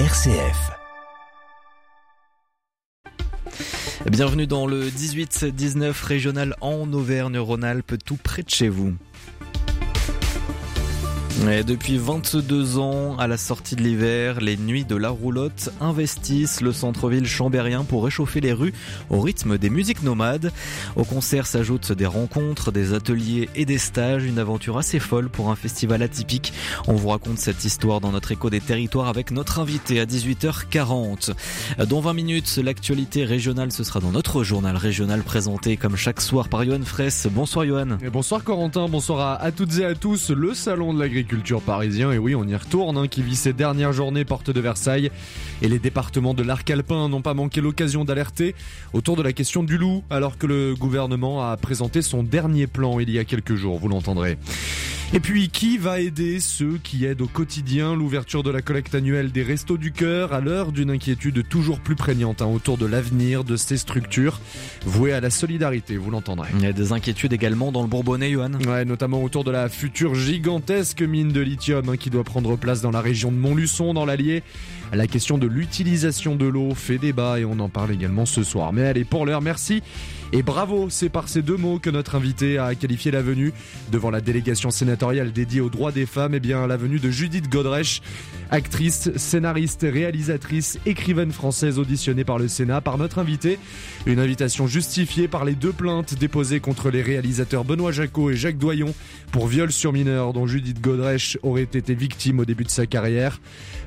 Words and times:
RCF. 0.00 0.72
Bienvenue 4.10 4.48
dans 4.48 4.66
le 4.66 4.88
18-19 4.88 6.04
régional 6.04 6.56
en 6.60 6.92
Auvergne-Rhône-Alpes, 6.92 7.94
tout 8.04 8.16
près 8.16 8.42
de 8.42 8.50
chez 8.50 8.68
vous. 8.68 8.94
Et 11.42 11.64
depuis 11.64 11.98
22 11.98 12.78
ans, 12.78 13.16
à 13.18 13.26
la 13.26 13.36
sortie 13.36 13.74
de 13.74 13.82
l'hiver, 13.82 14.40
les 14.40 14.56
nuits 14.56 14.84
de 14.84 14.94
la 14.94 15.10
roulotte 15.10 15.70
investissent 15.80 16.60
le 16.60 16.72
centre-ville 16.72 17.26
chambérien 17.26 17.82
pour 17.82 18.04
réchauffer 18.04 18.40
les 18.40 18.52
rues 18.52 18.72
au 19.10 19.20
rythme 19.20 19.58
des 19.58 19.68
musiques 19.68 20.02
nomades. 20.04 20.52
Au 20.96 21.04
concert 21.04 21.46
s'ajoutent 21.46 21.92
des 21.92 22.06
rencontres, 22.06 22.70
des 22.70 22.94
ateliers 22.94 23.48
et 23.56 23.66
des 23.66 23.78
stages, 23.78 24.24
une 24.24 24.38
aventure 24.38 24.78
assez 24.78 25.00
folle 25.00 25.28
pour 25.28 25.50
un 25.50 25.56
festival 25.56 26.02
atypique. 26.02 26.52
On 26.86 26.94
vous 26.94 27.08
raconte 27.08 27.38
cette 27.38 27.64
histoire 27.64 28.00
dans 28.00 28.12
notre 28.12 28.30
écho 28.32 28.48
des 28.48 28.60
territoires 28.60 29.08
avec 29.08 29.30
notre 29.32 29.58
invité 29.58 30.00
à 30.00 30.06
18h40. 30.06 31.32
Dans 31.88 32.00
20 32.00 32.12
minutes, 32.14 32.60
l'actualité 32.62 33.24
régionale, 33.24 33.72
ce 33.72 33.82
sera 33.82 33.98
dans 34.00 34.12
notre 34.12 34.44
journal 34.44 34.76
régional 34.76 35.22
présenté 35.22 35.76
comme 35.76 35.96
chaque 35.96 36.20
soir 36.20 36.48
par 36.48 36.64
Johan 36.64 36.82
Fraisse. 36.84 37.26
Bonsoir 37.30 37.66
Johan. 37.66 37.98
Et 38.02 38.08
bonsoir 38.08 38.44
Corentin, 38.44 38.88
bonsoir 38.88 39.20
à, 39.20 39.34
à 39.34 39.50
toutes 39.50 39.78
et 39.78 39.84
à 39.84 39.94
tous. 39.94 40.30
Le 40.30 40.54
salon 40.54 40.94
de 40.94 41.00
l'agriculture 41.00 41.23
culture 41.24 41.60
parisien, 41.60 42.12
et 42.12 42.18
oui, 42.18 42.34
on 42.34 42.46
y 42.46 42.54
retourne, 42.54 42.96
hein, 42.96 43.08
qui 43.08 43.22
vit 43.22 43.36
ses 43.36 43.52
dernières 43.52 43.92
journées 43.92 44.24
porte 44.24 44.50
de 44.50 44.60
Versailles. 44.60 45.10
Et 45.62 45.68
les 45.68 45.78
départements 45.78 46.34
de 46.34 46.42
l'arc 46.42 46.68
alpin 46.70 47.08
n'ont 47.08 47.22
pas 47.22 47.34
manqué 47.34 47.60
l'occasion 47.60 48.04
d'alerter 48.04 48.54
autour 48.92 49.16
de 49.16 49.22
la 49.22 49.32
question 49.32 49.62
du 49.62 49.78
loup, 49.78 50.02
alors 50.10 50.38
que 50.38 50.46
le 50.46 50.74
gouvernement 50.74 51.48
a 51.48 51.56
présenté 51.56 52.02
son 52.02 52.22
dernier 52.22 52.66
plan 52.66 52.98
il 52.98 53.10
y 53.10 53.18
a 53.18 53.24
quelques 53.24 53.54
jours, 53.54 53.78
vous 53.78 53.88
l'entendrez. 53.88 54.38
Et 55.16 55.20
puis, 55.20 55.48
qui 55.48 55.78
va 55.78 56.00
aider 56.00 56.40
ceux 56.40 56.76
qui 56.82 57.04
aident 57.04 57.20
au 57.20 57.28
quotidien 57.28 57.94
l'ouverture 57.94 58.42
de 58.42 58.50
la 58.50 58.62
collecte 58.62 58.96
annuelle 58.96 59.30
des 59.30 59.44
Restos 59.44 59.76
du 59.76 59.92
Cœur 59.92 60.32
à 60.32 60.40
l'heure 60.40 60.72
d'une 60.72 60.90
inquiétude 60.90 61.48
toujours 61.48 61.78
plus 61.78 61.94
prégnante 61.94 62.42
hein, 62.42 62.46
autour 62.46 62.78
de 62.78 62.84
l'avenir 62.84 63.44
de 63.44 63.54
ces 63.54 63.76
structures 63.76 64.40
vouées 64.84 65.12
à 65.12 65.20
la 65.20 65.30
solidarité, 65.30 65.98
vous 65.98 66.10
l'entendrez. 66.10 66.48
Il 66.56 66.64
y 66.64 66.66
a 66.66 66.72
des 66.72 66.90
inquiétudes 66.90 67.32
également 67.32 67.70
dans 67.70 67.82
le 67.82 67.88
Bourbonnais, 67.88 68.32
Johan 68.32 68.54
Ouais, 68.66 68.84
notamment 68.84 69.22
autour 69.22 69.44
de 69.44 69.52
la 69.52 69.68
future 69.68 70.16
gigantesque 70.16 71.02
mine 71.02 71.30
de 71.30 71.40
lithium 71.40 71.90
hein, 71.90 71.96
qui 71.96 72.10
doit 72.10 72.24
prendre 72.24 72.56
place 72.56 72.80
dans 72.80 72.90
la 72.90 73.00
région 73.00 73.30
de 73.30 73.36
Montluçon, 73.36 73.94
dans 73.94 74.06
l'Allier. 74.06 74.42
La 74.92 75.06
question 75.06 75.38
de 75.38 75.46
l'utilisation 75.46 76.34
de 76.34 76.46
l'eau 76.46 76.74
fait 76.74 76.98
débat 76.98 77.38
et 77.38 77.44
on 77.44 77.60
en 77.60 77.68
parle 77.68 77.92
également 77.92 78.26
ce 78.26 78.42
soir. 78.42 78.72
Mais 78.72 78.84
allez, 78.84 79.04
pour 79.04 79.26
l'heure, 79.26 79.42
merci. 79.42 79.80
Et 80.32 80.42
bravo, 80.42 80.88
c'est 80.90 81.08
par 81.08 81.28
ces 81.28 81.42
deux 81.42 81.56
mots 81.56 81.78
que 81.78 81.90
notre 81.90 82.14
invité 82.14 82.58
a 82.58 82.74
qualifié 82.74 83.10
la 83.10 83.22
venue 83.22 83.52
devant 83.92 84.10
la 84.10 84.20
délégation 84.20 84.70
sénatoriale 84.70 85.32
dédiée 85.32 85.60
aux 85.60 85.70
droits 85.70 85.92
des 85.92 86.06
femmes, 86.06 86.34
et 86.34 86.38
eh 86.38 86.40
bien 86.40 86.66
la 86.66 86.76
venue 86.76 86.98
de 86.98 87.10
Judith 87.10 87.48
Godrèche, 87.48 88.02
actrice, 88.50 89.10
scénariste, 89.16 89.86
réalisatrice, 89.88 90.78
écrivaine 90.86 91.32
française 91.32 91.78
auditionnée 91.78 92.24
par 92.24 92.38
le 92.38 92.48
Sénat 92.48 92.80
par 92.80 92.98
notre 92.98 93.18
invité. 93.18 93.58
Une 94.06 94.18
invitation 94.18 94.66
justifiée 94.66 95.28
par 95.28 95.44
les 95.44 95.54
deux 95.54 95.72
plaintes 95.72 96.14
déposées 96.14 96.60
contre 96.60 96.90
les 96.90 97.02
réalisateurs 97.02 97.64
Benoît 97.64 97.92
Jacot 97.92 98.30
et 98.30 98.36
Jacques 98.36 98.58
Doyon 98.58 98.94
pour 99.32 99.46
viol 99.46 99.72
sur 99.72 99.92
mineur 99.92 100.32
dont 100.32 100.46
Judith 100.46 100.80
Godrèche 100.80 101.38
aurait 101.42 101.62
été 101.62 101.94
victime 101.94 102.40
au 102.40 102.44
début 102.44 102.64
de 102.64 102.70
sa 102.70 102.86
carrière. 102.86 103.40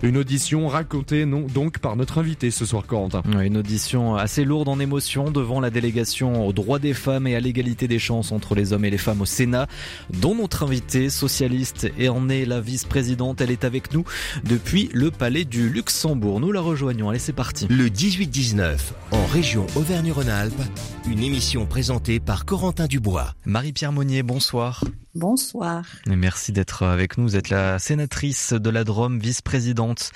Une 0.04 0.18
audition 0.18 0.68
racontée 0.68 1.26
donc 1.26 1.80
par 1.80 1.96
notre 1.96 2.18
invité 2.18 2.52
ce 2.52 2.66
soir 2.66 2.86
Corentin. 2.86 3.22
Une 3.42 3.58
audition 3.58 4.16
assez 4.16 4.44
lourde 4.44 4.68
en 4.68 4.80
émotion 4.80 5.32
devant 5.32 5.60
la 5.60 5.70
délégation 5.70 6.27
aux 6.34 6.54
droits 6.54 6.80
des 6.80 6.94
femmes 6.94 7.28
et 7.28 7.36
à 7.36 7.40
l'égalité 7.40 7.88
des 7.88 8.00
chances 8.00 8.32
entre 8.32 8.56
les 8.56 8.74
hommes 8.74 8.86
et 8.86 8.90
les 8.90 8.98
femmes 8.98 9.22
au 9.22 9.26
Sénat, 9.26 9.68
dont 10.12 10.36
notre 10.36 10.64
invitée 10.64 11.10
socialiste 11.10 11.92
et 11.98 12.10
en 12.10 12.30
est 12.30 12.46
la 12.46 12.62
vice-présidente. 12.62 13.42
Elle 13.42 13.52
est 13.52 13.64
avec 13.64 13.94
nous 13.94 14.06
depuis 14.44 14.90
le 14.94 15.12
palais 15.12 15.46
du 15.46 15.70
Luxembourg. 15.70 16.40
Nous 16.40 16.52
la 16.52 16.62
rejoignons. 16.62 17.10
Allez, 17.10 17.20
c'est 17.20 17.34
parti. 17.34 17.68
Le 17.70 17.88
18-19 17.88 18.78
en 19.12 19.26
région 19.26 19.66
Auvergne-Rhône-Alpes, 19.76 20.62
une 21.10 21.24
émission 21.24 21.66
présentée 21.66 22.20
par 22.20 22.46
Corentin 22.46 22.88
Dubois. 22.88 23.34
Marie-Pierre 23.46 23.92
Monnier, 23.92 24.24
bonsoir. 24.24 24.84
Bonsoir. 25.16 25.84
merci 26.06 26.52
d'être 26.52 26.84
avec 26.84 27.18
nous. 27.18 27.24
Vous 27.24 27.36
êtes 27.36 27.50
la 27.50 27.80
sénatrice 27.80 28.54
de 28.54 28.70
la 28.70 28.84
Drôme, 28.84 29.20
vice-présidente 29.20 30.12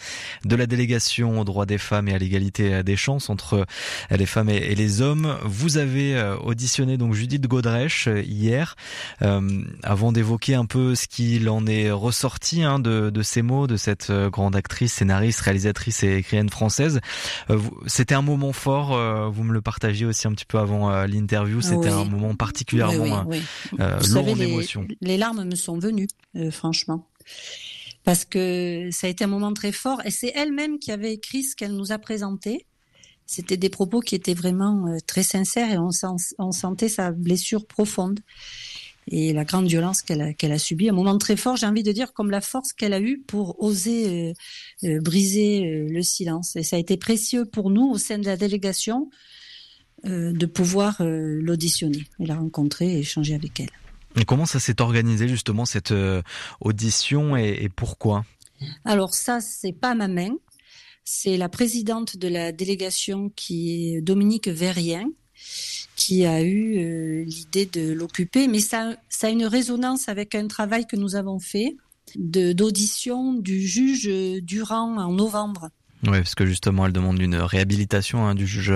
de 0.46 0.56
la 0.56 0.68
délégation 0.68 1.40
aux 1.40 1.44
droits 1.44 1.66
des 1.66 1.78
femmes 1.78 2.07
et 2.07 2.13
à 2.13 2.18
l'égalité 2.18 2.84
des 2.84 2.96
chances 2.96 3.29
entre 3.29 3.66
les 4.12 4.25
femmes 4.25 4.50
et 4.50 4.75
les 4.75 5.02
hommes. 5.02 5.38
Vous 5.44 5.78
avez 5.78 6.16
euh, 6.16 6.38
auditionné 6.38 6.97
donc 6.97 7.13
Judith 7.13 7.47
Godrèche 7.47 8.07
euh, 8.07 8.22
hier, 8.22 8.75
euh, 9.22 9.63
avant 9.84 10.12
d'évoquer 10.12 10.56
un 10.56 10.66
peu 10.66 10.96
ce 10.96 11.08
qu'il 11.08 11.50
en 11.50 11.66
est 11.66 11.91
ressorti 11.91 12.63
hein, 12.63 12.79
de, 12.79 13.09
de, 13.09 13.22
ces 13.22 13.41
mots 13.41 13.68
de 13.68 13.78
cette 13.78 14.12
grande 14.12 14.56
actrice, 14.56 14.94
scénariste, 14.94 15.41
réalisatrice 15.41 16.03
et 16.03 16.18
écrivaine 16.18 16.50
française. 16.50 17.00
C'était 17.88 18.16
un 18.16 18.22
moment 18.22 18.53
fort. 18.53 18.97
vous 19.31 19.44
me 19.44 19.53
le 19.53 19.62
partagiez 19.62 20.06
aussi 20.06 20.28
un 20.28 20.31
petit 20.31 20.46
peu 20.46 20.59
avant 20.59 21.06
l'interview. 21.06 21.62
C'était 21.62 21.90
un 21.90 22.06
moment 22.06 22.35
particulièrement 22.35 23.25
oui, 23.28 23.41
lourd 24.12 24.29
en 24.29 24.40
émotion 24.40 24.85
les 25.02 25.18
larmes 25.18 25.46
me 25.46 25.56
sont 25.56 25.78
venues, 25.78 26.07
euh, 26.35 26.52
franchement. 26.52 27.07
Parce 28.03 28.25
que 28.25 28.90
ça 28.91 29.07
a 29.07 29.09
été 29.09 29.24
un 29.24 29.28
moment 29.28 29.53
très 29.53 29.72
fort. 29.72 30.02
Et 30.06 30.12
c'est 30.12 30.31
elle-même 30.35 30.79
qui 30.79 30.91
avait 30.91 31.13
écrit 31.13 31.44
ce 31.44 31.56
qu'elle 31.56 31.75
nous 31.75 31.91
a 31.91 32.00
présenté. 32.00 32.66
C'était 33.25 33.57
des 33.57 33.69
propos 33.69 34.02
qui 34.02 34.16
étaient 34.16 34.34
vraiment 34.34 34.88
euh, 34.88 34.97
très 35.06 35.24
sincères 35.24 35.72
et 35.72 35.78
on, 35.78 36.52
sentait 36.52 36.90
sa 36.90 37.12
blessure 37.12 37.66
profonde 37.66 38.19
et 39.07 39.34
la 39.34 39.46
grande 39.46 39.68
violence 39.68 40.02
qu'elle 40.02 40.52
a, 40.52 40.59
subie. 40.59 40.90
Un 40.90 40.94
moment 40.94 41.18
très 41.18 41.38
fort, 41.38 41.56
j'ai 41.56 41.66
envie 41.66 41.84
de 41.84 41.91
dire, 41.91 42.13
comme 42.13 42.29
la 42.29 42.41
force 42.41 42.73
qu'elle 42.73 42.94
a 42.94 43.00
eue 43.00 43.19
pour 43.19 43.62
oser 43.63 44.34
euh, 44.84 45.00
briser 45.00 45.85
le 45.90 46.02
silence. 46.02 46.56
Et 46.56 46.63
ça 46.63 46.75
a 46.75 46.79
été 46.79 46.97
précieux 46.97 47.46
pour 47.46 47.69
nous 47.69 47.90
au 47.90 47.97
sein 47.97 48.18
de 48.18 48.25
la 48.25 48.38
délégation 48.38 49.09
de 50.03 50.46
pouvoir 50.47 50.97
l'auditionner 51.00 52.06
et 52.19 52.25
la 52.25 52.35
rencontrer 52.35 52.91
et 52.91 53.00
échanger 53.00 53.35
avec 53.35 53.59
elle. 53.59 53.69
Comment 54.27 54.45
ça 54.45 54.59
s'est 54.59 54.81
organisé 54.81 55.27
justement 55.27 55.66
cette 55.66 55.91
euh, 55.91 56.22
audition 56.59 57.35
et, 57.35 57.69
pourquoi? 57.69 58.25
Alors 58.85 59.13
ça, 59.13 59.41
c'est 59.41 59.73
pas 59.73 59.95
ma 59.95 60.07
main. 60.07 60.31
C'est 61.03 61.38
la 61.38 61.49
présidente 61.49 62.17
de 62.17 62.27
la 62.27 62.51
délégation 62.51 63.31
qui 63.35 63.95
est 63.95 64.01
Dominique 64.01 64.47
Verrien 64.47 65.09
qui 65.95 66.25
a 66.25 66.41
eu 66.41 66.77
euh, 66.77 67.23
l'idée 67.25 67.66
de 67.66 67.91
l'occuper. 67.91 68.47
Mais 68.47 68.59
ça, 68.59 68.95
ça 69.09 69.27
a 69.27 69.29
une 69.29 69.45
résonance 69.45 70.09
avec 70.09 70.35
un 70.35 70.47
travail 70.47 70.85
que 70.88 70.95
nous 70.95 71.16
avons 71.16 71.39
fait 71.39 71.75
d'audition 72.16 73.33
du 73.33 73.66
juge 73.66 74.09
Durand 74.41 74.97
en 74.97 75.13
novembre. 75.13 75.69
Oui, 76.07 76.17
parce 76.17 76.34
que 76.34 76.45
justement, 76.45 76.88
elle 76.88 76.94
demande 76.94 77.22
une 77.22 77.35
réhabilitation 77.35 78.25
hein, 78.28 78.34
du 78.34 78.47
juge 78.47 78.73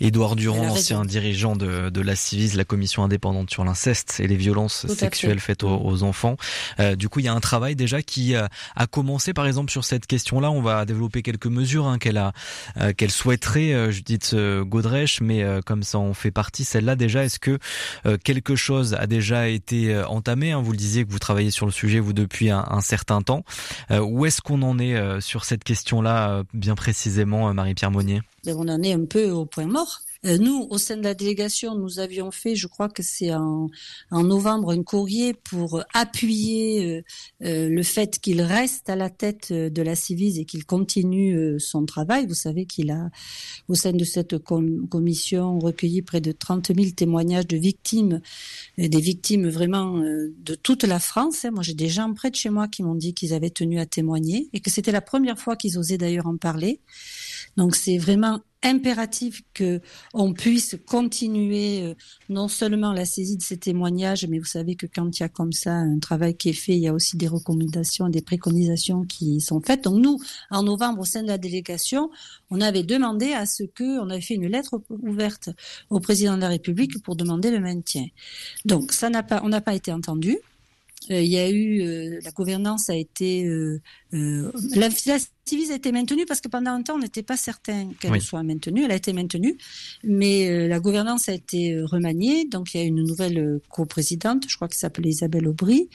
Édouard 0.00 0.34
Durand, 0.34 0.68
ancien 0.68 1.04
dirigeant 1.04 1.56
de, 1.56 1.90
de 1.90 2.00
la 2.00 2.16
CIVIS, 2.16 2.56
la 2.56 2.64
commission 2.64 3.04
indépendante 3.04 3.50
sur 3.50 3.64
l'inceste 3.64 4.18
et 4.20 4.26
les 4.26 4.36
violences 4.36 4.86
sexuelles 4.86 5.40
faites 5.40 5.62
aux, 5.62 6.02
enfants. 6.02 6.36
Euh, 6.80 6.96
du 6.96 7.08
coup, 7.08 7.20
il 7.20 7.26
y 7.26 7.28
a 7.28 7.34
un 7.34 7.40
travail 7.40 7.76
déjà 7.76 8.02
qui 8.02 8.34
euh, 8.34 8.46
a 8.76 8.86
commencé, 8.86 9.34
par 9.34 9.46
exemple, 9.46 9.70
sur 9.70 9.84
cette 9.84 10.06
question-là. 10.06 10.50
On 10.50 10.62
va 10.62 10.84
développer 10.86 11.22
quelques 11.22 11.46
mesures 11.46 11.86
hein, 11.86 11.98
qu'elle 11.98 12.16
a, 12.16 12.32
euh, 12.78 12.92
qu'elle 12.92 13.10
souhaiterait, 13.10 13.92
Judith 13.92 14.34
Godrèche, 14.34 15.20
mais 15.20 15.44
comme 15.66 15.82
ça 15.82 15.98
en 15.98 16.14
fait 16.14 16.30
partie, 16.30 16.64
celle-là 16.64 16.96
déjà, 16.96 17.24
est-ce 17.24 17.38
que 17.38 17.58
quelque 18.24 18.56
chose 18.56 18.94
a 18.94 19.06
déjà 19.06 19.48
été 19.48 19.96
entamé 20.04 20.52
hein? 20.52 20.62
Vous 20.62 20.72
le 20.72 20.76
disiez 20.76 21.04
que 21.04 21.10
vous 21.10 21.18
travaillez 21.18 21.50
sur 21.50 21.66
le 21.66 21.72
sujet, 21.72 22.00
vous, 22.00 22.12
depuis 22.12 22.50
un, 22.50 22.64
un 22.68 22.80
certain 22.80 23.22
temps. 23.22 23.44
où 23.90 24.26
est-ce 24.26 24.40
qu'on 24.40 24.62
en 24.62 24.78
est 24.78 25.20
sur 25.20 25.44
cette 25.44 25.64
question-là 25.64 26.42
bien 26.54 26.74
précisément, 26.74 27.48
euh, 27.48 27.52
Marie-Pierre 27.52 27.90
Monnier 27.90 28.22
On 28.46 28.68
en 28.68 28.82
est 28.82 28.92
un 28.92 29.04
peu 29.04 29.30
au 29.30 29.44
point 29.44 29.66
mort. 29.66 30.00
Euh, 30.24 30.38
nous, 30.38 30.66
au 30.70 30.78
sein 30.78 30.96
de 30.96 31.02
la 31.02 31.14
délégation, 31.14 31.74
nous 31.76 31.98
avions 31.98 32.30
fait, 32.30 32.54
je 32.54 32.66
crois 32.66 32.88
que 32.88 33.02
c'est 33.02 33.34
en, 33.34 33.68
novembre, 34.10 34.70
un 34.70 34.82
courrier 34.82 35.34
pour 35.34 35.82
appuyer 35.92 37.04
euh, 37.42 37.68
le 37.68 37.82
fait 37.82 38.18
qu'il 38.20 38.40
reste 38.40 38.88
à 38.88 38.96
la 38.96 39.10
tête 39.10 39.52
de 39.52 39.82
la 39.82 39.94
Civise 39.94 40.38
et 40.38 40.44
qu'il 40.44 40.64
continue 40.64 41.58
son 41.60 41.84
travail. 41.84 42.26
Vous 42.26 42.34
savez 42.34 42.66
qu'il 42.66 42.90
a, 42.90 43.10
au 43.68 43.74
sein 43.74 43.92
de 43.92 44.04
cette 44.04 44.38
commission, 44.38 45.58
recueilli 45.58 46.02
près 46.02 46.20
de 46.20 46.32
30 46.32 46.74
000 46.74 46.90
témoignages 46.90 47.46
de 47.46 47.56
victimes, 47.56 48.20
des 48.78 49.00
victimes 49.00 49.48
vraiment 49.48 49.98
de 49.98 50.54
toute 50.54 50.84
la 50.84 50.98
France. 50.98 51.44
Hein. 51.44 51.50
Moi, 51.52 51.62
j'ai 51.62 51.74
des 51.74 51.88
gens 51.88 52.12
près 52.14 52.30
de 52.30 52.36
chez 52.36 52.50
moi 52.50 52.68
qui 52.68 52.82
m'ont 52.82 52.94
dit 52.94 53.14
qu'ils 53.14 53.34
avaient 53.34 53.50
tenu 53.50 53.78
à 53.78 53.86
témoigner 53.86 54.48
et 54.52 54.60
que 54.60 54.70
c'était 54.70 54.92
la 54.92 55.00
première 55.00 55.38
fois 55.38 55.56
qu'ils 55.56 55.78
osaient 55.78 55.98
d'ailleurs 55.98 56.26
en 56.26 56.36
parler. 56.36 56.80
Donc 57.56 57.76
c'est 57.76 57.98
vraiment 57.98 58.40
impératif 58.64 59.42
que 59.52 59.80
on 60.12 60.32
puisse 60.32 60.76
continuer 60.86 61.82
euh, 61.82 61.94
non 62.28 62.48
seulement 62.48 62.92
la 62.92 63.04
saisie 63.04 63.36
de 63.36 63.42
ces 63.42 63.58
témoignages, 63.58 64.26
mais 64.26 64.38
vous 64.38 64.44
savez 64.44 64.74
que 64.74 64.86
quand 64.86 65.18
il 65.18 65.22
y 65.22 65.24
a 65.24 65.28
comme 65.28 65.52
ça 65.52 65.72
un 65.72 65.98
travail 65.98 66.36
qui 66.36 66.48
est 66.48 66.54
fait, 66.54 66.72
il 66.72 66.80
y 66.80 66.88
a 66.88 66.94
aussi 66.94 67.16
des 67.16 67.28
recommandations, 67.28 68.08
des 68.08 68.22
préconisations 68.22 69.04
qui 69.04 69.40
sont 69.40 69.60
faites. 69.60 69.84
Donc 69.84 70.02
nous, 70.02 70.18
en 70.50 70.62
novembre, 70.62 71.00
au 71.00 71.04
sein 71.04 71.22
de 71.22 71.28
la 71.28 71.38
délégation, 71.38 72.10
on 72.50 72.60
avait 72.60 72.82
demandé 72.82 73.32
à 73.32 73.46
ce 73.46 73.62
que, 73.64 74.00
on 74.00 74.10
avait 74.10 74.20
fait 74.20 74.34
une 74.34 74.46
lettre 74.46 74.80
ouverte 74.90 75.50
au 75.90 76.00
président 76.00 76.36
de 76.36 76.40
la 76.40 76.48
République 76.48 77.02
pour 77.02 77.16
demander 77.16 77.50
le 77.50 77.60
maintien. 77.60 78.06
Donc 78.64 78.92
ça 78.92 79.10
n'a 79.10 79.22
pas, 79.22 79.40
on 79.44 79.48
n'a 79.48 79.60
pas 79.60 79.74
été 79.74 79.92
entendu. 79.92 80.38
Euh, 81.10 81.20
il 81.20 81.30
y 81.30 81.38
a 81.38 81.50
eu 81.50 81.82
euh, 81.82 82.20
la 82.22 82.30
gouvernance 82.30 82.88
a 82.88 82.96
été 82.96 83.44
euh, 83.44 83.80
Civise 85.46 85.72
a 85.72 85.74
été 85.74 85.92
maintenue 85.92 86.24
parce 86.24 86.40
que 86.40 86.48
pendant 86.48 86.70
un 86.70 86.82
temps, 86.82 86.94
on 86.94 87.00
n'était 87.00 87.22
pas 87.22 87.36
certain 87.36 87.90
qu'elle 88.00 88.18
soit 88.22 88.42
maintenue. 88.42 88.84
Elle 88.84 88.92
a 88.92 88.96
été 88.96 89.12
maintenue, 89.12 89.58
mais 90.02 90.48
euh, 90.48 90.68
la 90.68 90.80
gouvernance 90.80 91.28
a 91.28 91.34
été 91.34 91.74
euh, 91.74 91.84
remaniée. 91.84 92.46
Donc, 92.46 92.72
il 92.72 92.80
y 92.80 92.80
a 92.80 92.86
une 92.86 93.02
nouvelle 93.02 93.38
euh, 93.38 93.62
coprésidente, 93.68 94.46
je 94.48 94.56
crois 94.56 94.68
qu'elle 94.68 94.78
s'appelait 94.78 95.10
Isabelle 95.10 95.46
Aubry, 95.46 95.90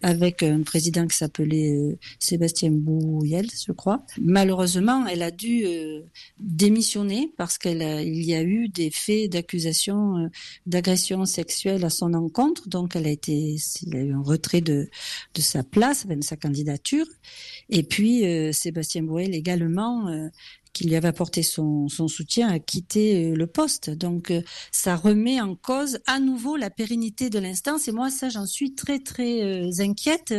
avec 0.00 0.42
un 0.42 0.62
président 0.62 1.06
qui 1.06 1.16
s'appelait 1.16 1.98
Sébastien 2.18 2.70
Bouyel, 2.70 3.48
je 3.66 3.72
crois. 3.72 4.06
Malheureusement, 4.18 5.06
elle 5.06 5.22
a 5.22 5.30
dû 5.30 5.66
démissionner 6.38 7.30
parce 7.36 7.58
qu'il 7.58 7.82
y 7.82 8.34
a 8.34 8.42
eu 8.42 8.68
des 8.68 8.90
faits 8.90 9.32
d'accusation 9.32 10.30
d'agression 10.66 11.24
sexuelle 11.26 11.84
à 11.84 11.90
son 11.90 12.14
encontre. 12.14 12.68
Donc, 12.68 12.96
elle 12.96 13.06
a 13.06 13.10
été, 13.10 13.56
il 13.82 13.94
y 13.94 13.96
a 13.96 14.00
eu 14.00 14.12
un 14.12 14.22
retrait 14.22 14.60
de, 14.60 14.88
de 15.34 15.40
sa 15.40 15.62
place, 15.62 16.06
de 16.06 16.22
sa 16.22 16.36
candidature. 16.36 17.06
Et 17.68 17.82
puis, 17.82 18.22
Sébastien 18.52 18.77
Sébastien 18.82 19.02
Boel 19.02 19.34
également, 19.34 20.08
euh, 20.08 20.28
qui 20.72 20.86
lui 20.86 20.94
avait 20.94 21.08
apporté 21.08 21.42
son, 21.42 21.88
soutien, 21.88 22.48
a 22.48 22.58
quitté 22.58 23.30
euh, 23.30 23.34
le 23.34 23.46
poste. 23.46 23.90
Donc 23.90 24.30
euh, 24.30 24.42
ça 24.70 24.96
remet 24.96 25.40
en 25.40 25.56
cause 25.56 25.98
à 26.06 26.20
nouveau 26.20 26.56
la 26.56 26.70
pérennité 26.70 27.30
de 27.30 27.38
l'instance. 27.38 27.88
Et 27.88 27.92
moi, 27.92 28.10
ça, 28.10 28.28
j'en 28.28 28.46
suis 28.46 28.74
très 28.74 29.00
très 29.00 29.80
inquiète 29.80 30.34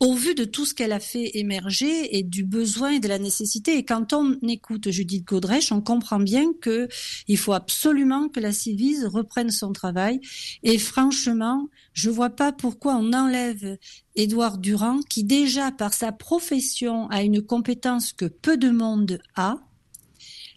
au 0.00 0.14
vu 0.14 0.34
de 0.34 0.44
tout 0.44 0.66
ce 0.66 0.74
qu'elle 0.74 0.92
a 0.92 1.00
fait 1.00 1.30
émerger 1.34 2.16
et 2.16 2.22
du 2.22 2.44
besoin 2.44 2.90
et 2.90 3.00
de 3.00 3.08
la 3.08 3.18
nécessité. 3.18 3.76
Et 3.76 3.84
quand 3.84 4.12
on 4.12 4.36
écoute 4.42 4.90
Judith 4.90 5.24
Godrèche, 5.24 5.72
on 5.72 5.80
comprend 5.80 6.20
bien 6.20 6.52
que 6.60 6.88
il 7.28 7.38
faut 7.38 7.52
absolument 7.52 8.28
que 8.28 8.40
la 8.40 8.52
Civise 8.52 9.04
reprenne 9.06 9.50
son 9.50 9.72
travail. 9.72 10.20
Et 10.62 10.78
franchement, 10.78 11.68
je 11.92 12.10
vois 12.10 12.30
pas 12.30 12.52
pourquoi 12.52 12.96
on 12.96 13.12
enlève 13.12 13.78
Édouard 14.16 14.58
Durand, 14.58 15.00
qui 15.08 15.24
déjà 15.24 15.70
par 15.70 15.94
sa 15.94 16.12
profession 16.12 17.08
a 17.10 17.22
une 17.22 17.42
compétence 17.42 18.12
que 18.12 18.26
peu 18.26 18.56
de 18.56 18.70
monde 18.70 19.18
a. 19.36 19.56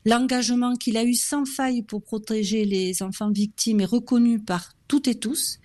L'engagement 0.06 0.76
qu'il 0.76 0.96
a 0.96 1.04
eu 1.04 1.16
sans 1.16 1.46
faille 1.46 1.84
pour 1.84 2.02
protéger 2.02 2.64
les 2.64 3.04
enfants 3.04 3.32
victimes 3.32 3.82
est 3.82 3.86
reconnu 3.86 4.40
par 4.40 4.77
toutes 4.88 5.08
et 5.08 5.16
tous. 5.16 5.60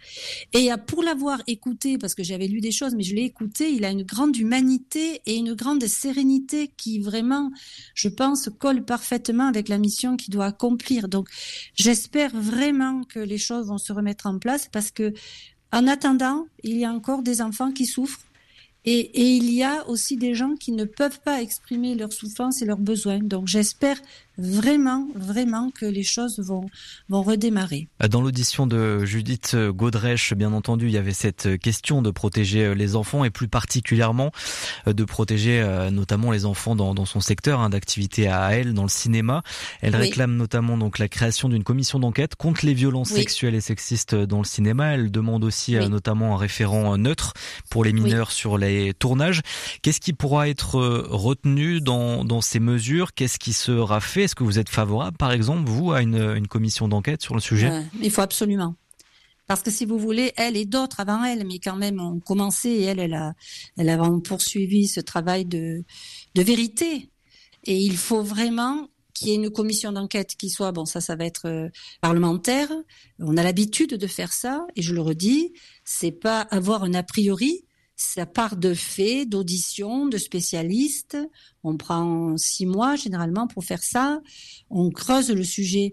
Et 0.52 0.70
pour 0.86 1.02
l'avoir 1.02 1.42
écouté, 1.46 1.98
parce 1.98 2.14
que 2.14 2.22
j'avais 2.22 2.48
lu 2.48 2.60
des 2.60 2.72
choses, 2.72 2.94
mais 2.94 3.02
je 3.02 3.14
l'ai 3.14 3.22
écouté, 3.22 3.72
il 3.72 3.84
a 3.84 3.90
une 3.90 4.02
grande 4.02 4.36
humanité 4.36 5.20
et 5.26 5.36
une 5.36 5.54
grande 5.54 5.84
sérénité 5.86 6.70
qui 6.76 6.98
vraiment, 6.98 7.50
je 7.94 8.08
pense, 8.08 8.50
colle 8.58 8.84
parfaitement 8.84 9.46
avec 9.46 9.68
la 9.68 9.78
mission 9.78 10.16
qu'il 10.16 10.32
doit 10.32 10.46
accomplir. 10.46 11.08
Donc, 11.08 11.28
j'espère 11.74 12.30
vraiment 12.34 13.04
que 13.04 13.20
les 13.20 13.38
choses 13.38 13.66
vont 13.66 13.78
se 13.78 13.92
remettre 13.92 14.26
en 14.26 14.38
place 14.38 14.68
parce 14.70 14.90
que, 14.90 15.12
en 15.72 15.86
attendant, 15.86 16.46
il 16.62 16.76
y 16.76 16.84
a 16.84 16.92
encore 16.92 17.22
des 17.22 17.40
enfants 17.40 17.72
qui 17.72 17.86
souffrent 17.86 18.26
et, 18.84 18.98
et, 18.98 19.36
il 19.36 19.52
y 19.52 19.62
a 19.62 19.88
aussi 19.88 20.16
des 20.16 20.34
gens 20.34 20.56
qui 20.56 20.72
ne 20.72 20.84
peuvent 20.84 21.20
pas 21.20 21.40
exprimer 21.40 21.94
leurs 21.94 22.12
souffrances 22.12 22.62
et 22.62 22.64
leurs 22.64 22.78
besoins. 22.78 23.20
Donc 23.20 23.46
j'espère 23.46 23.96
vraiment, 24.38 25.08
vraiment 25.14 25.70
que 25.70 25.86
les 25.86 26.02
choses 26.02 26.38
vont, 26.40 26.68
vont 27.08 27.22
redémarrer. 27.22 27.88
Dans 28.08 28.20
l'audition 28.20 28.66
de 28.66 29.04
Judith 29.04 29.56
Godrèche, 29.56 30.34
bien 30.34 30.52
entendu, 30.52 30.86
il 30.86 30.92
y 30.92 30.98
avait 30.98 31.12
cette 31.12 31.58
question 31.58 32.02
de 32.02 32.10
protéger 32.10 32.74
les 32.74 32.96
enfants 32.96 33.24
et 33.24 33.30
plus 33.30 33.48
particulièrement 33.48 34.32
euh, 34.86 34.92
de 34.92 35.04
protéger 35.04 35.60
euh, 35.60 35.90
notamment 35.90 36.30
les 36.30 36.44
enfants 36.44 36.76
dans, 36.76 36.94
dans 36.94 37.04
son 37.04 37.20
secteur 37.20 37.60
hein, 37.60 37.70
d'activité 37.70 38.28
à 38.28 38.54
elle, 38.54 38.74
dans 38.74 38.82
le 38.82 38.88
cinéma. 38.88 39.42
Elle 39.80 39.96
réclame 39.96 40.36
notamment 40.36 40.76
donc 40.76 40.98
la 40.98 41.08
création 41.08 41.48
d'une 41.48 41.64
commission 41.64 41.98
d'enquête 41.98 42.36
contre 42.36 42.64
les 42.64 42.74
violences 42.74 43.10
sexuelles 43.10 43.54
et 43.54 43.60
sexistes 43.60 44.14
dans 44.14 44.38
le 44.38 44.44
cinéma. 44.44 44.94
Elle 44.94 45.10
demande 45.10 45.44
aussi 45.44 45.76
euh, 45.76 45.88
notamment 45.88 46.34
un 46.34 46.38
référent 46.38 46.96
neutre 46.96 47.34
pour 47.70 47.84
les 47.84 47.92
mineurs 47.92 48.30
sur 48.30 48.58
les 48.58 48.94
tournages. 48.94 49.42
Qu'est-ce 49.82 50.00
qui 50.00 50.12
pourra 50.12 50.48
être 50.48 50.78
retenu 50.78 51.80
dans, 51.80 52.24
dans 52.24 52.40
ces 52.40 52.60
mesures? 52.60 53.14
Qu'est-ce 53.14 53.38
qui 53.38 53.52
sera 53.52 54.00
fait 54.00 54.21
est-ce 54.24 54.34
que 54.34 54.44
vous 54.44 54.58
êtes 54.58 54.68
favorable, 54.68 55.16
par 55.16 55.32
exemple, 55.32 55.68
vous, 55.68 55.92
à 55.92 56.02
une, 56.02 56.46
commission 56.46 56.88
d'enquête 56.88 57.22
sur 57.22 57.34
le 57.34 57.40
sujet? 57.40 57.70
Il 58.00 58.10
faut 58.10 58.22
absolument. 58.22 58.74
Parce 59.46 59.62
que 59.62 59.70
si 59.70 59.84
vous 59.84 59.98
voulez, 59.98 60.32
elle 60.36 60.56
et 60.56 60.64
d'autres 60.64 61.00
avant 61.00 61.24
elle, 61.24 61.46
mais 61.46 61.58
quand 61.58 61.76
même 61.76 62.00
ont 62.00 62.20
commencé 62.20 62.68
et 62.68 62.82
elle, 62.82 63.00
elle 63.00 63.14
a, 63.14 63.34
elle 63.76 63.88
a 63.88 63.98
poursuivi 64.24 64.88
ce 64.88 65.00
travail 65.00 65.44
de, 65.44 65.84
de 66.34 66.42
vérité. 66.42 67.10
Et 67.64 67.76
il 67.76 67.96
faut 67.96 68.22
vraiment 68.22 68.88
qu'il 69.12 69.28
y 69.28 69.32
ait 69.32 69.36
une 69.36 69.50
commission 69.50 69.92
d'enquête 69.92 70.36
qui 70.36 70.50
soit, 70.50 70.72
bon, 70.72 70.84
ça, 70.84 71.00
ça 71.00 71.16
va 71.16 71.24
être 71.24 71.46
euh, 71.46 71.68
parlementaire. 72.00 72.70
On 73.18 73.36
a 73.36 73.42
l'habitude 73.42 73.94
de 73.94 74.06
faire 74.06 74.32
ça, 74.32 74.66
et 74.74 74.82
je 74.82 74.94
le 74.94 75.00
redis, 75.00 75.52
c'est 75.84 76.12
pas 76.12 76.40
avoir 76.40 76.84
un 76.84 76.94
a 76.94 77.02
priori, 77.02 77.64
ça 78.02 78.26
part 78.26 78.56
de 78.56 78.74
faits, 78.74 79.28
d'auditions, 79.28 80.06
de 80.06 80.18
spécialistes. 80.18 81.16
On 81.62 81.76
prend 81.76 82.36
six 82.36 82.66
mois 82.66 82.96
généralement 82.96 83.46
pour 83.46 83.64
faire 83.64 83.82
ça. 83.82 84.20
On 84.70 84.90
creuse 84.90 85.30
le 85.30 85.44
sujet 85.44 85.90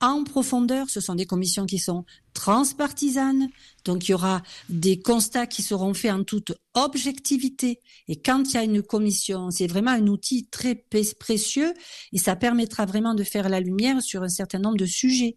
en 0.00 0.24
profondeur. 0.24 0.88
Ce 0.88 1.00
sont 1.00 1.14
des 1.14 1.26
commissions 1.26 1.66
qui 1.66 1.78
sont 1.78 2.04
transpartisanes. 2.32 3.48
Donc 3.84 4.08
il 4.08 4.12
y 4.12 4.14
aura 4.14 4.42
des 4.68 5.00
constats 5.00 5.46
qui 5.46 5.62
seront 5.62 5.94
faits 5.94 6.12
en 6.12 6.24
toute 6.24 6.52
objectivité. 6.74 7.80
Et 8.08 8.16
quand 8.16 8.42
il 8.50 8.54
y 8.54 8.58
a 8.58 8.64
une 8.64 8.82
commission, 8.82 9.50
c'est 9.50 9.66
vraiment 9.66 9.92
un 9.92 10.06
outil 10.06 10.46
très 10.46 10.74
précieux 11.18 11.74
et 12.12 12.18
ça 12.18 12.36
permettra 12.36 12.86
vraiment 12.86 13.14
de 13.14 13.24
faire 13.24 13.48
la 13.48 13.60
lumière 13.60 14.02
sur 14.02 14.22
un 14.22 14.28
certain 14.28 14.58
nombre 14.58 14.78
de 14.78 14.86
sujets. 14.86 15.36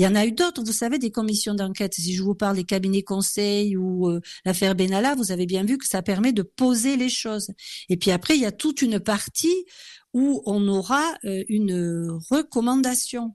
Il 0.00 0.04
y 0.04 0.06
en 0.06 0.14
a 0.14 0.24
eu 0.24 0.32
d'autres, 0.32 0.62
vous 0.64 0.72
savez, 0.72 0.98
des 0.98 1.10
commissions 1.10 1.52
d'enquête. 1.52 1.92
Si 1.92 2.14
je 2.14 2.22
vous 2.22 2.34
parle 2.34 2.56
des 2.56 2.64
cabinets 2.64 3.02
conseils 3.02 3.76
ou 3.76 4.08
euh, 4.08 4.22
l'affaire 4.46 4.74
Benalla, 4.74 5.14
vous 5.14 5.30
avez 5.30 5.44
bien 5.44 5.62
vu 5.62 5.76
que 5.76 5.86
ça 5.86 6.00
permet 6.00 6.32
de 6.32 6.40
poser 6.40 6.96
les 6.96 7.10
choses. 7.10 7.50
Et 7.90 7.98
puis 7.98 8.10
après, 8.10 8.34
il 8.34 8.40
y 8.40 8.46
a 8.46 8.50
toute 8.50 8.80
une 8.80 8.98
partie 8.98 9.66
où 10.14 10.42
on 10.46 10.66
aura 10.68 11.02
euh, 11.26 11.44
une 11.50 12.18
recommandation. 12.30 13.34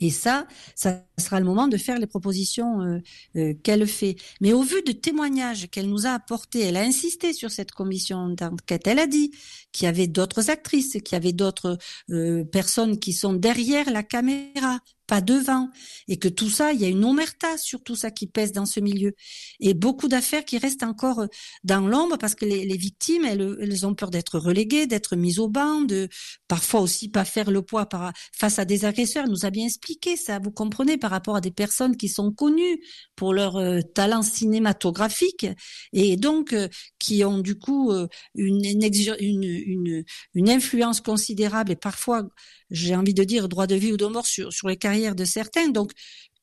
Et 0.00 0.10
ça, 0.10 0.46
ça 0.76 1.04
sera 1.18 1.40
le 1.40 1.46
moment 1.46 1.66
de 1.66 1.76
faire 1.76 1.98
les 1.98 2.06
propositions 2.06 2.80
euh, 2.82 2.98
euh, 3.36 3.54
qu'elle 3.64 3.86
fait. 3.86 4.16
Mais 4.40 4.52
au 4.52 4.62
vu 4.62 4.82
de 4.82 4.92
témoignages 4.92 5.68
qu'elle 5.70 5.88
nous 5.88 6.06
a 6.06 6.10
apportés, 6.10 6.60
elle 6.60 6.76
a 6.76 6.82
insisté 6.82 7.32
sur 7.32 7.50
cette 7.50 7.72
commission 7.72 8.28
d'enquête. 8.28 8.86
Elle 8.86 9.00
a 9.00 9.08
dit 9.08 9.32
qu'il 9.72 9.86
y 9.86 9.88
avait 9.88 10.06
d'autres 10.06 10.50
actrices, 10.50 10.92
qu'il 10.92 11.12
y 11.12 11.14
avait 11.14 11.32
d'autres 11.32 11.78
euh, 12.10 12.44
personnes 12.44 12.98
qui 12.98 13.12
sont 13.12 13.32
derrière 13.32 13.90
la 13.90 14.02
caméra, 14.02 14.80
pas 15.06 15.20
devant, 15.22 15.70
et 16.06 16.18
que 16.18 16.28
tout 16.28 16.50
ça, 16.50 16.72
il 16.72 16.80
y 16.80 16.84
a 16.84 16.88
une 16.88 17.04
omerta 17.04 17.56
sur 17.56 17.82
tout 17.82 17.96
ça 17.96 18.10
qui 18.10 18.26
pèse 18.26 18.52
dans 18.52 18.66
ce 18.66 18.78
milieu, 18.78 19.14
et 19.58 19.72
beaucoup 19.72 20.06
d'affaires 20.06 20.44
qui 20.44 20.58
restent 20.58 20.82
encore 20.82 21.26
dans 21.64 21.88
l'ombre 21.88 22.18
parce 22.18 22.34
que 22.34 22.44
les, 22.44 22.66
les 22.66 22.76
victimes, 22.76 23.24
elles, 23.24 23.56
elles, 23.60 23.86
ont 23.86 23.94
peur 23.94 24.10
d'être 24.10 24.38
reléguées, 24.38 24.86
d'être 24.86 25.16
mises 25.16 25.38
au 25.38 25.48
banc, 25.48 25.80
de 25.80 26.08
parfois 26.46 26.80
aussi 26.80 27.08
pas 27.08 27.24
faire 27.24 27.50
le 27.50 27.62
poids 27.62 27.86
par, 27.86 28.12
face 28.32 28.58
à 28.58 28.66
des 28.66 28.84
agresseurs. 28.84 29.24
Elle 29.24 29.30
nous 29.30 29.46
a 29.46 29.50
bien 29.50 29.64
expliqué 29.64 30.16
ça, 30.16 30.38
vous 30.38 30.50
comprenez, 30.50 30.98
par 30.98 31.10
rapport 31.10 31.36
à 31.36 31.40
des 31.40 31.50
personnes 31.50 31.96
qui 31.96 32.08
sont 32.08 32.30
connues 32.30 32.78
pour 33.16 33.32
leur 33.32 33.56
euh, 33.56 33.80
talent 33.80 34.22
cinématographique 34.22 35.46
et 35.92 36.16
donc 36.16 36.52
euh, 36.52 36.68
qui 36.98 37.24
ont 37.24 37.38
du 37.38 37.58
coup 37.58 37.90
euh, 37.90 38.06
une, 38.34 38.64
une, 38.64 38.82
une, 39.20 39.44
une, 39.68 40.48
influence 40.48 41.00
considérable 41.00 41.72
et 41.72 41.76
parfois, 41.76 42.28
j'ai 42.70 42.96
envie 42.96 43.14
de 43.14 43.24
dire, 43.24 43.48
droit 43.48 43.66
de 43.66 43.74
vie 43.74 43.92
ou 43.92 43.96
de 43.96 44.06
mort 44.06 44.26
sur, 44.26 44.52
sur 44.52 44.68
les 44.68 44.76
carrières 44.76 45.14
de 45.14 45.24
certains. 45.24 45.68
Donc, 45.68 45.92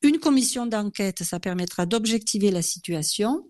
une 0.01 0.19
commission 0.19 0.65
d'enquête, 0.65 1.23
ça 1.23 1.39
permettra 1.39 1.85
d'objectiver 1.85 2.51
la 2.51 2.61
situation 2.61 3.47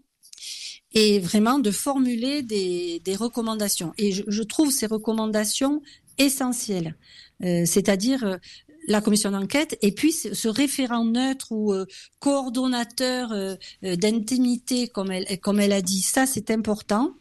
et 0.94 1.20
vraiment 1.20 1.60
de 1.60 1.72
formuler 1.72 2.42
des, 2.42 3.02
des 3.04 3.16
recommandations. 3.16 3.94
Et 3.98 4.12
je, 4.12 4.44
trouve 4.44 4.72
ces 4.72 4.86
recommandations 4.86 5.82
essentielles. 6.18 6.96
Euh, 7.44 7.66
c'est-à-dire 7.66 8.40
la 8.88 9.02
commission 9.02 9.32
d'enquête 9.32 9.78
et 9.82 9.92
puis 9.92 10.12
ce 10.12 10.48
référent 10.48 11.06
neutre 11.06 11.52
ou 11.52 11.74
euh, 11.74 11.86
coordonnateur 12.20 13.32
euh, 13.32 13.56
euh, 13.84 13.96
d'intimité 13.96 14.88
comme 14.88 15.12
elle 15.12 15.40
comme 15.40 15.60
elle 15.60 15.74
a 15.74 15.82
dit 15.82 16.02
ça 16.02 16.26
c'est 16.26 16.52
important 16.52 17.16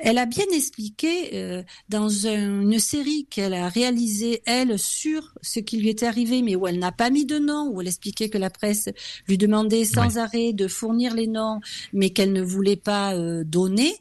elle 0.00 0.18
a 0.18 0.26
bien 0.26 0.44
expliqué 0.52 1.62
dans 1.88 2.08
une 2.08 2.78
série 2.78 3.26
qu'elle 3.30 3.54
a 3.54 3.68
réalisée, 3.68 4.42
elle, 4.46 4.78
sur 4.78 5.34
ce 5.42 5.60
qui 5.60 5.78
lui 5.78 5.88
était 5.88 6.06
arrivé, 6.06 6.42
mais 6.42 6.56
où 6.56 6.66
elle 6.66 6.78
n'a 6.78 6.92
pas 6.92 7.10
mis 7.10 7.26
de 7.26 7.38
nom, 7.38 7.70
où 7.72 7.80
elle 7.80 7.88
expliquait 7.88 8.28
que 8.28 8.38
la 8.38 8.50
presse 8.50 8.88
lui 9.26 9.38
demandait 9.38 9.84
sans 9.84 10.18
arrêt 10.18 10.52
de 10.52 10.68
fournir 10.68 11.14
les 11.14 11.26
noms, 11.26 11.60
mais 11.92 12.10
qu'elle 12.10 12.32
ne 12.32 12.42
voulait 12.42 12.76
pas 12.76 13.14
donner 13.44 13.94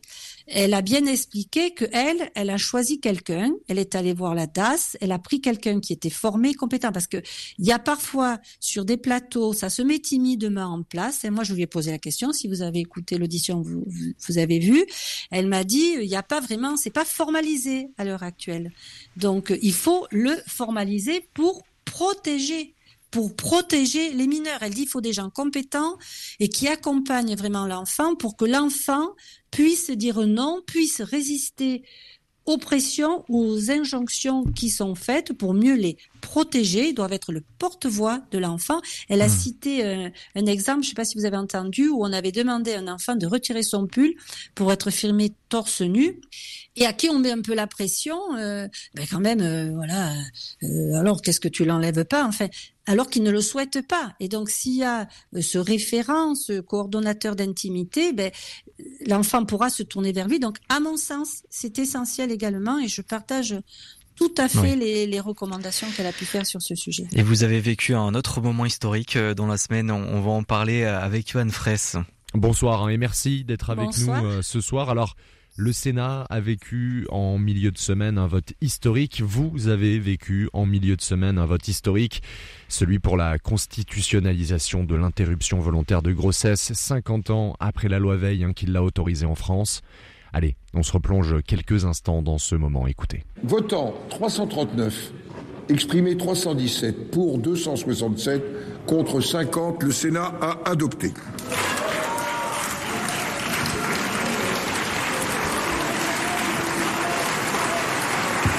elle 0.47 0.73
a 0.73 0.81
bien 0.81 1.05
expliqué 1.05 1.71
que 1.73 1.85
elle, 1.91 2.31
elle 2.35 2.49
a 2.49 2.57
choisi 2.57 2.99
quelqu'un, 2.99 3.51
elle 3.67 3.79
est 3.79 3.95
allée 3.95 4.13
voir 4.13 4.33
la 4.33 4.47
DAS, 4.47 4.97
elle 5.01 5.11
a 5.11 5.19
pris 5.19 5.41
quelqu'un 5.41 5.79
qui 5.79 5.93
était 5.93 6.09
formé, 6.09 6.53
compétent, 6.53 6.91
parce 6.91 7.07
que 7.07 7.17
il 7.57 7.65
y 7.65 7.71
a 7.71 7.79
parfois 7.79 8.39
sur 8.59 8.85
des 8.85 8.97
plateaux, 8.97 9.53
ça 9.53 9.69
se 9.69 9.81
met 9.81 9.99
timidement 9.99 10.73
en 10.73 10.83
place. 10.83 11.25
Et 11.25 11.29
moi, 11.29 11.43
je 11.43 11.53
lui 11.53 11.63
ai 11.63 11.67
posé 11.67 11.91
la 11.91 11.99
question, 11.99 12.31
si 12.31 12.47
vous 12.47 12.61
avez 12.61 12.79
écouté 12.79 13.17
l'audition, 13.17 13.61
vous, 13.61 13.85
vous, 13.87 14.37
avez 14.37 14.59
vu, 14.59 14.85
elle 15.31 15.47
m'a 15.47 15.63
dit, 15.63 15.95
il 15.99 16.07
n'y 16.07 16.15
a 16.15 16.23
pas 16.23 16.39
vraiment, 16.39 16.77
c'est 16.77 16.89
pas 16.89 17.05
formalisé 17.05 17.89
à 17.97 18.05
l'heure 18.05 18.23
actuelle. 18.23 18.71
Donc, 19.17 19.53
il 19.61 19.73
faut 19.73 20.07
le 20.11 20.35
formaliser 20.47 21.27
pour 21.33 21.63
protéger 21.85 22.75
pour 23.17 23.35
protéger 23.35 24.11
les 24.13 24.27
mineurs. 24.27 24.61
Elle 24.61 24.75
dit 24.75 24.81
qu'il 24.81 24.89
faut 24.89 25.01
des 25.01 25.11
gens 25.11 25.31
compétents 25.31 25.97
et 26.39 26.49
qui 26.49 26.67
accompagnent 26.67 27.35
vraiment 27.35 27.65
l'enfant 27.65 28.13
pour 28.13 28.37
que 28.37 28.45
l'enfant 28.45 29.15
puisse 29.49 29.89
dire 29.89 30.27
non, 30.27 30.61
puisse 30.67 31.01
résister 31.01 31.81
aux 32.45 32.59
pressions, 32.59 33.25
aux 33.27 33.71
injonctions 33.71 34.43
qui 34.43 34.69
sont 34.69 34.93
faites 34.93 35.33
pour 35.33 35.55
mieux 35.55 35.73
les 35.73 35.97
protéger. 36.21 36.89
Ils 36.89 36.93
doivent 36.93 37.13
être 37.13 37.31
le 37.31 37.43
porte-voix 37.59 38.21
de 38.31 38.37
l'enfant. 38.37 38.81
Elle 39.09 39.21
a 39.21 39.27
hmm. 39.27 39.31
cité 39.31 39.85
euh, 39.85 40.09
un 40.35 40.45
exemple, 40.45 40.83
je 40.83 40.87
ne 40.87 40.89
sais 40.89 40.95
pas 40.95 41.05
si 41.05 41.17
vous 41.17 41.25
avez 41.25 41.37
entendu, 41.37 41.89
où 41.89 42.03
on 42.03 42.13
avait 42.13 42.31
demandé 42.31 42.73
à 42.73 42.79
un 42.79 42.87
enfant 42.87 43.15
de 43.15 43.25
retirer 43.25 43.63
son 43.63 43.87
pull 43.87 44.13
pour 44.55 44.71
être 44.71 44.89
filmé 44.89 45.33
torse 45.49 45.81
nu 45.81 46.19
et 46.77 46.85
à 46.85 46.93
qui 46.93 47.09
on 47.09 47.19
met 47.19 47.31
un 47.31 47.41
peu 47.41 47.55
la 47.55 47.65
pression, 47.65 48.19
euh, 48.37 48.67
ben 48.93 49.05
quand 49.09 49.19
même, 49.19 49.41
euh, 49.41 49.71
voilà. 49.73 50.13
Alors 50.95 51.21
qu'est-ce 51.21 51.39
que 51.39 51.47
tu 51.47 51.65
l'enlèves 51.65 52.05
pas 52.05 52.25
Enfin, 52.25 52.47
alors 52.85 53.09
qu'il 53.09 53.23
ne 53.23 53.31
le 53.31 53.41
souhaite 53.41 53.85
pas. 53.85 54.13
Et 54.19 54.29
donc, 54.29 54.49
s'il 54.49 54.75
y 54.75 54.83
a 54.83 55.07
ce 55.39 55.57
référent, 55.57 56.35
ce 56.35 56.59
coordonnateur 56.59 57.35
d'intimité, 57.35 58.13
ben, 58.13 58.31
l'enfant 59.07 59.43
pourra 59.43 59.69
se 59.69 59.81
tourner 59.81 60.11
vers 60.11 60.27
lui. 60.27 60.39
Donc, 60.39 60.57
à 60.69 60.79
mon 60.79 60.97
sens, 60.97 61.43
c'est 61.49 61.79
essentiel 61.79 62.31
également, 62.31 62.79
et 62.79 62.87
je 62.87 63.01
partage 63.01 63.55
tout 64.17 64.33
à 64.37 64.49
fait 64.49 64.75
les, 64.75 65.07
les, 65.07 65.19
recommandations 65.19 65.87
qu'elle 65.95 66.07
a 66.07 66.11
pu 66.11 66.25
faire 66.25 66.45
sur 66.45 66.61
ce 66.61 66.75
sujet. 66.75 67.07
Et 67.13 67.23
vous 67.23 67.43
avez 67.43 67.59
vécu 67.59 67.93
un 67.93 68.13
autre 68.15 68.41
moment 68.41 68.65
historique 68.65 69.17
dans 69.17 69.47
la 69.47 69.57
semaine. 69.57 69.91
On, 69.91 70.21
va 70.21 70.31
en 70.31 70.43
parler 70.43 70.83
avec 70.83 71.31
Johan 71.31 71.49
Fraisse. 71.49 71.97
Bonsoir 72.33 72.83
hein, 72.83 72.89
et 72.89 72.97
merci 72.97 73.43
d'être 73.43 73.69
avec 73.69 73.97
nous 73.97 74.41
ce 74.41 74.61
soir. 74.61 74.89
Alors, 74.89 75.15
le 75.59 75.73
Sénat 75.73 76.27
a 76.29 76.39
vécu 76.39 77.07
en 77.09 77.39
milieu 77.39 77.71
de 77.71 77.79
semaine 77.79 78.19
un 78.19 78.27
vote 78.27 78.53
historique. 78.61 79.23
Vous 79.25 79.69
avez 79.69 79.97
vécu 79.97 80.49
en 80.53 80.67
milieu 80.67 80.95
de 80.95 81.01
semaine 81.01 81.39
un 81.39 81.47
vote 81.47 81.67
historique, 81.67 82.21
celui 82.67 82.99
pour 82.99 83.17
la 83.17 83.39
constitutionnalisation 83.39 84.83
de 84.83 84.95
l'interruption 84.95 85.59
volontaire 85.59 86.03
de 86.03 86.13
grossesse, 86.13 86.73
50 86.73 87.31
ans 87.31 87.55
après 87.59 87.89
la 87.89 87.97
loi 87.97 88.17
Veil 88.17 88.43
hein, 88.43 88.53
qui 88.53 88.67
l'a 88.67 88.83
autorisée 88.83 89.25
en 89.25 89.33
France. 89.33 89.81
Allez, 90.37 90.55
on 90.75 90.83
se 90.83 90.91
replonge 90.91 91.41
quelques 91.47 91.85
instants 91.85 92.21
dans 92.21 92.37
ce 92.37 92.53
moment. 92.53 92.85
Écoutez. 92.85 93.23
Votant 93.41 93.95
339, 94.11 95.11
exprimé 95.67 96.15
317, 96.15 97.09
pour 97.09 97.39
267, 97.39 98.85
contre 98.85 99.19
50, 99.19 99.81
le 99.81 99.91
Sénat 99.91 100.31
a 100.39 100.69
adopté. 100.69 101.11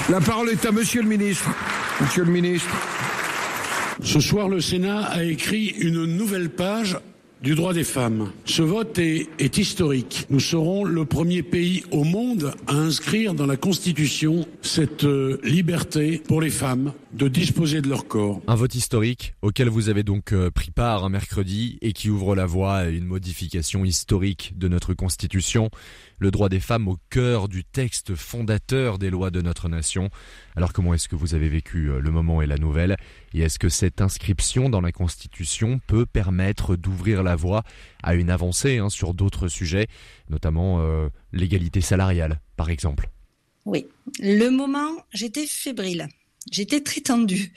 La 0.09 0.19
parole 0.19 0.49
est 0.49 0.65
à 0.65 0.73
Monsieur 0.73 1.01
le 1.01 1.07
ministre. 1.07 1.49
Monsieur 2.01 2.25
le 2.25 2.31
ministre. 2.33 2.75
Ce 4.03 4.19
soir, 4.19 4.49
le 4.49 4.59
Sénat 4.59 5.03
a 5.03 5.23
écrit 5.23 5.67
une 5.67 6.03
nouvelle 6.03 6.49
page 6.49 6.97
du 7.41 7.55
droit 7.55 7.73
des 7.73 7.83
femmes. 7.83 8.31
Ce 8.45 8.61
vote 8.61 8.99
est, 8.99 9.57
historique. 9.57 10.25
Nous 10.29 10.39
serons 10.39 10.83
le 10.83 11.05
premier 11.05 11.43
pays 11.43 11.83
au 11.91 12.03
monde 12.03 12.53
à 12.67 12.73
inscrire 12.73 13.33
dans 13.33 13.45
la 13.45 13.57
Constitution 13.57 14.45
cette 14.61 15.05
euh, 15.05 15.39
liberté 15.43 16.21
pour 16.27 16.41
les 16.41 16.49
femmes 16.49 16.93
de 17.13 17.27
disposer 17.27 17.81
de 17.81 17.89
leur 17.89 18.07
corps. 18.07 18.41
Un 18.47 18.55
vote 18.55 18.75
historique 18.75 19.33
auquel 19.41 19.69
vous 19.69 19.89
avez 19.89 20.03
donc 20.03 20.33
euh, 20.33 20.51
pris 20.51 20.71
part 20.71 21.03
un 21.03 21.09
mercredi 21.09 21.77
et 21.81 21.93
qui 21.93 22.09
ouvre 22.09 22.35
la 22.35 22.45
voie 22.45 22.75
à 22.75 22.85
une 22.85 23.05
modification 23.05 23.83
historique 23.83 24.53
de 24.57 24.67
notre 24.67 24.93
Constitution 24.93 25.69
le 26.19 26.31
droit 26.31 26.49
des 26.49 26.59
femmes 26.59 26.87
au 26.87 26.97
cœur 27.09 27.47
du 27.47 27.63
texte 27.63 28.15
fondateur 28.15 28.99
des 28.99 29.09
lois 29.09 29.31
de 29.31 29.41
notre 29.41 29.69
nation. 29.69 30.09
Alors 30.55 30.73
comment 30.73 30.93
est-ce 30.93 31.07
que 31.07 31.15
vous 31.15 31.33
avez 31.33 31.49
vécu 31.49 31.89
euh, 31.89 31.99
le 31.99 32.11
moment 32.11 32.41
et 32.41 32.47
la 32.47 32.57
nouvelle? 32.57 32.97
Et 33.33 33.41
est-ce 33.41 33.59
que 33.59 33.69
cette 33.69 34.01
inscription 34.01 34.69
dans 34.69 34.81
la 34.81 34.91
Constitution 34.91 35.79
peut 35.87 36.05
permettre 36.05 36.75
d'ouvrir 36.75 37.23
la 37.23 37.35
voie 37.35 37.63
à 38.03 38.15
une 38.15 38.29
avancée 38.29 38.77
hein, 38.77 38.89
sur 38.89 39.13
d'autres 39.13 39.47
sujets, 39.47 39.87
notamment 40.29 40.81
euh, 40.81 41.09
l'égalité 41.31 41.81
salariale, 41.81 42.41
par 42.57 42.69
exemple? 42.69 43.09
Oui, 43.65 43.87
le 44.19 44.49
moment, 44.49 44.91
j'étais 45.11 45.45
fébrile. 45.45 46.07
J'étais 46.51 46.81
très 46.81 47.01
tendue. 47.01 47.51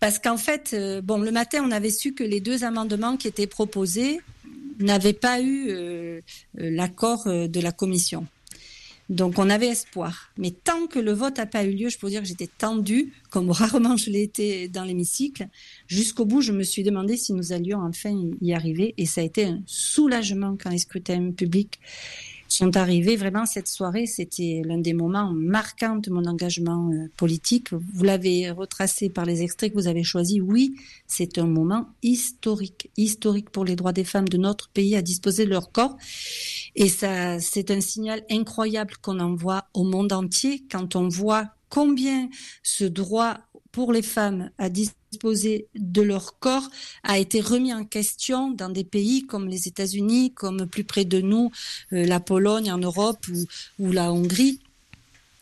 Parce 0.00 0.18
qu'en 0.18 0.36
fait, 0.36 0.72
euh, 0.74 1.00
bon, 1.00 1.18
le 1.18 1.30
matin, 1.30 1.62
on 1.64 1.70
avait 1.70 1.90
su 1.90 2.14
que 2.14 2.24
les 2.24 2.40
deux 2.40 2.64
amendements 2.64 3.16
qui 3.16 3.28
étaient 3.28 3.46
proposés 3.46 4.20
n'avait 4.78 5.12
pas 5.12 5.40
eu 5.40 5.70
euh, 5.70 6.20
euh, 6.60 6.70
l'accord 6.70 7.26
euh, 7.26 7.48
de 7.48 7.60
la 7.60 7.72
commission. 7.72 8.26
Donc 9.10 9.38
on 9.38 9.50
avait 9.50 9.68
espoir. 9.68 10.30
Mais 10.38 10.50
tant 10.50 10.86
que 10.86 10.98
le 10.98 11.12
vote 11.12 11.36
n'a 11.36 11.46
pas 11.46 11.64
eu 11.64 11.72
lieu, 11.72 11.88
je 11.90 11.98
peux 11.98 12.08
dire 12.08 12.22
que 12.22 12.28
j'étais 12.28 12.48
tendue, 12.58 13.12
comme 13.30 13.50
rarement 13.52 13.96
je 13.96 14.10
l'ai 14.10 14.22
été 14.22 14.68
dans 14.68 14.84
l'hémicycle. 14.84 15.48
Jusqu'au 15.86 16.24
bout, 16.24 16.40
je 16.40 16.52
me 16.52 16.62
suis 16.62 16.82
demandé 16.82 17.16
si 17.16 17.32
nous 17.32 17.52
allions 17.52 17.80
enfin 17.80 18.14
y 18.40 18.54
arriver. 18.54 18.94
Et 18.96 19.06
ça 19.06 19.20
a 19.20 19.24
été 19.24 19.44
un 19.44 19.62
soulagement 19.66 20.56
quand 20.60 20.70
les 20.70 20.78
scrutins 20.78 21.32
publics 21.32 21.78
sont 22.54 22.76
arrivés. 22.76 23.16
Vraiment, 23.16 23.46
cette 23.46 23.68
soirée, 23.68 24.06
c'était 24.06 24.62
l'un 24.64 24.78
des 24.78 24.94
moments 24.94 25.32
marquants 25.32 25.96
de 25.96 26.10
mon 26.10 26.24
engagement 26.24 26.90
euh, 26.92 27.08
politique. 27.16 27.72
Vous 27.72 28.04
l'avez 28.04 28.50
retracé 28.50 29.10
par 29.10 29.24
les 29.24 29.42
extraits 29.42 29.72
que 29.72 29.76
vous 29.76 29.88
avez 29.88 30.04
choisis. 30.04 30.40
Oui, 30.40 30.76
c'est 31.06 31.38
un 31.38 31.46
moment 31.46 31.88
historique, 32.02 32.90
historique 32.96 33.50
pour 33.50 33.64
les 33.64 33.76
droits 33.76 33.92
des 33.92 34.04
femmes 34.04 34.28
de 34.28 34.38
notre 34.38 34.68
pays 34.68 34.96
à 34.96 35.02
disposer 35.02 35.44
de 35.44 35.50
leur 35.50 35.72
corps. 35.72 35.96
Et 36.74 36.88
ça, 36.88 37.40
c'est 37.40 37.70
un 37.70 37.80
signal 37.80 38.22
incroyable 38.30 38.94
qu'on 39.02 39.20
envoie 39.20 39.66
au 39.74 39.84
monde 39.84 40.12
entier 40.12 40.64
quand 40.70 40.96
on 40.96 41.08
voit 41.08 41.50
combien 41.68 42.28
ce 42.62 42.84
droit 42.84 43.38
pour 43.72 43.92
les 43.92 44.02
femmes 44.02 44.50
à 44.58 44.68
disposer 44.68 45.03
de 45.18 46.02
leur 46.02 46.38
corps 46.38 46.68
a 47.02 47.18
été 47.18 47.40
remis 47.40 47.72
en 47.72 47.84
question 47.84 48.50
dans 48.50 48.68
des 48.68 48.84
pays 48.84 49.26
comme 49.26 49.48
les 49.48 49.68
États-Unis, 49.68 50.32
comme 50.34 50.66
plus 50.66 50.84
près 50.84 51.04
de 51.04 51.20
nous, 51.20 51.50
euh, 51.92 52.04
la 52.04 52.20
Pologne 52.20 52.70
en 52.70 52.78
Europe 52.78 53.26
ou, 53.78 53.92
la 53.92 54.12
Hongrie. 54.12 54.60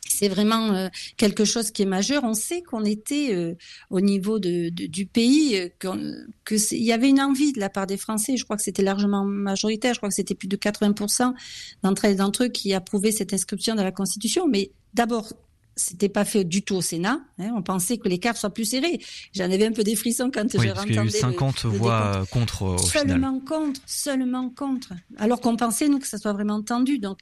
C'est 0.08 0.28
vraiment 0.28 0.72
euh, 0.72 0.88
quelque 1.16 1.44
chose 1.44 1.70
qui 1.70 1.82
est 1.82 1.86
majeur. 1.86 2.22
On 2.24 2.34
sait 2.34 2.62
qu'on 2.62 2.84
était 2.84 3.34
euh, 3.34 3.54
au 3.90 4.00
niveau 4.00 4.38
de, 4.38 4.68
du 4.68 5.06
pays, 5.06 5.70
qu'il 5.80 6.82
y 6.82 6.92
avait 6.92 7.08
une 7.08 7.20
envie 7.20 7.52
de 7.52 7.60
la 7.60 7.70
part 7.70 7.86
des 7.86 7.96
Français. 7.96 8.36
Je 8.36 8.44
crois 8.44 8.56
que 8.56 8.62
c'était 8.62 8.82
largement 8.82 9.24
majoritaire. 9.24 9.94
Je 9.94 9.98
crois 10.00 10.10
que 10.10 10.14
c'était 10.14 10.34
plus 10.34 10.48
de 10.48 10.56
80% 10.56 11.34
d'entre 11.82 12.44
eux 12.44 12.48
qui 12.48 12.74
approuvaient 12.74 13.12
cette 13.12 13.32
inscription 13.32 13.74
dans 13.74 13.84
la 13.84 13.92
Constitution. 13.92 14.46
Mais 14.48 14.70
d'abord, 14.94 15.32
c'était 15.76 16.08
pas 16.08 16.24
fait 16.24 16.44
du 16.44 16.62
tout 16.62 16.76
au 16.76 16.82
Sénat. 16.82 17.20
Hein. 17.38 17.52
on 17.56 17.62
pensait 17.62 17.98
que 17.98 18.08
l'écart 18.08 18.36
soit 18.36 18.50
plus 18.50 18.64
serré. 18.64 19.00
J'en 19.32 19.44
avais 19.44 19.66
un 19.66 19.72
peu 19.72 19.82
des 19.82 19.96
frissons 19.96 20.30
quand 20.32 20.50
je 20.50 20.58
entendais. 20.58 20.88
Il 20.88 20.94
y 20.94 20.98
a 20.98 21.04
eu 21.04 21.10
50 21.10 21.64
voix 21.66 22.24
contre 22.30 22.62
au 22.62 22.78
Seulement 22.78 23.40
contre, 23.40 23.80
seulement 23.86 24.50
contre. 24.50 24.92
Alors 25.16 25.40
qu'on 25.40 25.56
pensait 25.56 25.88
nous 25.88 25.98
que 25.98 26.06
ça 26.06 26.18
soit 26.18 26.32
vraiment 26.32 26.62
tendu. 26.62 26.98
Donc 26.98 27.18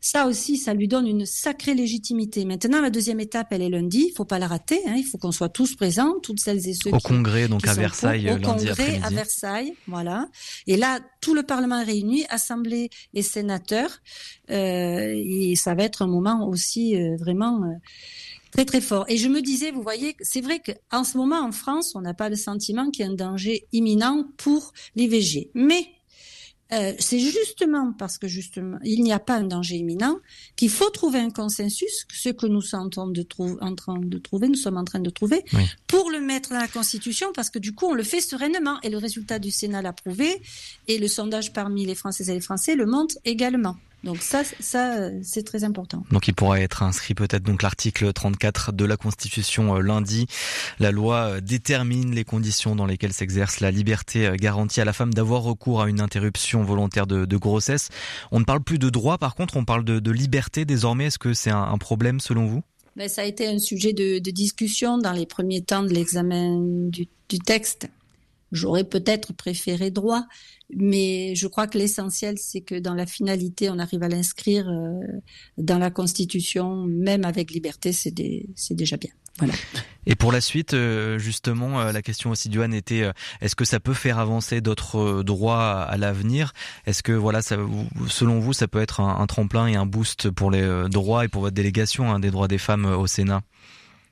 ça 0.00 0.26
aussi, 0.26 0.56
ça 0.56 0.74
lui 0.74 0.88
donne 0.88 1.06
une 1.06 1.26
sacrée 1.26 1.74
légitimité. 1.74 2.44
Maintenant, 2.44 2.80
la 2.80 2.90
deuxième 2.90 3.20
étape, 3.20 3.48
elle 3.50 3.62
est 3.62 3.68
lundi. 3.68 4.06
Il 4.10 4.14
faut 4.14 4.24
pas 4.24 4.38
la 4.38 4.46
rater. 4.46 4.80
Hein. 4.86 4.94
Il 4.96 5.04
faut 5.04 5.18
qu'on 5.18 5.32
soit 5.32 5.48
tous 5.48 5.76
présents, 5.76 6.14
toutes 6.22 6.40
celles 6.40 6.66
et 6.68 6.74
ceux 6.74 6.90
au 6.92 6.98
congrès, 6.98 7.48
donc 7.48 7.66
à 7.66 7.74
Versailles, 7.74 8.30
au 8.30 8.38
lundi 8.38 8.66
congrès 8.66 9.00
à 9.02 9.10
Versailles, 9.10 9.74
voilà. 9.86 10.28
Et 10.66 10.76
là, 10.76 11.00
tout 11.20 11.34
le 11.34 11.42
Parlement 11.42 11.80
est 11.80 11.84
réuni, 11.84 12.24
Assemblée 12.30 12.90
et 13.14 13.22
sénateurs, 13.22 13.98
euh, 14.50 15.12
et 15.14 15.54
ça 15.56 15.74
va 15.74 15.84
être 15.84 16.02
un 16.02 16.06
moment 16.06 16.48
aussi 16.48 16.96
euh, 16.96 17.16
vraiment. 17.16 17.62
Euh, 17.64 17.74
très 18.50 18.64
très 18.64 18.80
fort. 18.80 19.04
Et 19.08 19.16
je 19.16 19.28
me 19.28 19.42
disais, 19.42 19.70
vous 19.70 19.82
voyez, 19.82 20.16
c'est 20.22 20.40
vrai 20.40 20.60
qu'en 20.60 21.04
ce 21.04 21.16
moment 21.16 21.40
en 21.40 21.52
France, 21.52 21.94
on 21.94 22.00
n'a 22.00 22.14
pas 22.14 22.28
le 22.28 22.34
sentiment 22.34 22.90
qu'il 22.90 23.04
y 23.04 23.08
a 23.08 23.10
un 23.12 23.14
danger 23.14 23.68
imminent 23.72 24.24
pour 24.38 24.72
l'IVG. 24.96 25.50
Mais 25.54 25.86
euh, 26.72 26.92
c'est 26.98 27.18
justement 27.18 27.92
parce 27.98 28.18
que 28.18 28.28
justement 28.28 28.78
il 28.84 29.02
n'y 29.02 29.12
a 29.12 29.18
pas 29.18 29.36
un 29.36 29.44
danger 29.44 29.76
imminent 29.76 30.18
qu'il 30.56 30.70
faut 30.70 30.90
trouver 30.90 31.18
un 31.18 31.30
consensus, 31.30 32.06
ce 32.12 32.28
que 32.28 32.46
nous 32.46 32.62
sommes 32.62 32.82
en 32.82 32.88
train 32.88 33.08
de, 33.08 33.26
en 33.60 33.74
train 33.74 33.98
de 33.98 34.18
trouver, 34.18 34.48
nous 34.48 34.54
sommes 34.54 34.76
en 34.76 34.84
train 34.84 35.00
de 35.00 35.10
trouver, 35.10 35.44
pour 35.86 36.10
le 36.10 36.20
mettre 36.20 36.50
dans 36.50 36.58
la 36.58 36.68
Constitution, 36.68 37.28
parce 37.34 37.50
que 37.50 37.58
du 37.58 37.74
coup 37.74 37.86
on 37.86 37.94
le 37.94 38.02
fait 38.02 38.20
sereinement. 38.20 38.78
Et 38.82 38.90
le 38.90 38.98
résultat 38.98 39.38
du 39.38 39.50
Sénat 39.50 39.82
l'a 39.82 39.92
prouvé. 39.92 40.40
Et 40.88 40.98
le 40.98 41.08
sondage 41.08 41.52
parmi 41.52 41.86
les 41.86 41.94
Françaises 41.94 42.30
et 42.30 42.34
les 42.34 42.40
Français 42.40 42.74
le 42.74 42.86
montre 42.86 43.16
également. 43.24 43.76
Donc 44.02 44.22
ça, 44.22 44.42
ça 44.60 45.10
c'est 45.22 45.42
très 45.44 45.64
important. 45.64 46.04
Donc 46.10 46.26
il 46.26 46.34
pourra 46.34 46.60
être 46.60 46.82
inscrit 46.82 47.14
peut-être 47.14 47.42
donc 47.42 47.62
l'article 47.62 48.12
34 48.12 48.72
de 48.72 48.84
la 48.84 48.96
Constitution 48.96 49.76
euh, 49.76 49.80
lundi. 49.80 50.26
La 50.78 50.90
loi 50.90 51.16
euh, 51.16 51.40
détermine 51.40 52.14
les 52.14 52.24
conditions 52.24 52.74
dans 52.74 52.86
lesquelles 52.86 53.12
s'exerce 53.12 53.60
la 53.60 53.70
liberté 53.70 54.26
euh, 54.26 54.36
garantie 54.36 54.80
à 54.80 54.86
la 54.86 54.94
femme 54.94 55.12
d'avoir 55.12 55.42
recours 55.42 55.82
à 55.82 55.88
une 55.88 56.00
interruption 56.00 56.62
volontaire 56.62 57.06
de, 57.06 57.36
grossesse. 57.36 57.88
On 58.32 58.40
ne 58.40 58.44
parle 58.44 58.62
plus 58.62 58.78
de 58.78 58.90
droit, 58.90 59.16
par 59.16 59.34
contre, 59.34 59.56
on 59.56 59.64
parle 59.64 59.84
de, 59.84 60.10
liberté 60.10 60.64
désormais. 60.64 61.06
Est-ce 61.06 61.18
que 61.18 61.32
c'est 61.32 61.50
un, 61.50 61.78
problème 61.78 62.20
selon 62.20 62.46
vous? 62.46 62.62
Ben, 62.96 63.08
Ça 63.08 63.22
a 63.22 63.24
été 63.24 63.46
un 63.46 63.58
sujet 63.58 63.92
de, 63.92 64.18
discussion 64.18 64.98
dans 64.98 65.12
les 65.12 65.26
premiers 65.26 65.62
temps 65.62 65.82
de 65.82 65.94
l'examen 65.94 66.58
du, 66.60 67.06
du 67.28 67.38
texte. 67.38 67.88
J'aurais 68.52 68.84
peut-être 68.84 69.32
préféré 69.32 69.90
droit, 69.90 70.26
mais 70.74 71.34
je 71.34 71.46
crois 71.46 71.66
que 71.66 71.78
l'essentiel, 71.78 72.36
c'est 72.38 72.60
que 72.60 72.78
dans 72.78 72.94
la 72.94 73.06
finalité, 73.06 73.70
on 73.70 73.78
arrive 73.78 74.02
à 74.02 74.08
l'inscrire 74.08 74.68
euh, 74.68 75.00
dans 75.56 75.78
la 75.78 75.90
Constitution, 75.90 76.84
même 76.86 77.24
avec 77.24 77.50
liberté, 77.52 77.92
c'est 77.92 78.12
déjà 78.12 78.96
bien. 78.96 79.10
Voilà. 79.38 79.54
Et 80.06 80.16
pour 80.16 80.32
la 80.32 80.40
suite, 80.40 80.74
euh, 80.74 81.18
justement, 81.18 81.80
euh, 81.80 81.92
la 81.92 82.02
question 82.02 82.30
aussi 82.30 82.48
d'Yoann 82.48 82.74
était 82.74 83.10
est-ce 83.40 83.54
que 83.54 83.64
ça 83.64 83.80
peut 83.80 83.94
faire 83.94 84.18
avancer 84.18 84.60
d'autres 84.60 85.22
droits 85.22 85.82
à 85.82 85.96
l'avenir? 85.96 86.52
Est-ce 86.86 87.02
que, 87.02 87.12
voilà, 87.12 87.42
ça, 87.42 87.56
selon 88.08 88.40
vous, 88.40 88.52
ça 88.52 88.68
peut 88.68 88.80
être 88.80 89.00
un, 89.00 89.26
tremplin 89.26 89.66
et 89.66 89.76
un 89.76 89.86
boost 89.86 90.30
pour 90.30 90.50
les 90.50 90.88
droits 90.88 91.24
et 91.24 91.28
pour 91.28 91.42
votre 91.42 91.54
délégation 91.54 92.12
hein, 92.12 92.18
des 92.18 92.30
droits 92.30 92.48
des 92.48 92.58
femmes 92.58 92.84
au 92.84 93.06
Sénat? 93.06 93.42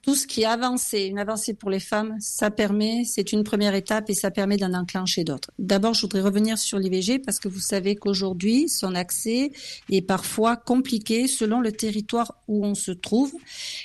Tout 0.09 0.15
ce 0.15 0.27
qui 0.27 0.41
est 0.41 0.47
avancé, 0.47 1.03
une 1.03 1.19
avancée 1.19 1.53
pour 1.53 1.69
les 1.69 1.81
femmes, 1.81 2.17
ça 2.19 2.51
permet, 2.51 3.03
c'est 3.05 3.31
une 3.31 3.45
première 3.45 3.75
étape 3.75 4.09
et 4.09 4.15
ça 4.15 4.31
permet 4.31 4.57
d'en 4.57 4.73
enclencher 4.73 5.23
d'autres. 5.23 5.51
D'abord, 5.59 5.93
je 5.93 6.01
voudrais 6.01 6.23
revenir 6.23 6.57
sur 6.57 6.79
l'IVG 6.79 7.19
parce 7.19 7.39
que 7.39 7.47
vous 7.47 7.61
savez 7.61 7.95
qu'aujourd'hui, 7.95 8.71
son 8.71 8.95
accès 8.95 9.53
est 9.91 10.01
parfois 10.01 10.57
compliqué 10.57 11.27
selon 11.29 11.61
le 11.61 11.73
territoire 11.73 12.37
où 12.49 12.65
on 12.65 12.75
se 12.75 12.91
trouve 12.91 13.35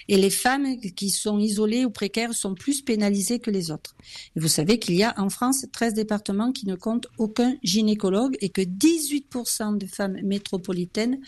et 0.08 0.16
les 0.16 0.30
femmes 0.30 0.80
qui 0.80 1.10
sont 1.10 1.40
isolées 1.40 1.84
ou 1.84 1.90
précaires 1.90 2.34
sont 2.34 2.56
plus 2.56 2.82
pénalisées 2.82 3.40
que 3.40 3.52
les 3.52 3.70
autres. 3.70 3.94
Vous 4.38 4.48
savez 4.48 4.80
qu'il 4.80 4.96
y 4.96 5.04
a 5.04 5.14
en 5.18 5.30
France 5.30 5.66
13 5.74 5.94
départements 5.94 6.54
qui 6.54 6.68
ne 6.68 6.76
comptent 6.76 7.08
aucun 7.18 7.58
gynécologue 7.64 8.38
et 8.40 8.48
que 8.48 8.62
18% 8.62 9.78
de 9.78 9.86
femmes 9.88 10.18
métropolitaines 10.24 11.20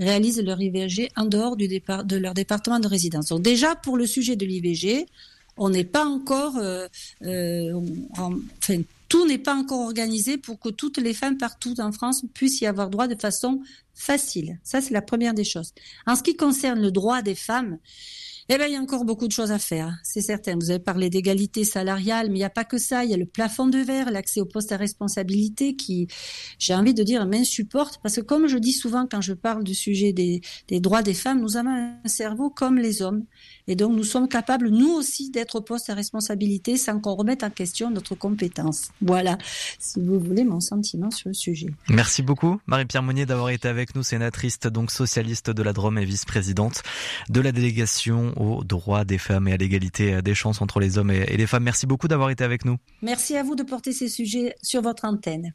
réalisent 0.00 0.42
leur 0.42 0.60
IVG 0.60 1.08
en 1.16 1.26
dehors 1.26 1.56
de 1.56 2.16
leur 2.16 2.34
département 2.34 2.80
de 2.80 2.88
résidence. 2.88 3.28
Donc 3.28 3.42
déjà, 3.42 3.76
pour 3.76 3.96
le 3.96 4.06
sujet 4.06 4.39
de 4.40 4.46
l'IVG, 4.46 5.06
on 5.56 5.68
n'est 5.68 5.84
pas 5.84 6.06
encore, 6.06 6.56
euh, 6.56 6.88
euh, 7.22 7.80
enfin, 8.12 8.80
tout 9.08 9.26
n'est 9.26 9.38
pas 9.38 9.54
encore 9.54 9.80
organisé 9.80 10.38
pour 10.38 10.58
que 10.58 10.70
toutes 10.70 10.98
les 10.98 11.12
femmes 11.12 11.36
partout 11.36 11.78
en 11.80 11.92
France 11.92 12.24
puissent 12.32 12.60
y 12.60 12.66
avoir 12.66 12.88
droit 12.88 13.08
de 13.08 13.20
façon 13.20 13.60
facile. 13.94 14.58
Ça, 14.64 14.80
c'est 14.80 14.94
la 14.94 15.02
première 15.02 15.34
des 15.34 15.44
choses. 15.44 15.72
En 16.06 16.16
ce 16.16 16.22
qui 16.22 16.36
concerne 16.36 16.80
le 16.80 16.90
droit 16.90 17.20
des 17.22 17.34
femmes, 17.34 17.78
eh 18.52 18.58
ben, 18.58 18.66
il 18.66 18.72
y 18.72 18.76
a 18.76 18.80
encore 18.80 19.04
beaucoup 19.04 19.28
de 19.28 19.32
choses 19.32 19.52
à 19.52 19.60
faire, 19.60 19.96
c'est 20.02 20.20
certain. 20.20 20.56
Vous 20.56 20.70
avez 20.70 20.80
parlé 20.80 21.08
d'égalité 21.08 21.62
salariale, 21.62 22.30
mais 22.30 22.34
il 22.34 22.38
n'y 22.38 22.44
a 22.44 22.50
pas 22.50 22.64
que 22.64 22.78
ça. 22.78 23.04
Il 23.04 23.10
y 23.10 23.14
a 23.14 23.16
le 23.16 23.24
plafond 23.24 23.68
de 23.68 23.78
verre, 23.78 24.10
l'accès 24.10 24.40
au 24.40 24.44
poste 24.44 24.72
à 24.72 24.76
responsabilité 24.76 25.76
qui, 25.76 26.08
j'ai 26.58 26.74
envie 26.74 26.92
de 26.92 27.04
dire, 27.04 27.24
m'insupporte. 27.26 28.00
Parce 28.02 28.16
que 28.16 28.22
comme 28.22 28.48
je 28.48 28.58
dis 28.58 28.72
souvent 28.72 29.06
quand 29.08 29.20
je 29.20 29.34
parle 29.34 29.62
du 29.62 29.74
sujet 29.74 30.12
des, 30.12 30.40
des 30.66 30.80
droits 30.80 31.02
des 31.02 31.14
femmes, 31.14 31.40
nous 31.40 31.56
avons 31.56 31.70
un 31.70 32.08
cerveau 32.08 32.50
comme 32.50 32.76
les 32.76 33.02
hommes. 33.02 33.24
Et 33.68 33.76
donc, 33.76 33.94
nous 33.94 34.02
sommes 34.02 34.26
capables, 34.26 34.68
nous 34.68 34.90
aussi, 34.90 35.30
d'être 35.30 35.54
au 35.54 35.60
poste 35.60 35.88
à 35.88 35.94
responsabilité 35.94 36.76
sans 36.76 36.98
qu'on 36.98 37.14
remette 37.14 37.44
en 37.44 37.50
question 37.50 37.88
notre 37.88 38.16
compétence. 38.16 38.88
Voilà, 39.00 39.38
si 39.78 40.00
vous 40.00 40.18
voulez, 40.18 40.42
mon 40.42 40.58
sentiment 40.58 41.12
sur 41.12 41.28
le 41.28 41.34
sujet. 41.34 41.68
Merci 41.88 42.22
beaucoup, 42.22 42.60
Marie-Pierre 42.66 43.04
Monnier, 43.04 43.26
d'avoir 43.26 43.50
été 43.50 43.68
avec 43.68 43.94
nous, 43.94 44.02
sénatrice, 44.02 44.58
donc 44.58 44.90
socialiste 44.90 45.50
de 45.50 45.62
la 45.62 45.72
Drôme 45.72 45.98
et 45.98 46.04
vice-présidente 46.04 46.82
de 47.28 47.40
la 47.40 47.52
délégation 47.52 48.34
aux 48.40 48.64
droits 48.64 49.04
des 49.04 49.18
femmes 49.18 49.48
et 49.48 49.52
à 49.52 49.56
l'égalité 49.56 50.22
des 50.22 50.34
chances 50.34 50.62
entre 50.62 50.80
les 50.80 50.98
hommes 50.98 51.10
et 51.10 51.36
les 51.36 51.46
femmes. 51.46 51.64
Merci 51.64 51.86
beaucoup 51.86 52.08
d'avoir 52.08 52.30
été 52.30 52.42
avec 52.42 52.64
nous. 52.64 52.78
Merci 53.02 53.36
à 53.36 53.42
vous 53.42 53.54
de 53.54 53.62
porter 53.62 53.92
ces 53.92 54.08
sujets 54.08 54.54
sur 54.62 54.80
votre 54.80 55.04
antenne. 55.04 55.52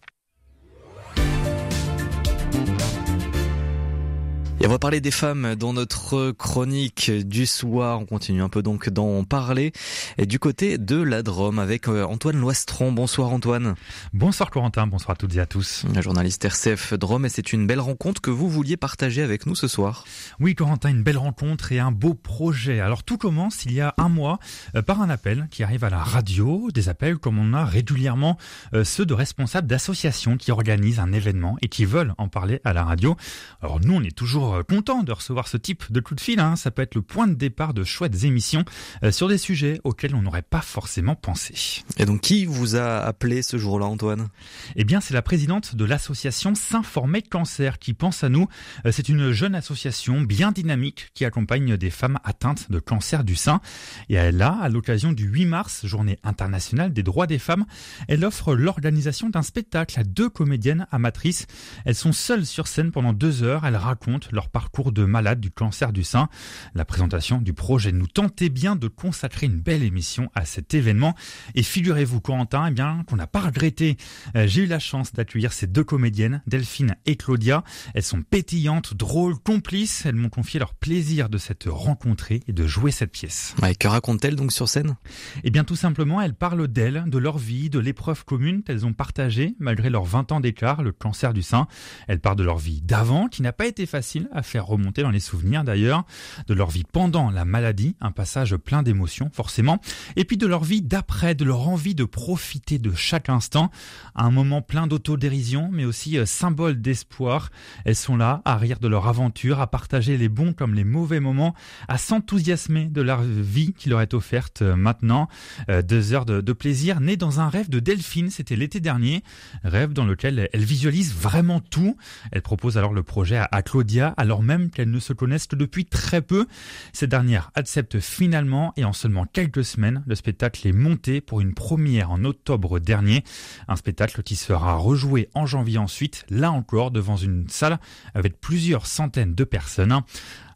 Et 4.66 4.68
on 4.68 4.72
va 4.72 4.80
parler 4.80 5.00
des 5.00 5.12
femmes 5.12 5.54
dans 5.54 5.74
notre 5.74 6.32
chronique 6.32 7.12
du 7.12 7.46
soir. 7.46 8.00
On 8.00 8.06
continue 8.06 8.42
un 8.42 8.50
peu 8.50 8.64
donc 8.64 8.90
d'en 8.90 9.24
parler. 9.24 9.74
Et 10.18 10.26
du 10.26 10.40
côté 10.40 10.80
de 10.80 11.00
la 11.00 11.22
Drôme 11.22 11.60
avec 11.60 11.88
euh, 11.88 12.04
Antoine 12.04 12.38
Loistron. 12.38 12.92
Bonsoir 12.92 13.32
Antoine. 13.32 13.76
Bonsoir 14.12 14.50
Corentin, 14.50 14.88
bonsoir 14.88 15.12
à 15.12 15.16
toutes 15.18 15.36
et 15.36 15.40
à 15.40 15.46
tous. 15.46 15.86
La 15.94 16.02
journaliste 16.02 16.44
RCF 16.44 16.96
Drôme 16.96 17.28
et 17.28 17.30
c'est 17.30 17.54
une 17.54 17.68
belle 17.68 17.80
rencontre 17.80 18.22
que 18.22 18.32
vous 18.32 18.50
vouliez 18.50 18.76
partager 18.76 19.22
avec 19.22 19.46
nous 19.46 19.54
ce 19.54 19.68
soir. 19.68 20.04
Oui 20.40 20.56
Corentin, 20.56 20.90
une 20.90 21.04
belle 21.04 21.20
rencontre 21.20 21.72
et 21.72 21.78
un 21.78 21.92
beau 21.92 22.16
projet. 22.16 22.80
Alors 22.80 23.04
tout 23.04 23.20
commence 23.20 23.66
il 23.66 23.74
y 23.74 23.82
a 23.82 23.94
un 24.00 24.10
mois 24.10 24.40
euh, 24.76 24.82
par 24.82 25.00
un 25.00 25.12
appel 25.12 25.48
qui 25.52 25.62
arrive 25.62 25.84
à 25.84 25.92
la 25.92 26.02
radio, 26.02 26.72
des 26.74 26.90
appels 26.90 27.18
comme 27.20 27.38
on 27.38 27.54
a 27.54 27.66
régulièrement 27.66 28.40
euh, 28.74 28.84
ceux 28.84 29.06
de 29.06 29.14
responsables 29.14 29.68
d'associations 29.68 30.38
qui 30.38 30.52
organisent 30.52 31.00
un 31.00 31.14
événement 31.14 31.56
et 31.62 31.68
qui 31.68 31.86
veulent 31.86 32.16
en 32.18 32.30
parler 32.30 32.62
à 32.64 32.74
la 32.74 32.84
radio. 32.84 33.16
Alors 33.62 33.80
nous 33.80 33.94
on 33.94 34.02
est 34.02 34.16
toujours 34.16 34.55
euh, 34.56 34.64
content 34.64 35.04
de 35.04 35.12
recevoir 35.12 35.48
ce 35.48 35.58
type 35.58 35.92
de 35.92 36.00
coup 36.00 36.16
de 36.16 36.22
fil. 36.22 36.40
Hein. 36.40 36.56
Ça 36.56 36.72
peut 36.72 36.82
être 36.82 36.96
le 36.96 37.02
point 37.02 37.28
de 37.28 37.34
départ 37.34 37.74
de 37.74 37.84
chouettes 37.84 38.24
émissions 38.24 38.66
euh, 39.04 39.12
sur 39.12 39.28
des 39.28 39.38
sujets 39.38 39.80
auxquels 39.84 40.16
on 40.16 40.22
n'aurait 40.22 40.42
pas 40.42 40.62
forcément 40.62 41.16
pensé. 41.16 41.84
Et 41.98 42.06
donc 42.06 42.22
qui 42.22 42.46
vous 42.46 42.76
a 42.76 43.00
appelé 43.00 43.42
ce 43.42 43.58
jour-là, 43.58 43.86
Antoine? 43.86 44.28
Eh 44.76 44.84
bien, 44.84 45.02
c'est 45.02 45.14
la 45.14 45.22
présidente 45.22 45.76
de 45.76 45.86
l'association 45.86 46.56
S'informer 46.56 47.22
Cancer 47.22 47.80
qui 47.80 47.94
pense 47.94 48.24
à 48.24 48.30
nous. 48.30 48.48
Euh, 48.86 48.92
c'est 48.92 49.10
une 49.10 49.32
jeune 49.32 49.56
association 49.56 50.22
bien 50.22 50.52
dynamique 50.52 51.12
qui 51.14 51.26
accompagne 51.26 51.78
des 51.78 51.90
femmes 51.90 52.20
atteintes 52.24 52.72
de 52.72 52.80
cancer 52.80 53.24
du 53.24 53.36
sein. 53.36 53.62
Et 54.10 54.16
elle 54.16 54.42
a, 54.42 54.54
à 54.54 54.70
l'occasion 54.70 55.14
du 55.14 55.26
8 55.26 55.46
mars, 55.46 55.86
journée 55.86 56.18
internationale 56.24 56.94
des 56.94 57.04
droits 57.04 57.28
des 57.28 57.40
femmes, 57.40 57.66
elle 58.08 58.26
offre 58.26 58.56
l'organisation 58.56 59.30
d'un 59.30 59.42
spectacle 59.42 60.00
à 60.00 60.04
deux 60.04 60.30
comédiennes 60.30 60.88
amatrices. 60.92 61.48
Elles 61.86 61.96
sont 61.96 62.14
seules 62.14 62.46
sur 62.46 62.68
scène 62.68 62.92
pendant 62.92 63.14
deux 63.14 63.44
heures. 63.44 63.66
Elles 63.66 63.76
racontent 63.76 64.28
leur 64.36 64.50
parcours 64.50 64.92
de 64.92 65.06
malade 65.06 65.40
du 65.40 65.50
cancer 65.50 65.92
du 65.92 66.04
sein. 66.04 66.30
La 66.76 66.86
présentation 66.86 67.40
du 67.40 67.54
projet 67.54 67.92
nous 67.92 68.08
tentait 68.08 68.50
bien 68.50 68.76
de 68.76 68.88
consacrer 68.88 69.48
une 69.48 69.60
belle 69.60 69.84
émission 69.84 70.30
à 70.36 70.46
cet 70.46 70.74
événement. 70.74 71.16
Et 71.56 71.64
figurez-vous, 71.64 72.22
Corentin, 72.22 72.68
eh 72.68 72.72
bien, 72.72 73.04
qu'on 73.08 73.16
n'a 73.16 73.28
pas 73.28 73.40
regretté. 73.40 73.98
Euh, 74.36 74.46
j'ai 74.48 74.64
eu 74.64 74.68
la 74.68 74.80
chance 74.80 75.14
d'accueillir 75.14 75.54
ces 75.54 75.68
deux 75.68 75.84
comédiennes, 75.84 76.42
Delphine 76.48 76.96
et 77.06 77.16
Claudia. 77.16 77.64
Elles 77.94 78.04
sont 78.04 78.22
pétillantes, 78.22 78.94
drôles, 78.94 79.40
complices. 79.40 80.06
Elles 80.06 80.16
m'ont 80.16 80.30
confié 80.30 80.60
leur 80.60 80.76
plaisir 80.76 81.30
de 81.30 81.38
s'être 81.38 81.70
rencontrées 81.70 82.42
et 82.48 82.54
de 82.54 82.68
jouer 82.68 82.92
cette 82.92 83.12
pièce. 83.12 83.56
et 83.68 83.76
que 83.76 83.88
racontent-elles 83.88 84.36
donc 84.36 84.52
sur 84.52 84.70
scène? 84.70 84.96
Eh 85.44 85.50
bien, 85.50 85.64
tout 85.64 85.76
simplement, 85.76 86.22
elles 86.22 86.36
parlent 86.36 86.68
d'elles, 86.68 87.06
de 87.08 87.18
leur 87.18 87.38
vie, 87.38 87.70
de 87.70 87.80
l'épreuve 87.80 88.26
commune 88.26 88.64
qu'elles 88.64 88.86
ont 88.86 88.94
partagée 88.94 89.56
malgré 89.60 89.90
leurs 89.90 90.04
20 90.04 90.32
ans 90.32 90.40
d'écart, 90.40 90.84
le 90.84 90.92
cancer 90.92 91.34
du 91.34 91.42
sein. 91.42 91.68
Elles 92.08 92.20
parlent 92.20 92.36
de 92.36 92.44
leur 92.44 92.58
vie 92.58 92.82
d'avant, 92.82 93.28
qui 93.28 93.42
n'a 93.42 93.54
pas 93.54 93.66
été 93.66 93.86
facile 93.86 94.25
à 94.32 94.44
faire 94.44 94.66
remonter 94.66 95.02
dans 95.02 95.12
les 95.12 95.20
souvenirs 95.20 95.64
d'ailleurs, 95.64 96.06
de 96.48 96.54
leur 96.54 96.70
vie 96.70 96.84
pendant 96.92 97.32
la 97.32 97.46
maladie, 97.46 97.96
un 98.02 98.12
passage 98.12 98.56
plein 98.56 98.84
d'émotions 98.84 99.30
forcément, 99.34 99.80
et 100.16 100.26
puis 100.26 100.38
de 100.38 100.48
leur 100.48 100.64
vie 100.64 100.82
d'après, 100.82 101.36
de 101.36 101.46
leur 101.46 101.68
envie 101.68 101.96
de 101.96 102.04
profiter 102.04 102.80
de 102.80 102.94
chaque 102.94 103.30
instant, 103.30 103.72
un 104.16 104.32
moment 104.32 104.62
plein 104.62 104.88
d'autodérision, 104.88 105.70
mais 105.72 105.86
aussi 105.86 106.18
euh, 106.18 106.26
symbole 106.26 106.82
d'espoir. 106.82 107.50
Elles 107.86 107.96
sont 107.96 108.18
là 108.18 108.42
à 108.46 108.58
rire 108.58 108.80
de 108.80 108.88
leur 108.88 109.08
aventure, 109.08 109.60
à 109.62 109.68
partager 109.68 110.18
les 110.18 110.30
bons 110.30 110.54
comme 110.54 110.74
les 110.74 110.84
mauvais 110.84 111.20
moments, 111.20 111.54
à 111.88 111.98
s'enthousiasmer 111.98 112.86
de 112.86 113.02
leur 113.02 113.22
vie 113.22 113.74
qui 113.74 113.90
leur 113.90 114.02
est 114.02 114.14
offerte 114.14 114.62
euh, 114.62 114.76
maintenant. 114.76 115.28
Euh, 115.70 115.82
deux 115.82 116.14
heures 116.14 116.26
de, 116.26 116.42
plaisir 116.56 117.02
nées 117.02 117.18
dans 117.18 117.42
un 117.42 117.50
rêve 117.50 117.70
de 117.70 117.80
Delphine, 117.80 118.30
c'était 118.30 118.56
l'été 118.56 118.80
dernier, 118.80 119.24
rêve 119.64 119.92
dans 119.92 120.06
lequel 120.06 120.50
elle 120.54 120.64
visualise 120.64 121.14
vraiment 121.14 121.60
tout. 121.60 121.98
Elle 122.32 122.42
propose 122.42 122.78
alors 122.78 122.94
le 122.94 123.04
projet 123.04 123.42
à 123.52 123.62
Claudia, 123.62 124.14
alors 124.18 124.44
même 124.44 124.70
qu'elles 124.70 124.92
ne 124.92 125.00
se 125.00 125.14
connaissent 125.14 125.48
que 125.48 125.56
depuis 125.56 125.86
très 125.86 126.22
peu. 126.22 126.48
Cette 126.94 127.10
dernière 127.10 127.52
accepte 127.56 128.00
finalement 128.00 128.74
et 128.78 128.86
en 128.86 128.94
seulement 128.94 129.26
quelques 129.26 129.66
semaines, 129.66 130.04
le 130.06 130.16
spectacle 130.16 130.68
est 130.68 130.74
monté 130.74 131.22
pour 131.22 131.42
une 131.42 131.54
première 131.54 132.12
en 132.12 132.24
octobre 132.24 132.80
dernier. 132.80 133.24
Un 133.68 133.76
spectacle 133.76 134.24
qui 134.24 134.36
sera 134.36 134.76
rejoué 134.76 135.30
en 135.34 135.46
janvier 135.46 135.78
ensuite, 135.78 136.26
là 136.30 136.52
encore 136.52 136.92
devant 136.92 137.18
une 137.18 137.50
salle 137.50 137.80
avec 138.14 138.40
plusieurs 138.40 138.86
centaines 138.86 139.36
de 139.36 139.44
personnes. 139.44 140.02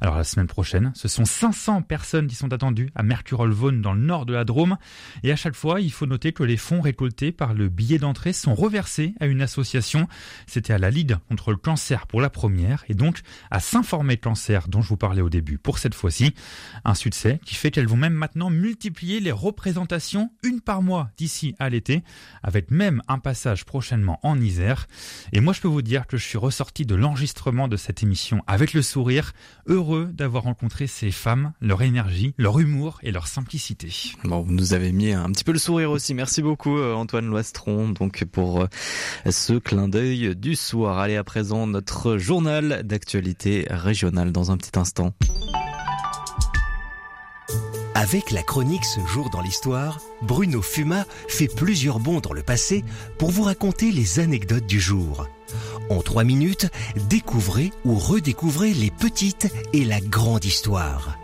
Alors 0.01 0.15
la 0.15 0.23
semaine 0.23 0.47
prochaine, 0.47 0.93
ce 0.95 1.09
sont 1.09 1.25
500 1.25 1.81
personnes 1.81 2.27
qui 2.27 2.35
sont 2.35 2.53
attendues 2.53 2.89
à 2.95 3.03
Mercurolvaune 3.03 3.81
dans 3.81 3.91
le 3.91 3.99
nord 3.99 4.25
de 4.25 4.33
la 4.33 4.45
Drôme. 4.45 4.77
Et 5.23 5.31
à 5.33 5.35
chaque 5.35 5.55
fois, 5.55 5.81
il 5.81 5.91
faut 5.91 6.05
noter 6.05 6.31
que 6.31 6.43
les 6.43 6.55
fonds 6.55 6.79
récoltés 6.79 7.33
par 7.33 7.53
le 7.53 7.67
billet 7.67 7.97
d'entrée 7.97 8.31
sont 8.31 8.55
reversés 8.55 9.13
à 9.19 9.25
une 9.25 9.41
association. 9.41 10.07
C'était 10.47 10.71
à 10.71 10.77
la 10.77 10.89
Ligue 10.89 11.17
contre 11.27 11.51
le 11.51 11.57
cancer 11.57 12.07
pour 12.07 12.21
la 12.21 12.29
première 12.29 12.85
et 12.87 12.93
donc 12.93 13.19
à 13.51 13.59
S'informer 13.59 14.15
Cancer 14.15 14.69
dont 14.69 14.81
je 14.81 14.87
vous 14.87 14.95
parlais 14.95 15.21
au 15.21 15.29
début 15.29 15.57
pour 15.57 15.79
cette 15.79 15.95
fois-ci. 15.95 16.33
Un 16.85 16.95
succès 16.95 17.41
qui 17.45 17.55
fait 17.55 17.69
qu'elles 17.69 17.87
vont 17.87 17.97
même 17.97 18.13
maintenant 18.13 18.49
multiplier 18.49 19.19
les 19.19 19.33
représentations 19.33 20.31
une 20.43 20.61
par 20.61 20.81
mois 20.81 21.09
d'ici 21.17 21.55
à 21.59 21.69
l'été 21.69 22.03
avec 22.41 22.71
même 22.71 23.01
un 23.09 23.19
passage 23.19 23.65
prochainement 23.65 24.21
en 24.23 24.39
Isère. 24.39 24.87
Et 25.33 25.41
moi 25.41 25.51
je 25.51 25.59
peux 25.59 25.67
vous 25.67 25.81
dire 25.81 26.07
que 26.07 26.15
je 26.15 26.25
suis 26.25 26.37
ressorti 26.37 26.85
de 26.85 26.95
l'enregistrement 26.95 27.67
de 27.67 27.75
cette 27.75 28.01
émission 28.01 28.43
avec 28.47 28.71
le 28.73 28.81
sourire, 28.81 29.33
heureux 29.67 29.88
d'avoir 29.97 30.43
rencontré 30.43 30.87
ces 30.87 31.11
femmes, 31.11 31.53
leur 31.61 31.81
énergie, 31.81 32.33
leur 32.37 32.59
humour 32.59 32.99
et 33.03 33.11
leur 33.11 33.27
simplicité. 33.27 33.89
Bon, 34.23 34.41
vous 34.41 34.51
nous 34.51 34.73
avez 34.73 34.91
mis 34.91 35.11
un 35.11 35.29
petit 35.31 35.43
peu 35.43 35.51
le 35.51 35.59
sourire 35.59 35.91
aussi. 35.91 36.13
Merci 36.13 36.41
beaucoup 36.41 36.77
euh, 36.77 36.93
Antoine 36.93 37.27
Loistron 37.27 37.89
donc 37.89 38.23
pour 38.25 38.61
euh, 38.61 38.67
ce 39.29 39.53
clin 39.53 39.87
d'œil 39.87 40.35
du 40.35 40.55
soir. 40.55 40.99
Allez 40.99 41.15
à 41.15 41.23
présent 41.23 41.67
notre 41.67 42.17
journal 42.17 42.83
d'actualité 42.83 43.65
régionale 43.69 44.31
dans 44.31 44.51
un 44.51 44.57
petit 44.57 44.77
instant. 44.77 45.13
Avec 47.95 48.31
la 48.31 48.43
chronique 48.43 48.85
Ce 48.85 49.01
jour 49.07 49.29
dans 49.29 49.41
l'histoire, 49.41 49.99
Bruno 50.21 50.61
Fuma 50.61 51.05
fait 51.27 51.53
plusieurs 51.53 51.99
bonds 51.99 52.21
dans 52.21 52.31
le 52.31 52.43
passé 52.43 52.85
pour 53.17 53.29
vous 53.29 53.43
raconter 53.43 53.91
les 53.91 54.19
anecdotes 54.19 54.65
du 54.65 54.79
jour. 54.79 55.27
En 55.89 56.01
trois 56.01 56.23
minutes, 56.23 56.67
découvrez 57.09 57.71
ou 57.85 57.95
redécouvrez 57.95 58.73
les 58.73 58.91
petites 58.91 59.47
et 59.73 59.83
la 59.85 59.99
grande 59.99 60.45
histoire. 60.45 61.17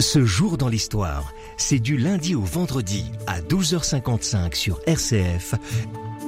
Ce 0.00 0.24
jour 0.24 0.56
dans 0.56 0.68
l'histoire, 0.68 1.32
c'est 1.56 1.78
du 1.78 1.96
lundi 1.96 2.34
au 2.34 2.42
vendredi 2.42 3.04
à 3.26 3.40
12h55 3.40 4.54
sur 4.54 4.80
RCF 4.86 5.54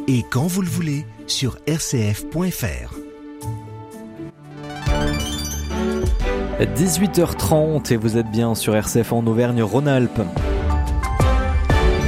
et 0.09 0.25
quand 0.31 0.47
vous 0.47 0.63
le 0.63 0.69
voulez 0.69 1.05
sur 1.27 1.59
rcf.fr. 1.69 2.95
18h30 6.61 7.93
et 7.93 7.97
vous 7.97 8.17
êtes 8.17 8.31
bien 8.31 8.55
sur 8.55 8.77
RCF 8.77 9.13
en 9.13 9.27
Auvergne-Rhône-Alpes. 9.27 10.23